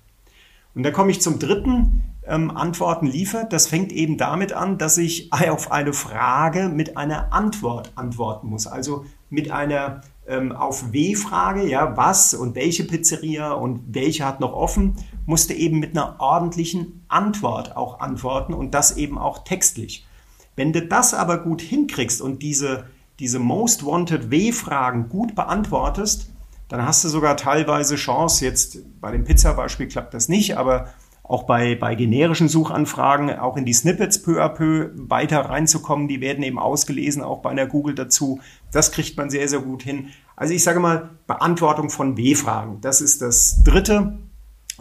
Und 0.75 0.85
dann 0.85 0.93
komme 0.93 1.11
ich 1.11 1.21
zum 1.21 1.39
dritten, 1.39 2.03
ähm, 2.27 2.51
Antworten 2.57 3.07
liefert. 3.07 3.53
Das 3.53 3.67
fängt 3.67 3.93
eben 3.93 4.17
damit 4.17 4.53
an, 4.53 4.79
dass 4.79 4.99
ich 4.99 5.33
auf 5.33 5.73
eine 5.73 5.93
Frage 5.93 6.69
mit 6.69 6.97
einer 6.97 7.33
Antwort 7.33 7.93
antworten 7.95 8.49
muss. 8.49 8.67
Also 8.67 9.05
mit 9.31 9.51
einer 9.51 10.03
ähm, 10.27 10.53
auf 10.53 10.93
W-Frage, 10.93 11.67
ja, 11.69 11.97
was 11.97 12.35
und 12.35 12.55
welche 12.55 12.85
Pizzeria 12.85 13.53
und 13.53 13.81
welche 13.89 14.25
hat 14.25 14.41
noch 14.41 14.53
offen, 14.53 14.95
musste 15.27 15.55
eben 15.55 15.81
mit 15.81 15.97
einer 15.97 16.21
ordentlichen 16.21 17.05
Antwort 17.09 17.77
auch 17.77 18.01
antworten 18.01 18.55
und 18.55 18.73
das 18.73 18.97
eben 18.97 19.19
auch 19.19 19.45
textlich. 19.45 20.07
Wenn 20.55 20.73
du 20.73 20.83
das 20.83 21.15
aber 21.15 21.39
gut 21.39 21.61
hinkriegst 21.61 22.21
und 22.21 22.43
diese, 22.43 22.85
diese 23.19 23.39
Most 23.39 23.85
Wanted 23.87 24.31
W-Fragen 24.31 25.09
gut 25.09 25.35
beantwortest, 25.35 26.31
dann 26.69 26.87
hast 26.87 27.05
du 27.05 27.09
sogar 27.09 27.37
teilweise 27.37 27.97
Chance, 27.97 28.45
jetzt 28.45 28.79
bei 29.01 29.11
dem 29.13 29.25
Pizza-Beispiel 29.25 29.89
klappt 29.89 30.15
das 30.15 30.29
nicht, 30.29 30.57
aber 30.57 30.89
auch 31.23 31.45
bei, 31.45 31.75
bei 31.75 31.95
generischen 31.95 32.49
Suchanfragen, 32.49 33.31
auch 33.39 33.57
in 33.57 33.65
die 33.65 33.73
Snippets 33.73 34.23
peu 34.23 34.43
à 34.43 34.49
peu 34.49 34.91
weiter 34.95 35.41
reinzukommen. 35.41 36.09
Die 36.09 36.21
werden 36.21 36.43
eben 36.43 36.59
ausgelesen, 36.59 37.23
auch 37.23 37.41
bei 37.41 37.51
einer 37.51 37.67
Google 37.67 37.95
dazu. 37.95 38.41
Das 38.73 38.93
kriegt 38.93 39.17
man 39.17 39.31
sehr, 39.31 39.49
sehr 39.49 39.61
gut 39.61 39.83
hin. 39.83 40.09
Also 40.37 40.53
ich 40.55 40.65
sage 40.65 40.81
mal, 40.81 41.11
Beantwortung 41.27 41.91
von 41.91 42.17
W-Fragen. 42.17 42.81
Das 42.81 43.01
ist 43.01 43.23
das 43.23 43.63
Dritte. 43.63 44.19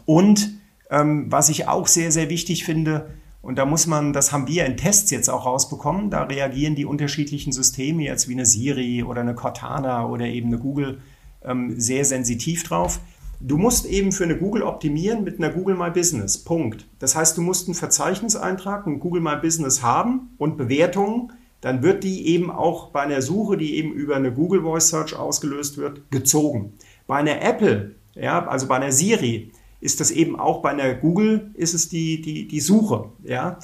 Und 0.06 0.52
ähm, 0.90 1.32
was 1.32 1.50
ich 1.50 1.68
auch 1.68 1.88
sehr, 1.88 2.12
sehr 2.12 2.30
wichtig 2.30 2.66
finde, 2.66 3.12
und 3.42 3.58
da 3.58 3.66
muss 3.66 3.88
man, 3.88 4.14
das 4.14 4.32
haben 4.32 4.48
wir 4.48 4.66
in 4.66 4.78
Tests 4.78 5.10
jetzt 5.10 5.30
auch 5.30 5.46
rausbekommen, 5.46 6.10
da 6.10 6.24
reagieren 6.24 6.76
die 6.76 6.86
unterschiedlichen 6.86 7.52
Systeme 7.52 8.04
jetzt 8.04 8.28
wie 8.28 8.34
eine 8.34 8.46
Siri 8.46 9.04
oder 9.04 9.22
eine 9.22 9.34
Cortana 9.34 10.06
oder 10.08 10.26
eben 10.26 10.48
eine 10.48 10.60
Google 10.60 11.02
ähm, 11.44 11.80
sehr 11.80 12.06
sensitiv 12.06 12.64
drauf. 12.64 13.00
Du 13.44 13.58
musst 13.58 13.88
eben 13.88 14.12
für 14.12 14.24
eine 14.24 14.38
Google 14.38 14.62
optimieren 14.62 15.24
mit 15.24 15.40
einer 15.40 15.52
Google 15.52 15.76
My 15.76 15.90
Business. 15.90 16.38
Punkt. 16.38 16.88
Das 17.00 17.16
heißt, 17.16 17.36
du 17.38 17.42
musst 17.42 17.68
einen 17.68 17.74
Verzeichniseintrag, 17.74 18.86
ein 18.86 19.00
Google 19.00 19.22
My 19.22 19.36
Business 19.42 19.82
haben 19.82 20.30
und 20.38 20.58
Bewertungen. 20.58 21.34
Dann 21.60 21.82
wird 21.82 22.04
die 22.04 22.28
eben 22.28 22.52
auch 22.52 22.90
bei 22.90 23.02
einer 23.02 23.24
Suche, 23.24 23.58
die 23.58 23.78
eben 23.78 23.94
über 23.94 24.16
eine 24.16 24.32
Google 24.32 24.62
Voice 24.62 24.90
Search 24.90 25.16
ausgelöst 25.16 25.78
wird, 25.78 26.12
gezogen. 26.12 26.74
Bei 27.08 27.18
einer 27.18 27.42
Apple, 27.42 27.96
ja, 28.14 28.46
also 28.48 28.68
bei 28.68 28.76
einer 28.76 28.92
Siri, 28.92 29.52
ist 29.80 30.00
das 30.00 30.12
eben 30.12 30.40
auch 30.40 30.62
bei 30.62 30.70
einer 30.70 30.94
Google, 30.94 31.50
ist 31.56 31.74
es 31.74 31.90
die, 31.90 32.22
die, 32.22 32.48
die 32.48 32.60
Suche. 32.60 33.10
Ja. 33.24 33.58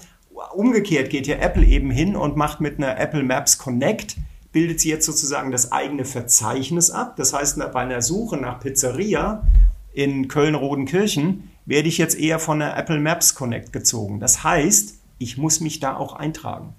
Umgekehrt 0.55 1.11
geht 1.11 1.27
ja 1.27 1.37
Apple 1.37 1.65
eben 1.65 1.91
hin 1.91 2.15
und 2.15 2.35
macht 2.35 2.61
mit 2.61 2.77
einer 2.77 2.99
Apple 2.99 3.23
Maps 3.23 3.59
Connect 3.59 4.17
bildet 4.57 4.79
sie 4.79 4.89
jetzt 4.89 5.05
sozusagen 5.05 5.51
das 5.51 5.71
eigene 5.71 6.03
Verzeichnis 6.03 6.89
ab. 6.89 7.15
Das 7.15 7.31
heißt, 7.31 7.59
bei 7.59 7.79
einer 7.79 8.01
Suche 8.01 8.37
nach 8.37 8.59
Pizzeria 8.59 9.45
in 9.93 10.27
Köln-Rodenkirchen 10.27 11.51
werde 11.67 11.87
ich 11.87 11.99
jetzt 11.99 12.17
eher 12.17 12.39
von 12.39 12.57
der 12.57 12.75
Apple 12.75 12.99
Maps 12.99 13.35
Connect 13.35 13.71
gezogen. 13.71 14.19
Das 14.19 14.43
heißt, 14.43 14.95
ich 15.19 15.37
muss 15.37 15.59
mich 15.59 15.79
da 15.79 15.95
auch 15.95 16.15
eintragen. 16.15 16.73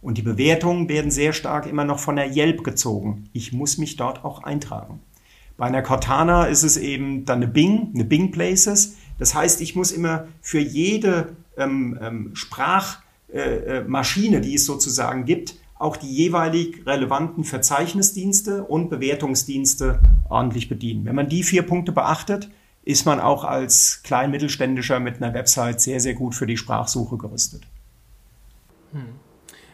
Und 0.00 0.16
die 0.16 0.22
Bewertungen 0.22 0.88
werden 0.88 1.10
sehr 1.10 1.32
stark 1.32 1.66
immer 1.66 1.84
noch 1.84 1.98
von 1.98 2.14
der 2.14 2.32
Yelp 2.32 2.62
gezogen. 2.62 3.28
Ich 3.32 3.52
muss 3.52 3.78
mich 3.78 3.96
dort 3.96 4.24
auch 4.24 4.44
eintragen. 4.44 5.00
Bei 5.56 5.66
einer 5.66 5.82
Cortana 5.82 6.44
ist 6.44 6.62
es 6.62 6.76
eben 6.76 7.24
dann 7.24 7.38
eine 7.38 7.48
Bing, 7.48 7.90
eine 7.96 8.04
Bing 8.04 8.30
Places. 8.30 8.94
Das 9.18 9.34
heißt, 9.34 9.60
ich 9.60 9.74
muss 9.74 9.90
immer 9.90 10.28
für 10.40 10.60
jede 10.60 11.34
ähm, 11.56 11.98
ähm, 12.00 12.30
Sprachmaschine, 12.36 14.36
äh, 14.36 14.38
äh 14.38 14.40
die 14.40 14.54
es 14.54 14.66
sozusagen 14.66 15.24
gibt, 15.24 15.56
auch 15.84 15.98
die 15.98 16.10
jeweilig 16.10 16.86
relevanten 16.86 17.44
Verzeichnisdienste 17.44 18.64
und 18.64 18.88
Bewertungsdienste 18.88 20.00
ordentlich 20.30 20.68
bedienen. 20.70 21.04
Wenn 21.04 21.14
man 21.14 21.28
die 21.28 21.42
vier 21.42 21.62
Punkte 21.62 21.92
beachtet, 21.92 22.48
ist 22.84 23.04
man 23.04 23.20
auch 23.20 23.44
als 23.44 24.02
Kleinmittelständischer 24.02 24.98
mit 24.98 25.16
einer 25.16 25.34
Website 25.34 25.82
sehr, 25.82 26.00
sehr 26.00 26.14
gut 26.14 26.34
für 26.34 26.46
die 26.46 26.56
Sprachsuche 26.56 27.18
gerüstet. 27.18 27.66
Hm. 28.92 29.04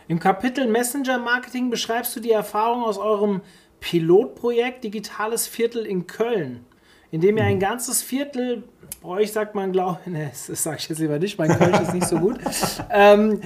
Im 0.09 0.19
Kapitel 0.19 0.67
Messenger 0.67 1.19
Marketing 1.19 1.71
beschreibst 1.71 2.17
du 2.17 2.21
die 2.21 2.33
Erfahrung 2.33 2.83
aus 2.83 2.99
eurem 2.99 3.41
Pilotprojekt 3.79 4.83
Digitales 4.83 5.47
Viertel 5.47 5.87
in 5.87 6.09
Köln, 6.09 6.65
in 7.13 7.21
dem 7.21 7.37
ihr 7.37 7.45
ein 7.45 7.53
hm. 7.53 7.61
ganzes 7.61 8.03
Viertel, 8.03 8.65
bei 9.01 9.09
euch 9.09 9.31
sagt 9.31 9.55
man, 9.55 9.71
glaube 9.71 10.01
ich, 10.07 10.13
ne, 10.13 10.33
das 10.49 10.61
sage 10.61 10.79
ich 10.81 10.89
jetzt 10.89 10.99
lieber 10.99 11.21
nicht, 11.21 11.39
mein 11.39 11.57
Kölsch 11.57 11.81
ist 11.81 11.95
nicht 11.95 12.09
so 12.09 12.19
gut, 12.19 12.39
ähm, 12.91 13.41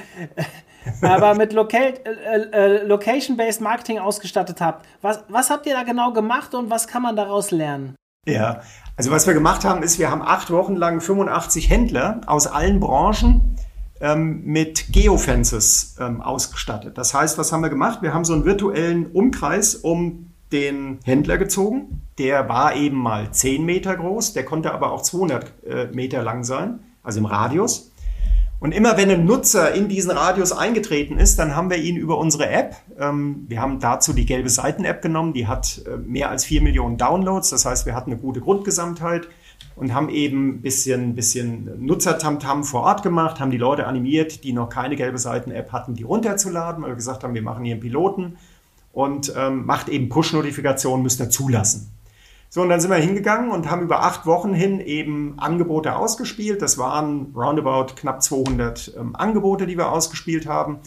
aber 1.02 1.34
mit 1.34 1.52
Local, 1.52 1.94
äh, 2.04 2.40
äh, 2.52 2.86
Location-Based 2.86 3.60
Marketing 3.60 3.98
ausgestattet 3.98 4.60
habt. 4.60 4.86
Was, 5.02 5.24
was 5.28 5.50
habt 5.50 5.66
ihr 5.66 5.74
da 5.74 5.82
genau 5.82 6.12
gemacht 6.12 6.54
und 6.54 6.70
was 6.70 6.86
kann 6.86 7.02
man 7.02 7.16
daraus 7.16 7.50
lernen? 7.50 7.94
Ja, 8.26 8.60
also 8.96 9.10
was 9.10 9.26
wir 9.26 9.34
gemacht 9.34 9.64
haben, 9.64 9.82
ist, 9.82 9.98
wir 9.98 10.10
haben 10.10 10.22
acht 10.22 10.50
Wochen 10.50 10.76
lang 10.76 11.00
85 11.00 11.68
Händler 11.68 12.20
aus 12.26 12.46
allen 12.46 12.80
Branchen 12.80 13.56
ähm, 14.00 14.42
mit 14.44 14.92
Geofences 14.92 15.96
ähm, 16.00 16.20
ausgestattet. 16.22 16.96
Das 16.96 17.12
heißt, 17.12 17.38
was 17.38 17.52
haben 17.52 17.62
wir 17.62 17.70
gemacht? 17.70 18.02
Wir 18.02 18.14
haben 18.14 18.24
so 18.24 18.32
einen 18.32 18.44
virtuellen 18.44 19.06
Umkreis 19.06 19.74
um 19.74 20.30
den 20.52 21.00
Händler 21.04 21.36
gezogen. 21.38 22.02
Der 22.18 22.48
war 22.48 22.76
eben 22.76 22.96
mal 22.96 23.30
10 23.30 23.64
Meter 23.64 23.96
groß, 23.96 24.32
der 24.32 24.44
konnte 24.44 24.72
aber 24.72 24.92
auch 24.92 25.02
200 25.02 25.52
äh, 25.64 25.86
Meter 25.92 26.22
lang 26.22 26.44
sein, 26.44 26.80
also 27.02 27.18
im 27.18 27.26
Radius. 27.26 27.90
Und 28.64 28.72
immer 28.72 28.96
wenn 28.96 29.10
ein 29.10 29.26
Nutzer 29.26 29.74
in 29.74 29.88
diesen 29.88 30.10
Radius 30.10 30.50
eingetreten 30.50 31.18
ist, 31.18 31.38
dann 31.38 31.54
haben 31.54 31.68
wir 31.68 31.76
ihn 31.76 31.98
über 31.98 32.16
unsere 32.16 32.48
App, 32.48 32.76
ähm, 32.98 33.44
wir 33.46 33.60
haben 33.60 33.78
dazu 33.78 34.14
die 34.14 34.24
gelbe 34.24 34.48
Seiten-App 34.48 35.02
genommen, 35.02 35.34
die 35.34 35.46
hat 35.46 35.82
äh, 35.86 35.98
mehr 35.98 36.30
als 36.30 36.46
vier 36.46 36.62
Millionen 36.62 36.96
Downloads, 36.96 37.50
das 37.50 37.66
heißt, 37.66 37.84
wir 37.84 37.94
hatten 37.94 38.10
eine 38.10 38.18
gute 38.18 38.40
Grundgesamtheit 38.40 39.28
und 39.76 39.92
haben 39.92 40.08
eben 40.08 40.48
ein 40.48 40.60
bisschen, 40.62 41.14
bisschen 41.14 41.84
Nutzertamtam 41.84 42.64
vor 42.64 42.84
Ort 42.84 43.02
gemacht, 43.02 43.38
haben 43.38 43.50
die 43.50 43.58
Leute 43.58 43.86
animiert, 43.86 44.44
die 44.44 44.54
noch 44.54 44.70
keine 44.70 44.96
gelbe 44.96 45.18
Seiten-App 45.18 45.70
hatten, 45.70 45.94
die 45.94 46.04
runterzuladen, 46.04 46.84
weil 46.84 46.92
wir 46.92 46.96
gesagt 46.96 47.22
haben, 47.22 47.34
wir 47.34 47.42
machen 47.42 47.66
hier 47.66 47.74
einen 47.74 47.82
Piloten 47.82 48.38
und 48.94 49.30
ähm, 49.36 49.66
macht 49.66 49.90
eben 49.90 50.08
Push-Notifikationen, 50.08 51.02
müsst 51.02 51.20
ihr 51.20 51.28
zulassen. 51.28 51.90
So, 52.54 52.62
und 52.62 52.68
dann 52.68 52.80
sind 52.80 52.92
wir 52.92 52.98
hingegangen 52.98 53.50
und 53.50 53.68
haben 53.68 53.82
über 53.82 54.04
acht 54.04 54.26
Wochen 54.26 54.54
hin 54.54 54.78
eben 54.78 55.36
Angebote 55.40 55.96
ausgespielt. 55.96 56.62
Das 56.62 56.78
waren 56.78 57.32
roundabout 57.34 57.96
knapp 57.96 58.22
200 58.22 58.94
ähm, 58.96 59.16
Angebote, 59.16 59.66
die 59.66 59.76
wir 59.76 59.90
ausgespielt 59.90 60.46
haben. 60.46 60.78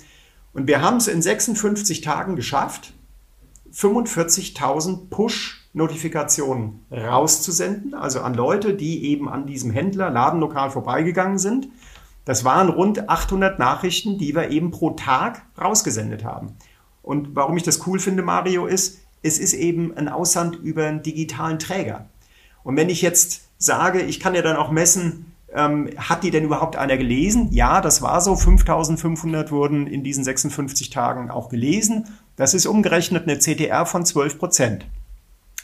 Und 0.53 0.67
wir 0.67 0.81
haben 0.81 0.95
es 0.95 1.09
in 1.09 1.21
56 1.21 1.99
Tagen 1.99 2.37
geschafft, 2.37 2.93
45.000 3.73 5.09
Push-Notifikationen 5.09 6.85
rauszusenden, 6.89 7.95
also 7.95 8.21
an 8.21 8.33
Leute, 8.33 8.73
die 8.73 9.03
eben 9.03 9.27
an 9.27 9.45
diesem 9.45 9.71
Händler, 9.71 10.09
Ladenlokal 10.09 10.69
vorbeigegangen 10.69 11.37
sind. 11.37 11.67
Das 12.23 12.45
waren 12.45 12.69
rund 12.69 13.09
800 13.09 13.59
Nachrichten, 13.59 14.17
die 14.17 14.33
wir 14.33 14.51
eben 14.51 14.71
pro 14.71 14.91
Tag 14.91 15.45
rausgesendet 15.61 16.23
haben. 16.23 16.55
Und 17.01 17.35
warum 17.35 17.57
ich 17.57 17.63
das 17.63 17.85
cool 17.87 17.99
finde, 17.99 18.23
Mario, 18.23 18.67
ist, 18.67 19.06
es 19.27 19.37
ist 19.39 19.53
eben 19.53 19.95
ein 19.95 20.09
Aussand 20.09 20.55
über 20.55 20.87
einen 20.87 21.03
digitalen 21.03 21.59
Träger. 21.59 22.09
Und 22.63 22.75
wenn 22.75 22.89
ich 22.89 23.01
jetzt 23.01 23.41
sage, 23.57 24.01
ich 24.01 24.19
kann 24.19 24.35
ja 24.35 24.41
dann 24.41 24.57
auch 24.57 24.71
messen, 24.71 25.31
ähm, 25.53 25.89
hat 25.97 26.23
die 26.23 26.31
denn 26.31 26.43
überhaupt 26.43 26.75
einer 26.75 26.97
gelesen? 26.97 27.49
Ja, 27.51 27.81
das 27.81 28.01
war 28.01 28.21
so. 28.21 28.35
5500 28.35 29.51
wurden 29.51 29.87
in 29.87 30.03
diesen 30.03 30.23
56 30.23 30.89
Tagen 30.89 31.29
auch 31.29 31.49
gelesen. 31.49 32.05
Das 32.35 32.53
ist 32.53 32.65
umgerechnet 32.65 33.23
eine 33.23 33.39
CTR 33.39 33.85
von 33.85 34.05
12 34.05 34.37
Prozent. 34.37 34.85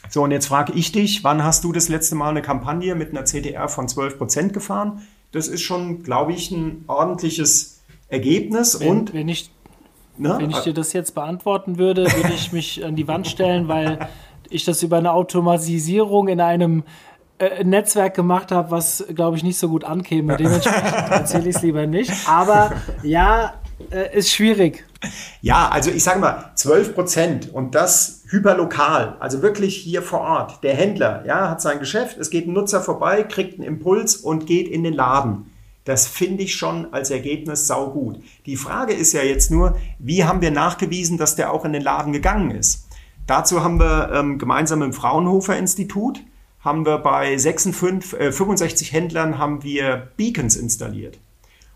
So, 0.08 0.22
und 0.22 0.30
jetzt 0.30 0.46
frage 0.46 0.72
ich 0.74 0.92
dich, 0.92 1.24
wann 1.24 1.44
hast 1.44 1.64
du 1.64 1.72
das 1.72 1.88
letzte 1.88 2.14
Mal 2.14 2.30
eine 2.30 2.42
Kampagne 2.42 2.94
mit 2.94 3.10
einer 3.10 3.24
CTR 3.24 3.68
von 3.68 3.88
12 3.88 4.18
Prozent 4.18 4.52
gefahren? 4.52 5.02
Das 5.32 5.48
ist 5.48 5.62
schon, 5.62 6.02
glaube 6.02 6.32
ich, 6.32 6.50
ein 6.50 6.84
ordentliches 6.86 7.80
Ergebnis. 8.08 8.78
Wenn, 8.80 8.88
und 8.88 9.14
wenn 9.14 9.28
ich 9.28 9.50
Ne? 10.16 10.36
Wenn 10.38 10.50
ich 10.50 10.60
dir 10.60 10.74
das 10.74 10.92
jetzt 10.92 11.14
beantworten 11.14 11.78
würde, 11.78 12.04
würde 12.04 12.32
ich 12.34 12.52
mich 12.52 12.84
an 12.84 12.96
die 12.96 13.08
Wand 13.08 13.26
stellen, 13.26 13.68
weil 13.68 14.08
ich 14.48 14.64
das 14.64 14.82
über 14.82 14.98
eine 14.98 15.12
Automatisierung 15.12 16.28
in 16.28 16.40
einem 16.40 16.84
äh, 17.38 17.64
Netzwerk 17.64 18.14
gemacht 18.14 18.52
habe, 18.52 18.70
was, 18.70 19.04
glaube 19.14 19.36
ich, 19.36 19.42
nicht 19.42 19.58
so 19.58 19.68
gut 19.68 19.84
ankäme. 19.84 20.36
Dementsprechend 20.36 21.10
erzähle 21.10 21.48
ich 21.48 21.56
es 21.56 21.62
lieber 21.62 21.86
nicht. 21.86 22.12
Aber 22.28 22.72
ja, 23.02 23.54
äh, 23.90 24.16
ist 24.16 24.30
schwierig. 24.30 24.84
Ja, 25.40 25.68
also 25.68 25.90
ich 25.90 26.04
sage 26.04 26.20
mal, 26.20 26.52
12 26.54 26.94
Prozent 26.94 27.52
und 27.52 27.74
das 27.74 28.22
hyperlokal, 28.28 29.16
also 29.20 29.42
wirklich 29.42 29.76
hier 29.76 30.02
vor 30.02 30.20
Ort. 30.20 30.62
Der 30.62 30.74
Händler 30.74 31.24
ja, 31.26 31.50
hat 31.50 31.60
sein 31.60 31.78
Geschäft, 31.78 32.16
es 32.18 32.30
geht 32.30 32.46
ein 32.46 32.52
Nutzer 32.52 32.80
vorbei, 32.80 33.24
kriegt 33.24 33.58
einen 33.58 33.66
Impuls 33.66 34.16
und 34.16 34.46
geht 34.46 34.68
in 34.68 34.84
den 34.84 34.94
Laden. 34.94 35.50
Das 35.84 36.06
finde 36.06 36.44
ich 36.44 36.54
schon 36.54 36.92
als 36.92 37.10
Ergebnis 37.10 37.66
saugut. 37.66 38.18
Die 38.46 38.56
Frage 38.56 38.94
ist 38.94 39.12
ja 39.12 39.22
jetzt 39.22 39.50
nur, 39.50 39.76
wie 39.98 40.24
haben 40.24 40.40
wir 40.40 40.50
nachgewiesen, 40.50 41.18
dass 41.18 41.36
der 41.36 41.52
auch 41.52 41.64
in 41.64 41.74
den 41.74 41.82
Laden 41.82 42.12
gegangen 42.12 42.50
ist? 42.50 42.88
Dazu 43.26 43.62
haben 43.62 43.78
wir 43.78 44.10
ähm, 44.12 44.38
gemeinsam 44.38 44.82
im 44.82 44.92
Fraunhofer 44.92 45.56
Institut, 45.56 46.22
haben 46.60 46.86
wir 46.86 46.98
bei 46.98 47.36
56, 47.36 48.18
äh, 48.18 48.32
65 48.32 48.92
Händlern 48.92 49.38
haben 49.38 49.62
wir 49.62 50.08
Beacons 50.16 50.56
installiert. 50.56 51.18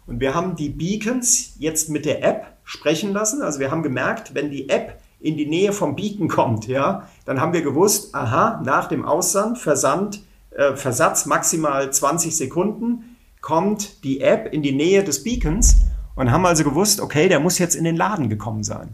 Und 0.07 0.21
wir 0.21 0.35
haben 0.35 0.57
die 0.57 0.71
Beacons 0.71 1.55
jetzt 1.59 1.91
mit 1.91 2.07
der 2.07 2.25
App 2.25 2.57
sprechen 2.65 3.13
lassen. 3.13 3.43
Also 3.43 3.61
wir 3.61 3.71
haben 3.71 3.83
gemerkt, 3.83 4.35
wenn 4.35 4.51
die 4.51 4.71
App 4.71 5.01
in 5.21 5.37
die 5.37 5.47
Nähe 5.47 5.73
vom 5.73 5.97
Beacon 5.97 6.29
kommt, 6.29 6.67
ja, 6.67 7.09
dann 7.27 7.41
haben 7.41 7.53
wir 7.53 7.63
gewusst, 7.63 8.15
aha, 8.15 8.63
nach 8.65 8.89
dem 8.89 9.05
Aussand, 9.05 9.59
Versand, 9.59 10.23
äh, 10.51 10.77
Versatz 10.77 11.27
maximal 11.27 11.93
20 11.93 12.35
Sekunden, 12.35 13.17
kommt 13.49 14.05
die 14.05 14.21
App 14.21 14.53
in 14.53 14.61
die 14.61 14.73
Nähe 14.73 15.03
des 15.03 15.25
Beacons 15.25 15.77
und 16.17 16.31
haben 16.31 16.45
also 16.45 16.65
gewusst, 16.65 17.01
okay, 17.01 17.31
der 17.31 17.41
muss 17.41 17.59
jetzt 17.59 17.77
in 17.77 17.85
den 17.85 17.97
Laden 17.97 18.29
gekommen 18.29 18.63
sein. 18.63 18.91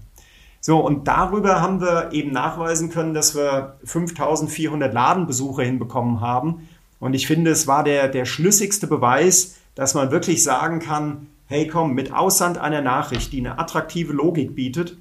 So, 0.60 0.78
und 0.78 1.08
darüber 1.08 1.60
haben 1.60 1.80
wir 1.80 2.12
eben 2.12 2.30
nachweisen 2.30 2.88
können, 2.88 3.14
dass 3.14 3.34
wir 3.34 3.80
5400 3.82 4.94
Ladenbesuche 4.94 5.64
hinbekommen 5.64 6.20
haben. 6.20 6.68
Und 7.00 7.14
ich 7.14 7.26
finde, 7.26 7.50
es 7.50 7.66
war 7.66 7.82
der, 7.82 8.06
der 8.06 8.26
schlüssigste 8.26 8.86
Beweis, 8.86 9.56
dass 9.74 9.94
man 9.94 10.12
wirklich 10.12 10.44
sagen 10.44 10.78
kann, 10.78 11.26
hey 11.46 11.66
komm, 11.66 11.94
mit 11.94 12.12
Aussand 12.12 12.56
einer 12.56 12.80
Nachricht, 12.80 13.32
die 13.32 13.40
eine 13.40 13.58
attraktive 13.58 14.12
Logik 14.12 14.54
bietet, 14.54 14.96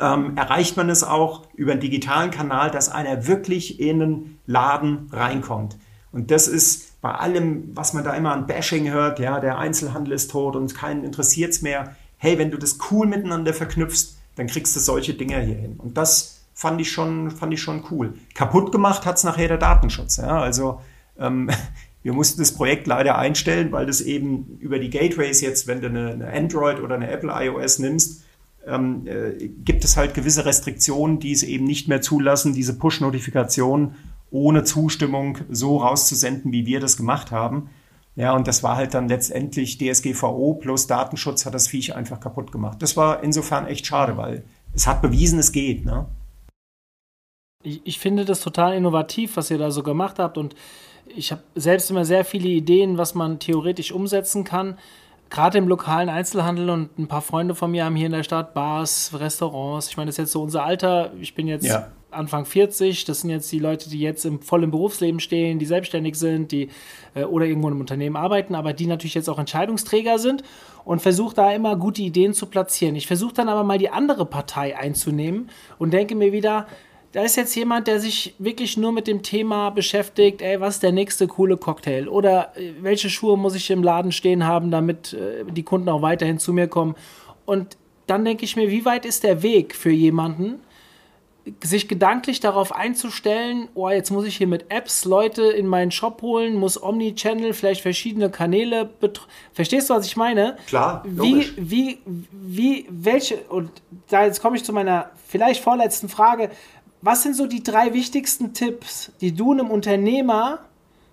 ähm, 0.00 0.38
erreicht 0.38 0.78
man 0.78 0.88
es 0.88 1.04
auch 1.04 1.42
über 1.52 1.72
einen 1.72 1.82
digitalen 1.82 2.30
Kanal, 2.30 2.70
dass 2.70 2.88
einer 2.88 3.26
wirklich 3.26 3.78
in 3.78 4.00
einen 4.00 4.38
Laden 4.46 5.10
reinkommt. 5.12 5.76
Und 6.12 6.30
das 6.30 6.48
ist 6.48 6.89
bei 7.00 7.12
allem, 7.12 7.70
was 7.74 7.94
man 7.94 8.04
da 8.04 8.14
immer 8.14 8.32
an 8.32 8.46
Bashing 8.46 8.90
hört, 8.90 9.18
ja, 9.18 9.40
der 9.40 9.58
Einzelhandel 9.58 10.12
ist 10.14 10.30
tot 10.30 10.54
und 10.54 10.74
keinen 10.74 11.04
interessiert 11.04 11.52
es 11.52 11.62
mehr. 11.62 11.96
Hey, 12.18 12.38
wenn 12.38 12.50
du 12.50 12.58
das 12.58 12.78
cool 12.90 13.06
miteinander 13.06 13.54
verknüpfst, 13.54 14.16
dann 14.36 14.46
kriegst 14.46 14.76
du 14.76 14.80
solche 14.80 15.14
Dinge 15.14 15.40
hier 15.40 15.56
hin. 15.56 15.76
Und 15.78 15.96
das 15.96 16.40
fand 16.54 16.80
ich 16.80 16.92
schon, 16.92 17.30
fand 17.30 17.54
ich 17.54 17.62
schon 17.62 17.84
cool. 17.90 18.14
Kaputt 18.34 18.70
gemacht 18.70 19.06
hat 19.06 19.16
es 19.16 19.24
nachher 19.24 19.48
der 19.48 19.56
Datenschutz. 19.56 20.18
Ja? 20.18 20.40
Also 20.40 20.80
ähm, 21.18 21.50
wir 22.02 22.12
mussten 22.12 22.40
das 22.40 22.52
Projekt 22.52 22.86
leider 22.86 23.16
einstellen, 23.16 23.72
weil 23.72 23.86
das 23.86 24.02
eben 24.02 24.58
über 24.60 24.78
die 24.78 24.90
Gateways 24.90 25.40
jetzt, 25.40 25.66
wenn 25.66 25.80
du 25.80 25.88
eine, 25.88 26.10
eine 26.10 26.32
Android 26.32 26.80
oder 26.80 26.96
eine 26.96 27.10
Apple 27.10 27.32
iOS 27.32 27.78
nimmst, 27.78 28.24
ähm, 28.66 29.06
äh, 29.06 29.48
gibt 29.64 29.84
es 29.84 29.96
halt 29.96 30.12
gewisse 30.12 30.44
Restriktionen, 30.44 31.18
die 31.18 31.32
es 31.32 31.42
eben 31.42 31.64
nicht 31.64 31.88
mehr 31.88 32.02
zulassen, 32.02 32.52
diese 32.52 32.78
Push-Notifikationen 32.78 33.94
ohne 34.30 34.64
Zustimmung 34.64 35.38
so 35.50 35.78
rauszusenden, 35.78 36.52
wie 36.52 36.66
wir 36.66 36.80
das 36.80 36.96
gemacht 36.96 37.30
haben. 37.30 37.70
Ja, 38.16 38.34
und 38.34 38.46
das 38.48 38.62
war 38.62 38.76
halt 38.76 38.94
dann 38.94 39.08
letztendlich 39.08 39.78
DSGVO 39.78 40.54
plus 40.54 40.86
Datenschutz 40.86 41.46
hat 41.46 41.54
das 41.54 41.68
Viech 41.68 41.94
einfach 41.94 42.20
kaputt 42.20 42.52
gemacht. 42.52 42.82
Das 42.82 42.96
war 42.96 43.22
insofern 43.22 43.66
echt 43.66 43.86
schade, 43.86 44.16
weil 44.16 44.44
es 44.74 44.86
hat 44.86 45.00
bewiesen, 45.00 45.38
es 45.38 45.52
geht. 45.52 45.84
Ne? 45.84 46.06
Ich, 47.62 47.80
ich 47.84 47.98
finde 47.98 48.24
das 48.24 48.40
total 48.40 48.74
innovativ, 48.74 49.36
was 49.36 49.50
ihr 49.50 49.58
da 49.58 49.70
so 49.70 49.82
gemacht 49.82 50.18
habt. 50.18 50.38
Und 50.38 50.54
ich 51.06 51.32
habe 51.32 51.42
selbst 51.54 51.90
immer 51.90 52.04
sehr 52.04 52.24
viele 52.24 52.48
Ideen, 52.48 52.98
was 52.98 53.14
man 53.14 53.38
theoretisch 53.38 53.92
umsetzen 53.92 54.44
kann 54.44 54.76
gerade 55.30 55.58
im 55.58 55.68
lokalen 55.68 56.08
Einzelhandel 56.08 56.68
und 56.70 56.98
ein 56.98 57.06
paar 57.06 57.22
Freunde 57.22 57.54
von 57.54 57.70
mir 57.70 57.84
haben 57.84 57.96
hier 57.96 58.06
in 58.06 58.12
der 58.12 58.24
Stadt 58.24 58.52
Bars, 58.52 59.12
Restaurants. 59.14 59.88
Ich 59.88 59.96
meine, 59.96 60.08
das 60.08 60.14
ist 60.14 60.18
jetzt 60.18 60.32
so 60.32 60.42
unser 60.42 60.64
Alter. 60.64 61.12
Ich 61.20 61.34
bin 61.34 61.46
jetzt 61.46 61.66
ja. 61.66 61.88
Anfang 62.10 62.44
40. 62.44 63.04
Das 63.04 63.20
sind 63.20 63.30
jetzt 63.30 63.50
die 63.52 63.58
Leute, 63.58 63.90
die 63.90 64.00
jetzt 64.00 64.24
im 64.24 64.40
vollen 64.40 64.70
Berufsleben 64.70 65.20
stehen, 65.20 65.58
die 65.58 65.66
selbstständig 65.66 66.16
sind, 66.16 66.52
die 66.52 66.68
äh, 67.14 67.24
oder 67.24 67.46
irgendwo 67.46 67.68
einem 67.68 67.80
Unternehmen 67.80 68.16
arbeiten, 68.16 68.54
aber 68.54 68.72
die 68.72 68.86
natürlich 68.86 69.14
jetzt 69.14 69.28
auch 69.28 69.38
Entscheidungsträger 69.38 70.18
sind 70.18 70.42
und 70.84 71.02
versuche 71.02 71.34
da 71.34 71.52
immer 71.52 71.76
gute 71.76 72.02
Ideen 72.02 72.34
zu 72.34 72.46
platzieren. 72.46 72.96
Ich 72.96 73.06
versuche 73.06 73.34
dann 73.34 73.48
aber 73.48 73.64
mal 73.64 73.78
die 73.78 73.90
andere 73.90 74.26
Partei 74.26 74.76
einzunehmen 74.76 75.50
und 75.78 75.92
denke 75.92 76.14
mir 76.14 76.32
wieder, 76.32 76.66
da 77.12 77.22
ist 77.22 77.36
jetzt 77.36 77.54
jemand, 77.56 77.88
der 77.88 77.98
sich 77.98 78.34
wirklich 78.38 78.76
nur 78.76 78.92
mit 78.92 79.08
dem 79.08 79.22
Thema 79.22 79.70
beschäftigt, 79.70 80.42
ey, 80.42 80.60
was 80.60 80.74
ist 80.74 80.82
der 80.82 80.92
nächste 80.92 81.26
coole 81.26 81.56
Cocktail? 81.56 82.08
Oder 82.08 82.56
äh, 82.56 82.72
welche 82.80 83.10
Schuhe 83.10 83.36
muss 83.36 83.54
ich 83.54 83.70
im 83.70 83.82
Laden 83.82 84.12
stehen 84.12 84.46
haben, 84.46 84.70
damit 84.70 85.12
äh, 85.12 85.44
die 85.50 85.64
Kunden 85.64 85.88
auch 85.88 86.02
weiterhin 86.02 86.38
zu 86.38 86.52
mir 86.52 86.68
kommen? 86.68 86.94
Und 87.46 87.76
dann 88.06 88.24
denke 88.24 88.44
ich 88.44 88.56
mir, 88.56 88.70
wie 88.70 88.84
weit 88.84 89.04
ist 89.04 89.24
der 89.24 89.42
Weg 89.42 89.74
für 89.74 89.90
jemanden, 89.90 90.60
sich 91.62 91.88
gedanklich 91.88 92.40
darauf 92.40 92.74
einzustellen, 92.74 93.68
oh, 93.74 93.88
jetzt 93.88 94.10
muss 94.10 94.24
ich 94.24 94.36
hier 94.36 94.46
mit 94.46 94.70
Apps 94.70 95.04
Leute 95.04 95.42
in 95.42 95.66
meinen 95.66 95.90
Shop 95.90 96.22
holen, 96.22 96.54
muss 96.54 96.82
Omnichannel, 96.82 97.52
vielleicht 97.52 97.82
verschiedene 97.82 98.30
Kanäle. 98.30 98.90
Verstehst 99.52 99.90
du, 99.90 99.94
was 99.94 100.06
ich 100.06 100.16
meine? 100.16 100.56
Klar. 100.66 101.04
Wie, 101.06 101.50
wie, 101.56 101.98
wie, 102.32 102.86
welche, 102.90 103.36
und 103.48 103.70
da 104.08 104.24
jetzt 104.24 104.40
komme 104.40 104.56
ich 104.56 104.64
zu 104.64 104.72
meiner 104.72 105.10
vielleicht 105.26 105.62
vorletzten 105.62 106.08
Frage, 106.08 106.50
was 107.02 107.22
sind 107.22 107.34
so 107.34 107.46
die 107.46 107.62
drei 107.62 107.94
wichtigsten 107.94 108.52
Tipps, 108.52 109.12
die 109.20 109.32
du 109.32 109.52
einem 109.52 109.70
Unternehmer 109.70 110.60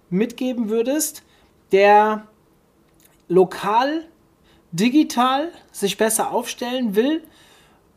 mitgeben 0.10 0.70
würdest, 0.70 1.24
der 1.72 2.28
lokal, 3.28 4.06
digital 4.72 5.52
sich 5.72 5.98
besser 5.98 6.32
aufstellen 6.32 6.96
will, 6.96 7.24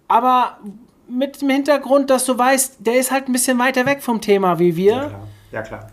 aber 0.08 0.58
mit 1.10 1.42
dem 1.42 1.50
Hintergrund, 1.50 2.10
dass 2.10 2.24
du 2.24 2.38
weißt, 2.38 2.76
der 2.80 2.98
ist 2.98 3.10
halt 3.10 3.28
ein 3.28 3.32
bisschen 3.32 3.58
weiter 3.58 3.86
weg 3.86 4.02
vom 4.02 4.20
Thema 4.20 4.58
wie 4.58 4.76
wir. 4.76 4.92
Ja, 4.92 5.08
klar. 5.08 5.28
Ja, 5.52 5.62
klar 5.62 5.90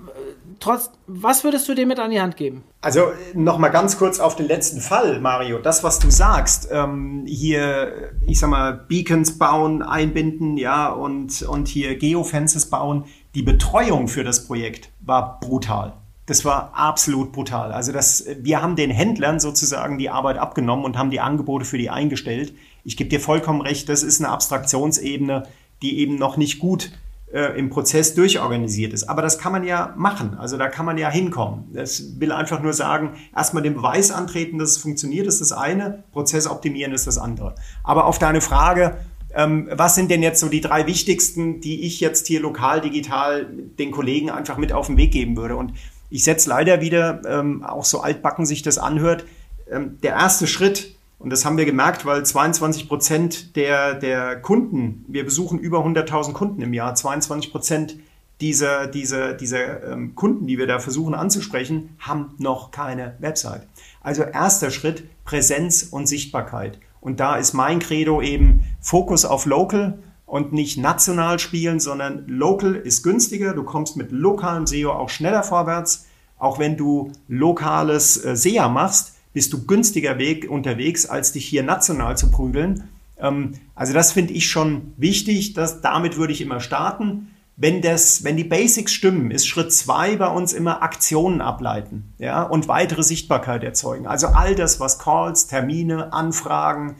trotz, 0.59 0.91
was 1.07 1.43
würdest 1.43 1.68
du 1.70 1.74
dir 1.74 1.86
mit 1.86 1.99
an 1.99 2.11
die 2.11 2.22
Hand 2.22 2.38
geben? 2.38 2.63
Also 2.82 3.11
nochmal 3.34 3.72
ganz 3.72 3.97
kurz 3.97 4.20
auf 4.20 4.36
den 4.36 4.47
letzten 4.47 4.82
Fall, 4.82 5.20
Mario. 5.20 5.59
Das, 5.59 5.84
was 5.84 5.99
du 5.99 6.09
sagst, 6.09 6.70
ähm, 6.72 7.24
hier, 7.28 8.11
ich 8.26 8.39
sag 8.39 8.49
mal, 8.49 8.74
Beacons 8.74 9.38
bauen, 9.38 9.82
einbinden, 9.82 10.57
ja, 10.57 10.89
und, 10.89 11.41
und 11.43 11.68
hier 11.68 11.97
Geofences 11.97 12.70
bauen. 12.70 13.05
Die 13.36 13.43
Betreuung 13.43 14.07
für 14.07 14.24
das 14.24 14.45
Projekt 14.47 14.89
war 15.01 15.39
brutal. 15.39 15.93
Das 16.26 16.43
war 16.43 16.72
absolut 16.74 17.32
brutal. 17.32 17.72
Also 17.72 17.93
das, 17.93 18.26
wir 18.39 18.61
haben 18.61 18.76
den 18.76 18.91
Händlern 18.91 19.39
sozusagen 19.39 19.97
die 19.97 20.09
Arbeit 20.09 20.38
abgenommen 20.38 20.84
und 20.84 20.97
haben 20.97 21.09
die 21.09 21.22
Angebote 21.22 21.63
für 21.63 21.78
die 21.78 21.89
eingestellt. 21.89 22.53
Ich 22.88 22.96
gebe 22.96 23.10
dir 23.10 23.20
vollkommen 23.20 23.60
recht, 23.60 23.90
das 23.90 24.02
ist 24.02 24.22
eine 24.22 24.30
Abstraktionsebene, 24.30 25.44
die 25.82 26.00
eben 26.00 26.16
noch 26.16 26.38
nicht 26.38 26.58
gut 26.58 26.94
äh, 27.34 27.60
im 27.60 27.70
Prozess 27.70 28.16
durchorganisiert 28.16 28.94
ist. 28.94 29.10
Aber 29.10 29.22
das 29.22 29.40
kann 29.40 29.52
man 29.52 29.66
ja 29.66 29.94
machen. 29.98 30.38
Also 30.40 30.58
da 30.58 30.70
kann 30.70 30.86
man 30.86 30.98
ja 30.98 31.10
hinkommen. 31.10 31.66
Das 31.74 32.18
will 32.22 32.32
einfach 32.32 32.62
nur 32.62 32.72
sagen, 32.72 33.18
erstmal 33.36 33.62
den 33.62 33.74
Beweis 33.74 34.10
antreten, 34.10 34.58
dass 34.58 34.70
es 34.70 34.78
funktioniert, 34.78 35.28
ist 35.28 35.42
das 35.42 35.52
eine, 35.52 36.06
Prozess 36.14 36.48
optimieren 36.48 36.94
ist 36.94 37.08
das 37.08 37.18
andere. 37.18 37.56
Aber 37.84 38.06
auf 38.06 38.20
deine 38.20 38.40
Frage, 38.40 38.96
ähm, 39.34 39.68
was 39.70 39.96
sind 39.96 40.10
denn 40.10 40.24
jetzt 40.24 40.40
so 40.40 40.48
die 40.48 40.62
drei 40.62 40.88
wichtigsten, 40.88 41.60
die 41.60 41.86
ich 41.86 42.00
jetzt 42.00 42.26
hier 42.28 42.40
lokal, 42.40 42.80
digital 42.80 43.48
den 43.78 43.92
Kollegen 43.92 44.30
einfach 44.30 44.56
mit 44.56 44.72
auf 44.72 44.88
den 44.88 44.96
Weg 44.96 45.12
geben 45.12 45.36
würde? 45.36 45.58
Und 45.58 45.74
ich 46.10 46.24
setze 46.24 46.48
leider 46.48 46.80
wieder, 46.80 47.22
ähm, 47.28 47.66
auch 47.66 47.84
so 47.84 48.00
altbacken 48.00 48.46
sich 48.46 48.62
das 48.62 48.78
anhört, 48.78 49.26
ähm, 49.70 49.98
der 50.02 50.14
erste 50.14 50.48
Schritt, 50.48 50.97
und 51.20 51.32
das 51.32 51.45
haben 51.45 51.57
wir 51.57 51.65
gemerkt, 51.65 52.05
weil 52.05 52.26
22 52.26 52.88
Prozent 52.88 53.55
der, 53.55 53.95
der 53.95 54.39
Kunden, 54.39 55.03
wir 55.07 55.26
besuchen 55.26 55.57
über 55.57 55.80
100.000 55.80 56.34
Kunden 56.34 56.61
im 56.61 56.74
Jahr, 56.74 56.93
22 56.93 57.51
Prozent 57.51 57.97
dieser, 58.39 58.86
dieser, 58.86 59.34
dieser 59.34 59.91
ähm, 59.91 60.13
Kunden, 60.13 60.45
die 60.45 60.59
wir 60.59 60.68
da 60.68 60.78
versuchen 60.78 61.15
anzusprechen, 61.15 61.97
haben 61.99 62.36
noch 62.38 62.70
keine 62.70 63.15
Website. 63.20 63.68
Also 64.01 64.22
erster 64.22 64.70
Schritt, 64.70 65.05
Präsenz 65.26 65.84
und 65.89 66.07
Sichtbarkeit. 66.07 66.80
Und 67.01 67.20
da 67.20 67.36
ist 67.36 67.53
mein 67.53 67.80
Credo 67.80 68.22
eben 68.22 68.63
Fokus 68.80 69.26
auf 69.26 69.45
Local 69.47 69.97
und 70.28 70.53
nicht 70.53 70.78
national 70.78 71.39
spielen, 71.39 71.80
sondern 71.80 72.28
Local 72.28 72.76
ist 72.76 73.01
günstiger. 73.01 73.53
Du 73.53 73.63
kommst 73.63 73.97
mit 73.97 74.11
lokalem 74.11 74.68
SEO 74.68 74.91
auch 74.91 75.09
schneller 75.09 75.41
vorwärts. 75.41 76.05
Auch 76.38 76.59
wenn 76.59 76.78
du 76.78 77.11
lokales 77.28 78.24
äh, 78.24 78.36
SEA 78.36 78.70
machst, 78.70 79.16
bist 79.38 79.54
du 79.54 79.68
günstiger 79.68 80.18
Weg 80.18 80.50
unterwegs, 80.50 81.06
als 81.06 81.32
dich 81.32 81.46
hier 81.46 81.62
national 81.62 82.18
zu 82.18 82.32
prügeln. 82.32 82.90
Ähm, 83.20 83.52
also 83.76 83.94
das 83.94 84.12
finde 84.12 84.34
ich 84.34 84.50
schon 84.50 84.94
wichtig. 84.98 85.54
Dass, 85.54 85.80
damit 85.82 86.18
würde 86.18 86.34
ich 86.34 86.42
immer 86.42 86.60
starten. 86.60 87.28
Wenn, 87.56 87.84
das, 87.84 88.24
wenn 88.24 88.36
die 88.36 88.44
Basics 88.44 88.94
stimmen, 88.94 89.30
ist 89.30 89.46
Schritt 89.46 89.72
zwei 89.72 90.16
bei 90.16 90.26
uns 90.28 90.54
immer 90.54 90.82
Aktionen 90.82 91.42
ableiten 91.42 92.16
ja, 92.18 92.42
und 92.42 92.68
weitere 92.68 93.04
Sichtbarkeit 93.04 93.64
erzeugen. 93.64 94.08
Also 94.08 94.26
all 94.26 94.56
das, 94.56 94.80
was 94.80 94.98
Calls, 94.98 95.46
Termine, 95.46 96.14
Anfragen, 96.14 96.96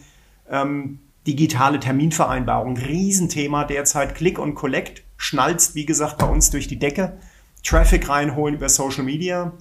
ähm, 0.48 1.00
digitale 1.26 1.80
Terminvereinbarung, 1.80 2.78
Riesenthema 2.78 3.64
derzeit. 3.64 4.14
Click 4.14 4.38
und 4.38 4.54
Collect 4.54 5.02
schnalzt, 5.18 5.74
wie 5.74 5.88
gesagt, 5.88 6.20
bei 6.20 6.28
uns 6.28 6.52
durch 6.52 6.68
die 6.68 6.78
Decke. 6.78 7.18
Traffic 7.64 8.08
reinholen 8.08 8.54
über 8.54 8.70
Social 8.70 9.04
Media 9.06 9.54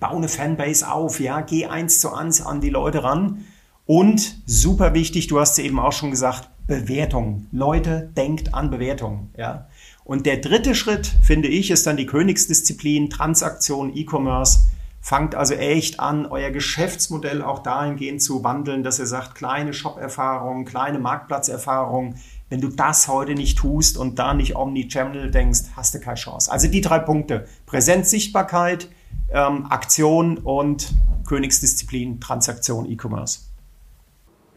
bau 0.00 0.16
eine 0.16 0.28
Fanbase 0.28 0.90
auf, 0.90 1.20
ja, 1.20 1.40
geh 1.40 1.66
eins 1.66 2.00
zu 2.00 2.12
eins 2.12 2.40
an 2.40 2.60
die 2.60 2.70
Leute 2.70 3.04
ran. 3.04 3.44
Und 3.86 4.38
super 4.46 4.94
wichtig, 4.94 5.28
du 5.28 5.38
hast 5.38 5.58
es 5.58 5.64
eben 5.64 5.78
auch 5.78 5.92
schon 5.92 6.10
gesagt, 6.10 6.50
Bewertung. 6.66 7.46
Leute, 7.52 8.10
denkt 8.16 8.52
an 8.52 8.70
Bewertung, 8.70 9.30
ja. 9.36 9.68
Und 10.04 10.26
der 10.26 10.38
dritte 10.38 10.74
Schritt, 10.74 11.06
finde 11.22 11.48
ich, 11.48 11.70
ist 11.70 11.86
dann 11.86 11.96
die 11.96 12.06
Königsdisziplin, 12.06 13.10
Transaktion, 13.10 13.96
E-Commerce. 13.96 14.68
Fangt 15.00 15.36
also 15.36 15.54
echt 15.54 16.00
an, 16.00 16.26
euer 16.26 16.50
Geschäftsmodell 16.50 17.42
auch 17.42 17.60
dahingehend 17.60 18.20
zu 18.20 18.42
wandeln, 18.42 18.82
dass 18.82 18.98
ihr 18.98 19.06
sagt, 19.06 19.36
kleine 19.36 19.72
Shop-Erfahrung, 19.72 20.64
kleine 20.64 20.98
Marktplatzerfahrung. 20.98 22.16
Wenn 22.48 22.60
du 22.60 22.68
das 22.68 23.06
heute 23.06 23.34
nicht 23.34 23.58
tust 23.58 23.96
und 23.96 24.18
da 24.18 24.34
nicht 24.34 24.56
Omnichannel 24.56 25.30
denkst, 25.30 25.60
hast 25.76 25.94
du 25.94 26.00
keine 26.00 26.16
Chance. 26.16 26.50
Also 26.50 26.66
die 26.66 26.80
drei 26.80 26.98
Punkte. 26.98 27.46
Präsenz, 27.66 28.10
Sichtbarkeit, 28.10 28.88
ähm, 29.32 29.66
Aktion 29.66 30.38
und 30.38 30.92
Königsdisziplin, 31.26 32.20
Transaktion, 32.20 32.90
E-Commerce. 32.90 33.40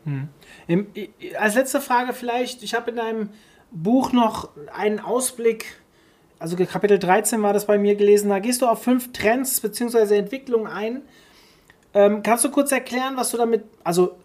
Hm. 0.05 0.29
als 1.37 1.55
letzte 1.55 1.81
Frage 1.81 2.13
vielleicht, 2.13 2.63
ich 2.63 2.73
habe 2.73 2.91
in 2.91 2.95
deinem 2.95 3.29
Buch 3.71 4.13
noch 4.13 4.49
einen 4.73 4.99
Ausblick, 4.99 5.77
also 6.39 6.55
Kapitel 6.55 6.99
13 6.99 7.41
war 7.41 7.53
das 7.53 7.65
bei 7.65 7.77
mir 7.77 7.95
gelesen, 7.95 8.29
da 8.29 8.39
gehst 8.39 8.61
du 8.61 8.67
auf 8.67 8.81
fünf 8.81 9.11
Trends 9.11 9.59
bzw. 9.59 10.17
Entwicklungen 10.17 10.67
ein. 10.67 11.01
Ähm, 11.93 12.23
kannst 12.23 12.45
du 12.45 12.51
kurz 12.51 12.71
erklären, 12.71 13.17
was 13.17 13.31
du 13.31 13.37
damit, 13.37 13.65
also 13.83 14.15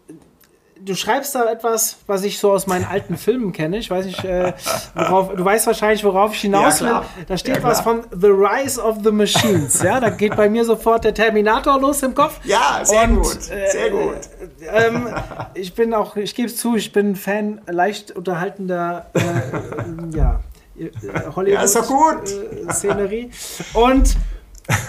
du 0.79 0.95
schreibst 0.95 1.35
da 1.35 1.45
etwas, 1.45 1.97
was 2.07 2.23
ich 2.23 2.39
so 2.39 2.51
aus 2.51 2.67
meinen 2.67 2.85
alten 2.85 3.17
Filmen 3.17 3.51
kenne. 3.51 3.77
Ich 3.77 3.89
weiß 3.89 4.05
nicht, 4.05 4.23
äh, 4.23 4.53
worauf, 4.93 5.33
du 5.33 5.43
weißt 5.43 5.67
wahrscheinlich, 5.67 6.03
worauf 6.03 6.33
ich 6.33 6.41
hinaus 6.41 6.81
will. 6.81 6.89
Ja, 6.89 7.05
da 7.27 7.37
steht 7.37 7.57
ja, 7.57 7.63
was 7.63 7.81
von 7.81 8.03
The 8.11 8.27
Rise 8.27 8.81
of 8.81 8.97
the 9.03 9.11
Machines. 9.11 9.81
Ja, 9.81 9.99
da 9.99 10.09
geht 10.09 10.35
bei 10.35 10.49
mir 10.49 10.65
sofort 10.65 11.03
der 11.03 11.13
Terminator 11.13 11.79
los 11.79 12.03
im 12.03 12.13
Kopf. 12.13 12.39
Ja, 12.43 12.81
sehr 12.83 13.03
Und, 13.03 13.21
gut, 13.21 13.41
sehr 13.41 13.87
äh, 13.87 13.89
gut. 13.89 14.19
Äh, 14.61 14.87
ähm, 14.87 15.09
ich 15.53 15.73
bin 15.73 15.93
auch, 15.93 16.15
ich 16.15 16.35
gebe 16.35 16.47
es 16.47 16.57
zu, 16.57 16.75
ich 16.75 16.91
bin 16.91 17.15
Fan 17.15 17.61
leicht 17.67 18.11
unterhaltender, 18.11 19.07
äh, 19.13 20.15
ja, 20.15 20.39
Hollywood 21.35 21.53
ja, 21.53 21.61
ist 21.61 21.75
doch 21.75 21.87
gut. 21.87 22.27
Szenerie. 22.71 23.31
Und 23.73 24.15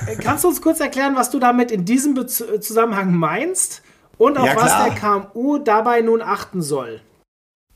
Äh, 0.06 0.16
kannst 0.16 0.44
du 0.44 0.48
uns 0.48 0.62
kurz 0.62 0.80
erklären, 0.80 1.16
was 1.16 1.30
du 1.30 1.38
damit 1.38 1.70
in 1.70 1.84
diesem 1.84 2.14
Be 2.14 2.26
Zusammenhang 2.26 3.14
meinst 3.14 3.82
und 4.18 4.38
auf 4.38 4.46
ja, 4.46 4.56
was 4.56 4.84
der 4.84 4.94
KMU 4.94 5.58
dabei 5.58 6.00
nun 6.00 6.22
achten 6.22 6.62
soll? 6.62 7.00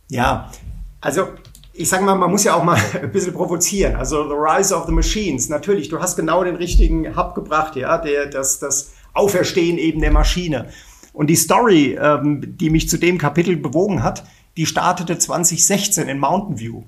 Ja, 0.08 0.50
also 1.00 1.28
ich 1.72 1.88
sage 1.88 2.04
mal, 2.04 2.14
man 2.14 2.30
muss 2.30 2.44
ja 2.44 2.54
auch 2.54 2.64
mal 2.64 2.78
ein 3.02 3.12
bisschen 3.12 3.32
provozieren. 3.32 3.96
Also 3.96 4.28
The 4.28 4.34
Rise 4.34 4.74
of 4.74 4.86
the 4.86 4.92
Machines, 4.92 5.48
natürlich, 5.48 5.88
du 5.88 6.00
hast 6.00 6.16
genau 6.16 6.44
den 6.44 6.56
richtigen 6.56 7.16
Hub 7.16 7.34
gebracht, 7.34 7.76
ja, 7.76 7.98
der, 7.98 8.26
das, 8.26 8.58
das 8.58 8.92
Auferstehen 9.12 9.78
eben 9.78 10.00
der 10.00 10.12
Maschine. 10.12 10.68
Und 11.12 11.28
die 11.28 11.36
Story, 11.36 11.98
ähm, 12.00 12.56
die 12.56 12.70
mich 12.70 12.88
zu 12.88 12.96
dem 12.96 13.18
Kapitel 13.18 13.56
bewogen 13.56 14.02
hat, 14.02 14.24
die 14.56 14.66
startete 14.66 15.18
2016 15.18 16.08
in 16.08 16.18
Mountain 16.18 16.58
View. 16.60 16.82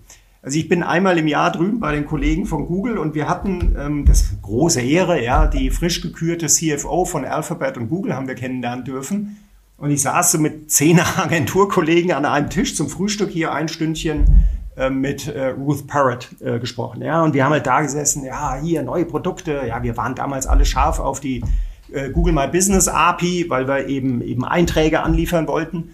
Also 0.44 0.58
ich 0.58 0.68
bin 0.68 0.82
einmal 0.82 1.18
im 1.18 1.28
Jahr 1.28 1.52
drüben 1.52 1.78
bei 1.78 1.92
den 1.92 2.04
Kollegen 2.04 2.46
von 2.46 2.66
Google 2.66 2.98
und 2.98 3.14
wir 3.14 3.28
hatten 3.28 3.76
ähm, 3.78 4.04
das 4.04 4.24
große 4.42 4.80
Ehre, 4.80 5.22
ja, 5.22 5.46
die 5.46 5.70
frisch 5.70 6.00
gekürte 6.00 6.48
CFO 6.48 7.04
von 7.04 7.24
Alphabet 7.24 7.76
und 7.76 7.88
Google 7.88 8.16
haben 8.16 8.26
wir 8.26 8.34
kennenlernen 8.34 8.84
dürfen. 8.84 9.36
Und 9.78 9.92
ich 9.92 10.02
saß 10.02 10.32
so 10.32 10.38
mit 10.40 10.68
zehn 10.72 10.98
Agenturkollegen 11.16 12.10
an 12.10 12.24
einem 12.24 12.50
Tisch 12.50 12.74
zum 12.74 12.88
Frühstück 12.88 13.30
hier 13.30 13.52
ein 13.52 13.68
Stündchen 13.68 14.44
äh, 14.76 14.90
mit 14.90 15.28
äh, 15.28 15.50
Ruth 15.50 15.86
Parrott 15.86 16.30
äh, 16.40 16.58
gesprochen. 16.58 17.02
Ja, 17.02 17.22
und 17.22 17.34
wir 17.34 17.44
haben 17.44 17.52
halt 17.52 17.66
da 17.68 17.80
gesessen, 17.80 18.24
ja, 18.24 18.56
hier 18.60 18.82
neue 18.82 19.04
Produkte. 19.04 19.62
Ja, 19.68 19.80
wir 19.84 19.96
waren 19.96 20.16
damals 20.16 20.48
alle 20.48 20.64
scharf 20.64 20.98
auf 20.98 21.20
die 21.20 21.44
äh, 21.92 22.10
Google 22.10 22.32
My 22.32 22.48
Business 22.48 22.88
API, 22.88 23.46
weil 23.48 23.68
wir 23.68 23.86
eben, 23.86 24.20
eben 24.22 24.44
Einträge 24.44 25.04
anliefern 25.04 25.46
wollten. 25.46 25.90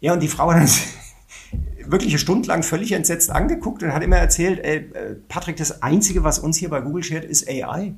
Ja, 0.00 0.12
und 0.12 0.22
die 0.22 0.28
Frau 0.28 0.52
hat 0.52 0.60
uns 0.60 0.82
wirklich 1.90 2.12
eine 2.12 2.18
Stunde 2.18 2.48
lang 2.48 2.62
völlig 2.62 2.92
entsetzt 2.92 3.30
angeguckt 3.30 3.82
und 3.82 3.92
hat 3.92 4.02
immer 4.02 4.16
erzählt, 4.16 4.60
ey, 4.64 4.76
äh, 4.76 5.14
Patrick, 5.28 5.56
das 5.56 5.82
Einzige, 5.82 6.24
was 6.24 6.38
uns 6.38 6.56
hier 6.56 6.70
bei 6.70 6.80
Google 6.80 7.02
schert, 7.02 7.24
ist 7.24 7.48
AI. 7.48 7.94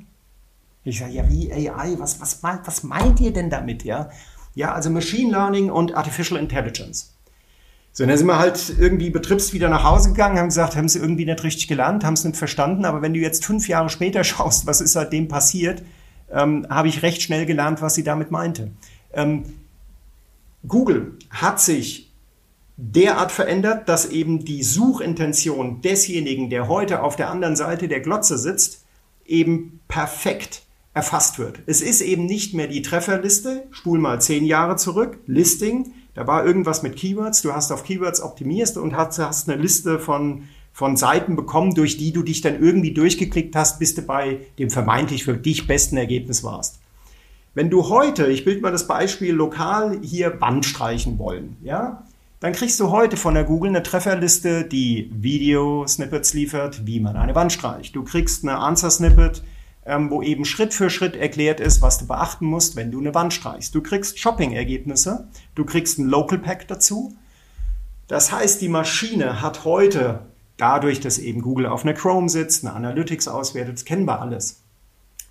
Ich 0.84 0.98
sage, 0.98 1.12
ja, 1.12 1.28
wie 1.28 1.52
AI? 1.52 1.94
Was, 1.98 2.20
was, 2.20 2.42
was 2.42 2.82
meint 2.82 3.20
ihr 3.20 3.32
denn 3.32 3.50
damit? 3.50 3.84
Ja, 3.84 4.10
ja 4.54 4.72
also 4.72 4.90
Machine 4.90 5.30
Learning 5.30 5.70
und 5.70 5.94
Artificial 5.94 6.40
Intelligence. 6.40 7.14
So, 7.94 8.06
dann 8.06 8.16
sind 8.16 8.26
wir 8.26 8.38
halt 8.38 8.74
irgendwie 8.78 9.10
betriebst 9.10 9.52
wieder 9.52 9.68
nach 9.68 9.84
Hause 9.84 10.10
gegangen, 10.10 10.38
haben 10.38 10.48
gesagt, 10.48 10.76
haben 10.76 10.88
sie 10.88 10.98
irgendwie 10.98 11.26
nicht 11.26 11.42
richtig 11.44 11.68
gelernt, 11.68 12.04
haben 12.04 12.14
es 12.14 12.24
nicht 12.24 12.38
verstanden. 12.38 12.86
Aber 12.86 13.02
wenn 13.02 13.12
du 13.12 13.20
jetzt 13.20 13.44
fünf 13.44 13.68
Jahre 13.68 13.90
später 13.90 14.24
schaust, 14.24 14.66
was 14.66 14.80
ist 14.80 14.92
seitdem 14.92 15.28
passiert, 15.28 15.82
ähm, 16.30 16.66
habe 16.70 16.88
ich 16.88 17.02
recht 17.02 17.22
schnell 17.22 17.46
gelernt, 17.46 17.82
was 17.82 17.94
sie 17.94 18.02
damit 18.02 18.30
meinte. 18.30 18.70
Ähm, 19.12 19.44
Google 20.66 21.18
hat 21.30 21.60
sich 21.60 22.11
derart 22.76 23.32
verändert, 23.32 23.88
dass 23.88 24.06
eben 24.06 24.44
die 24.44 24.62
Suchintention 24.62 25.80
desjenigen, 25.82 26.50
der 26.50 26.68
heute 26.68 27.02
auf 27.02 27.16
der 27.16 27.30
anderen 27.30 27.56
Seite 27.56 27.88
der 27.88 28.00
Glotze 28.00 28.38
sitzt, 28.38 28.84
eben 29.26 29.80
perfekt 29.88 30.62
erfasst 30.94 31.38
wird. 31.38 31.60
Es 31.66 31.80
ist 31.80 32.00
eben 32.00 32.26
nicht 32.26 32.54
mehr 32.54 32.66
die 32.66 32.82
Trefferliste, 32.82 33.64
spul 33.70 33.98
mal 33.98 34.20
zehn 34.20 34.44
Jahre 34.44 34.76
zurück, 34.76 35.18
Listing, 35.26 35.92
da 36.14 36.26
war 36.26 36.44
irgendwas 36.44 36.82
mit 36.82 36.96
Keywords, 36.96 37.40
du 37.40 37.52
hast 37.52 37.72
auf 37.72 37.84
Keywords 37.84 38.20
optimierst 38.20 38.76
und 38.76 38.94
hast, 38.94 39.18
hast 39.18 39.48
eine 39.48 39.60
Liste 39.60 39.98
von, 39.98 40.48
von 40.72 40.96
Seiten 40.96 41.36
bekommen, 41.36 41.74
durch 41.74 41.96
die 41.96 42.12
du 42.12 42.22
dich 42.22 42.42
dann 42.42 42.62
irgendwie 42.62 42.92
durchgeklickt 42.92 43.56
hast, 43.56 43.78
bis 43.78 43.94
du 43.94 44.02
bei 44.02 44.40
dem 44.58 44.68
vermeintlich 44.68 45.24
für 45.24 45.36
dich 45.36 45.66
besten 45.66 45.96
Ergebnis 45.96 46.44
warst. 46.44 46.80
Wenn 47.54 47.70
du 47.70 47.88
heute, 47.88 48.26
ich 48.26 48.44
bild 48.44 48.62
mal 48.62 48.72
das 48.72 48.86
Beispiel 48.86 49.32
lokal 49.32 49.98
hier 50.02 50.40
Wand 50.40 50.66
streichen 50.66 51.18
wollen, 51.18 51.56
ja, 51.62 52.04
dann 52.42 52.52
kriegst 52.54 52.80
du 52.80 52.90
heute 52.90 53.16
von 53.16 53.34
der 53.34 53.44
Google 53.44 53.68
eine 53.68 53.84
Trefferliste, 53.84 54.64
die 54.64 55.08
Video-Snippets 55.14 56.34
liefert, 56.34 56.84
wie 56.84 56.98
man 56.98 57.16
eine 57.16 57.36
Wand 57.36 57.52
streicht. 57.52 57.94
Du 57.94 58.02
kriegst 58.02 58.42
eine 58.42 58.58
Answer-Snippet, 58.58 59.44
ähm, 59.86 60.10
wo 60.10 60.22
eben 60.22 60.44
Schritt 60.44 60.74
für 60.74 60.90
Schritt 60.90 61.14
erklärt 61.14 61.60
ist, 61.60 61.82
was 61.82 61.98
du 61.98 62.08
beachten 62.08 62.46
musst, 62.46 62.74
wenn 62.74 62.90
du 62.90 62.98
eine 62.98 63.14
Wand 63.14 63.32
streichst. 63.32 63.76
Du 63.76 63.80
kriegst 63.80 64.18
Shopping-Ergebnisse, 64.18 65.28
du 65.54 65.64
kriegst 65.64 66.00
ein 66.00 66.06
Local 66.06 66.36
Pack 66.36 66.66
dazu. 66.66 67.16
Das 68.08 68.32
heißt, 68.32 68.60
die 68.60 68.68
Maschine 68.68 69.40
hat 69.40 69.64
heute, 69.64 70.26
dadurch, 70.56 70.98
dass 70.98 71.18
eben 71.18 71.42
Google 71.42 71.66
auf 71.66 71.84
einer 71.84 71.94
Chrome 71.94 72.28
sitzt, 72.28 72.64
eine 72.64 72.74
Analytics 72.74 73.28
auswertet, 73.28 73.74
das 73.74 73.84
kennen 73.84 74.04
wir 74.04 74.20
alles, 74.20 74.64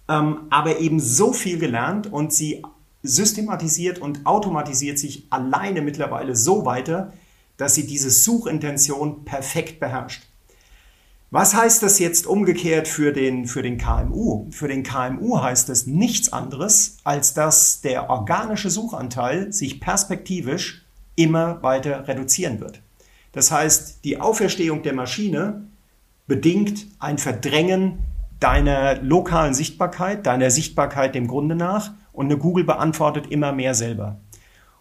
ähm, 0.07 0.43
aber 0.49 0.80
eben 0.80 1.01
so 1.01 1.34
viel 1.34 1.59
gelernt 1.59 2.07
und 2.09 2.32
sie 2.32 2.64
systematisiert 3.04 3.99
und 3.99 4.26
automatisiert 4.26 4.99
sich 4.99 5.26
alleine 5.30 5.82
mittlerweile 5.82 6.36
so 6.36 6.66
weiter, 6.66 7.14
dass 7.58 7.76
sie 7.76 7.86
diese 7.86 8.10
Suchintention 8.10 9.26
perfekt 9.26 9.80
beherrscht. 9.80 10.24
Was 11.34 11.56
heißt 11.56 11.82
das 11.82 11.99
jetzt 11.99 12.28
umgekehrt 12.28 12.89
für 12.89 13.14
den, 13.14 13.45
für 13.45 13.62
den 13.62 13.78
KMU? 13.78 14.47
Für 14.52 14.68
den 14.68 14.84
KMU 14.84 15.41
heißt 15.41 15.70
das 15.70 15.88
nichts 15.88 16.34
anderes, 16.34 16.97
als 17.06 17.34
dass 17.34 17.80
der 17.80 18.10
organische 18.10 18.70
Suchanteil 18.70 19.54
sich 19.54 19.80
perspektivisch 19.80 20.86
immer 21.16 21.64
weiter 21.64 22.08
reduzieren 22.08 22.60
wird. 22.60 22.82
Das 23.32 23.49
heißt, 23.49 24.04
die 24.04 24.20
Auferstehung 24.20 24.84
der 24.84 24.93
Maschine 24.93 25.68
bedingt 26.28 26.88
ein 26.99 27.18
Verdrängen 27.18 27.99
deiner 28.41 29.02
lokalen 29.02 29.54
Sichtbarkeit, 29.54 30.26
deiner 30.26 30.52
Sichtbarkeit 30.52 31.16
dem 31.16 31.28
Grunde 31.28 31.56
nach 31.56 31.93
und 32.14 32.26
eine 32.26 32.38
Google 32.38 32.64
beantwortet 32.64 33.28
immer 33.30 33.51
mehr 33.51 33.74
selber. 33.74 34.20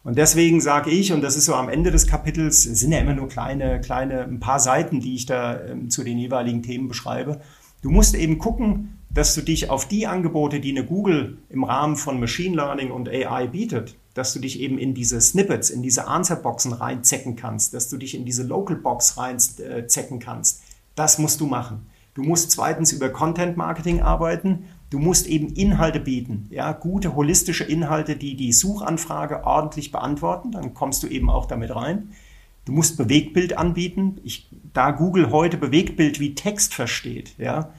Und 0.03 0.17
deswegen 0.17 0.61
sage 0.61 0.91
ich, 0.91 1.13
und 1.13 1.21
das 1.21 1.37
ist 1.37 1.45
so 1.45 1.55
am 1.55 1.69
Ende 1.69 1.91
des 1.91 2.07
Kapitels, 2.07 2.63
sind 2.63 2.93
ja 2.93 2.99
immer 2.99 3.15
nur 3.15 3.29
kleine, 3.29 3.81
kleine, 3.81 4.23
ein 4.25 4.41
paar 4.41 4.59
Seiten, 4.59 5.01
die 5.01 5.15
ich 5.15 5.27
da 5.27 5.61
ähm, 5.61 5.91
zu 5.91 6.03
den 6.03 6.19
jeweiligen 6.19 6.63
Themen 6.63 6.89
beschreibe. 6.89 7.41
Du 7.83 7.91
musst 7.91 8.15
eben 8.15 8.39
gucken, 8.39 8.99
dass 9.11 9.35
du 9.35 9.43
dich 9.43 9.69
auf 9.69 9.87
die 9.87 10.07
Angebote, 10.07 10.61
die 10.61 10.71
eine 10.71 10.87
Google 10.87 11.39
im 11.49 11.65
Rahmen 11.65 11.97
von 11.97 12.21
Machine 12.21 12.57
Learning 12.57 12.91
und 12.91 13.09
AI 13.09 13.49
bietet, 13.49 13.97
dass 14.15 14.33
du 14.33 14.39
dich 14.39 14.61
eben 14.61 14.79
in 14.79 14.95
diese 14.95 15.21
Snippets, 15.21 15.69
in 15.69 15.83
diese 15.83 16.07
Answerboxen 16.07 16.73
reinzecken 16.73 17.37
kannst, 17.37 17.75
dass 17.75 17.89
du 17.89 17.97
dich 17.97 18.15
in 18.15 18.25
diese 18.25 18.45
Local 18.45 18.77
Box 18.77 19.19
reinzecken 19.19 20.19
kannst. 20.19 20.63
Das 20.95 21.19
musst 21.19 21.41
du 21.41 21.47
machen. 21.47 21.87
Du 22.15 22.23
musst 22.23 22.51
zweitens 22.51 22.93
über 22.93 23.09
Content 23.09 23.57
Marketing 23.57 24.01
arbeiten 24.01 24.65
Du 24.91 24.99
musst 24.99 25.29
eben 25.29 25.55
Inhalte 25.55 26.01
bieten, 26.01 26.49
ja, 26.51 26.73
gute 26.73 27.15
holistische 27.15 27.65
Inhalte, 27.65 28.17
die 28.17 28.35
die 28.35 28.53
Suchanfrage 28.53 29.45
ordentlich 29.45 29.93
beantworten, 29.93 30.51
dann 30.51 30.75
kommst 30.75 31.05
du 31.05 31.07
eben 31.07 31.31
auch 31.31 31.47
damit 31.47 31.75
rein. 31.75 32.11
Du 32.65 32.73
musst 32.73 32.97
Bewegtbild 32.97 33.57
anbieten. 33.57 34.19
Ich, 34.25 34.49
da 34.73 34.91
Google 34.91 35.31
heute 35.31 35.57
Bewegtbild 35.57 36.19
wie 36.19 36.35
Text 36.35 36.75
versteht, 36.75 37.35
ja, 37.39 37.71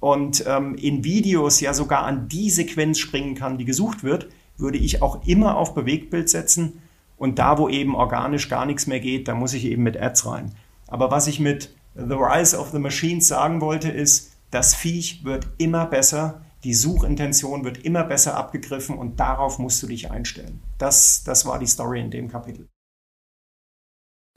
und 0.00 0.44
ähm, 0.46 0.76
in 0.76 1.04
Videos 1.04 1.60
ja 1.60 1.74
sogar 1.74 2.04
an 2.04 2.28
die 2.28 2.50
Sequenz 2.50 2.98
springen 2.98 3.34
kann, 3.34 3.58
die 3.58 3.66
gesucht 3.66 4.02
wird, 4.02 4.28
würde 4.56 4.78
ich 4.78 5.02
auch 5.02 5.26
immer 5.26 5.56
auf 5.56 5.74
Bewegtbild 5.74 6.28
setzen. 6.28 6.80
Und 7.18 7.38
da, 7.38 7.58
wo 7.58 7.68
eben 7.68 7.94
organisch 7.94 8.48
gar 8.48 8.64
nichts 8.64 8.86
mehr 8.86 9.00
geht, 9.00 9.28
da 9.28 9.34
muss 9.34 9.52
ich 9.52 9.66
eben 9.66 9.82
mit 9.82 10.00
Ads 10.00 10.24
rein. 10.24 10.52
Aber 10.86 11.10
was 11.10 11.26
ich 11.26 11.38
mit 11.38 11.74
The 11.94 12.14
Rise 12.14 12.58
of 12.58 12.70
the 12.70 12.78
Machines 12.78 13.28
sagen 13.28 13.60
wollte, 13.60 13.90
ist, 13.90 14.32
das 14.50 14.74
Viech 14.74 15.22
wird 15.24 15.46
immer 15.58 15.84
besser 15.84 16.40
die 16.64 16.74
Suchintention 16.74 17.64
wird 17.64 17.84
immer 17.84 18.04
besser 18.04 18.36
abgegriffen 18.36 18.98
und 18.98 19.18
darauf 19.18 19.58
musst 19.58 19.82
du 19.82 19.86
dich 19.86 20.10
einstellen. 20.10 20.62
Das, 20.78 21.24
das 21.24 21.46
war 21.46 21.58
die 21.58 21.66
Story 21.66 22.00
in 22.00 22.10
dem 22.10 22.28
Kapitel. 22.28 22.68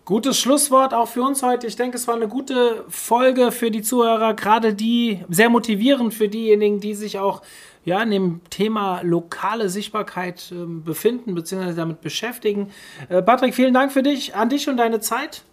Gutes 0.05 0.37
Schlusswort 0.37 0.93
auch 0.93 1.07
für 1.07 1.21
uns 1.21 1.43
heute. 1.43 1.65
Ich 1.65 1.77
denke, 1.77 1.95
es 1.95 2.09
war 2.09 2.15
eine 2.15 2.27
gute 2.27 2.83
Folge 2.89 3.53
für 3.53 3.71
die 3.71 3.81
Zuhörer, 3.81 4.33
gerade 4.33 4.73
die 4.73 5.23
sehr 5.29 5.49
motivierend 5.49 6.13
für 6.13 6.27
diejenigen, 6.27 6.81
die 6.81 6.93
sich 6.93 7.19
auch 7.19 7.41
ja, 7.85 8.01
in 8.01 8.11
dem 8.11 8.41
Thema 8.49 9.01
lokale 9.01 9.69
Sichtbarkeit 9.69 10.51
äh, 10.51 10.65
befinden 10.65 11.35
bzw. 11.35 11.73
damit 11.73 12.01
beschäftigen. 12.01 12.69
Äh, 13.07 13.21
Patrick, 13.21 13.55
vielen 13.55 13.73
Dank 13.73 13.91
für 13.91 14.03
dich, 14.03 14.35
an 14.35 14.49
dich 14.49 14.67
und 14.67 14.77
deine 14.77 14.99
Zeit. 14.99 15.43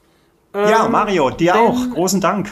Ähm, 0.53 0.69
ja, 0.69 0.89
Mario, 0.89 1.31
dir 1.31 1.57
auch. 1.57 1.91
Großen 1.91 2.21
Dank. 2.21 2.51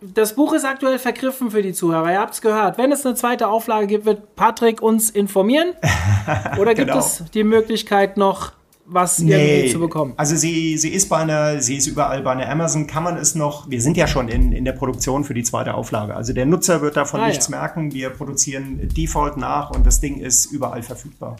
Das 0.00 0.36
Buch 0.36 0.52
ist 0.52 0.64
aktuell 0.64 1.00
vergriffen 1.00 1.50
für 1.50 1.60
die 1.60 1.72
Zuhörer. 1.72 2.12
Ihr 2.12 2.20
habt 2.20 2.34
es 2.34 2.40
gehört. 2.40 2.78
Wenn 2.78 2.92
es 2.92 3.04
eine 3.04 3.16
zweite 3.16 3.48
Auflage 3.48 3.88
gibt, 3.88 4.04
wird 4.04 4.36
Patrick 4.36 4.80
uns 4.80 5.10
informieren. 5.10 5.72
Oder 6.58 6.74
gibt 6.74 6.88
genau. 6.88 7.00
es 7.00 7.24
die 7.34 7.42
Möglichkeit 7.42 8.16
noch, 8.16 8.52
was 8.86 9.18
nee. 9.18 9.32
irgendwie 9.32 9.72
zu 9.72 9.80
bekommen? 9.80 10.14
Also 10.16 10.36
sie, 10.36 10.78
sie 10.78 10.90
ist 10.90 11.08
bei 11.08 11.16
einer, 11.16 11.60
sie 11.60 11.76
ist 11.76 11.88
überall 11.88 12.22
bei 12.22 12.30
einer 12.30 12.48
Amazon. 12.48 12.86
Kann 12.86 13.02
man 13.02 13.16
es 13.16 13.34
noch? 13.34 13.68
Wir 13.68 13.82
sind 13.82 13.96
ja 13.96 14.06
schon 14.06 14.28
in, 14.28 14.52
in 14.52 14.64
der 14.64 14.72
Produktion 14.72 15.24
für 15.24 15.34
die 15.34 15.42
zweite 15.42 15.74
Auflage. 15.74 16.14
Also 16.14 16.32
der 16.32 16.46
Nutzer 16.46 16.80
wird 16.80 16.96
davon 16.96 17.20
ah, 17.20 17.26
nichts 17.26 17.48
ja. 17.48 17.58
merken. 17.58 17.92
Wir 17.92 18.10
produzieren 18.10 18.88
Default 18.96 19.36
nach 19.36 19.70
und 19.72 19.84
das 19.84 20.00
Ding 20.00 20.20
ist 20.20 20.46
überall 20.46 20.84
verfügbar. 20.84 21.38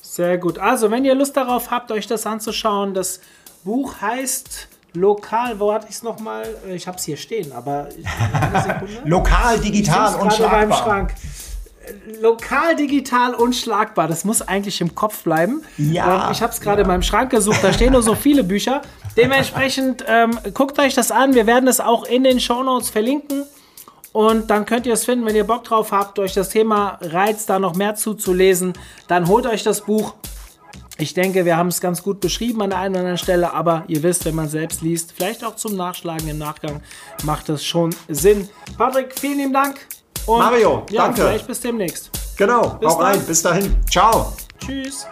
Sehr 0.00 0.38
gut. 0.38 0.58
Also 0.58 0.90
wenn 0.90 1.04
ihr 1.04 1.14
Lust 1.14 1.36
darauf 1.36 1.70
habt, 1.70 1.92
euch 1.92 2.06
das 2.06 2.24
anzuschauen, 2.24 2.94
das 2.94 3.20
Buch 3.64 4.00
heißt 4.00 4.68
lokal, 4.94 5.58
wo 5.58 5.72
hatte 5.72 5.86
ich 5.88 5.96
es 5.96 6.02
nochmal? 6.02 6.44
Äh, 6.68 6.74
ich 6.74 6.86
habe 6.86 6.96
es 6.96 7.04
hier 7.04 7.16
stehen, 7.16 7.52
aber. 7.52 7.88
lokal, 9.04 9.58
digital, 9.58 10.14
unschlagbar. 10.16 11.08
Äh, 11.08 12.20
lokal, 12.20 12.76
digital, 12.76 13.34
unschlagbar. 13.34 14.08
Das 14.08 14.24
muss 14.24 14.42
eigentlich 14.42 14.80
im 14.80 14.94
Kopf 14.94 15.22
bleiben. 15.22 15.62
Ja. 15.78 16.26
Ähm, 16.26 16.32
ich 16.32 16.42
habe 16.42 16.52
es 16.52 16.60
gerade 16.60 16.78
ja. 16.78 16.82
in 16.82 16.88
meinem 16.88 17.02
Schrank 17.02 17.30
gesucht. 17.30 17.58
Da 17.62 17.72
stehen 17.72 17.92
nur 17.92 18.02
so 18.02 18.14
viele 18.14 18.44
Bücher. 18.44 18.82
Dementsprechend 19.16 20.04
ähm, 20.06 20.38
guckt 20.54 20.78
euch 20.78 20.94
das 20.94 21.10
an. 21.10 21.34
Wir 21.34 21.46
werden 21.46 21.68
es 21.68 21.80
auch 21.80 22.04
in 22.04 22.24
den 22.24 22.40
Show 22.40 22.62
Notes 22.62 22.90
verlinken. 22.90 23.44
Und 24.12 24.50
dann 24.50 24.66
könnt 24.66 24.86
ihr 24.86 24.94
es 24.94 25.04
finden, 25.04 25.24
wenn 25.24 25.36
ihr 25.36 25.46
Bock 25.46 25.64
drauf 25.64 25.92
habt, 25.92 26.18
euch 26.18 26.34
das 26.34 26.48
Thema 26.48 26.98
reizt, 27.00 27.48
da 27.48 27.58
noch 27.58 27.76
mehr 27.76 27.94
zuzulesen, 27.94 28.72
dann 29.06 29.28
holt 29.28 29.46
euch 29.46 29.62
das 29.62 29.82
Buch. 29.82 30.14
Ich 31.00 31.14
denke, 31.14 31.46
wir 31.46 31.56
haben 31.56 31.68
es 31.68 31.80
ganz 31.80 32.02
gut 32.02 32.20
beschrieben 32.20 32.60
an 32.60 32.70
der 32.70 32.78
einen 32.78 32.94
oder 32.94 33.00
anderen 33.00 33.18
Stelle, 33.18 33.54
aber 33.54 33.84
ihr 33.88 34.02
wisst, 34.02 34.26
wenn 34.26 34.34
man 34.34 34.50
selbst 34.50 34.82
liest, 34.82 35.12
vielleicht 35.16 35.42
auch 35.42 35.56
zum 35.56 35.74
Nachschlagen 35.74 36.28
im 36.28 36.36
Nachgang, 36.36 36.82
macht 37.24 37.48
das 37.48 37.64
schon 37.64 37.94
Sinn. 38.08 38.50
Patrick, 38.76 39.18
vielen 39.18 39.38
lieben 39.38 39.52
Dank. 39.54 39.76
Und 40.26 40.40
Mario, 40.40 40.84
ja, 40.90 41.04
danke. 41.04 41.22
Vielleicht 41.22 41.46
bis 41.46 41.60
demnächst. 41.60 42.10
Genau, 42.36 42.76
bis 42.80 42.90
auch 42.90 43.00
rein. 43.00 43.24
Bis 43.26 43.42
dahin. 43.42 43.76
Ciao. 43.90 44.34
Tschüss. 44.58 45.06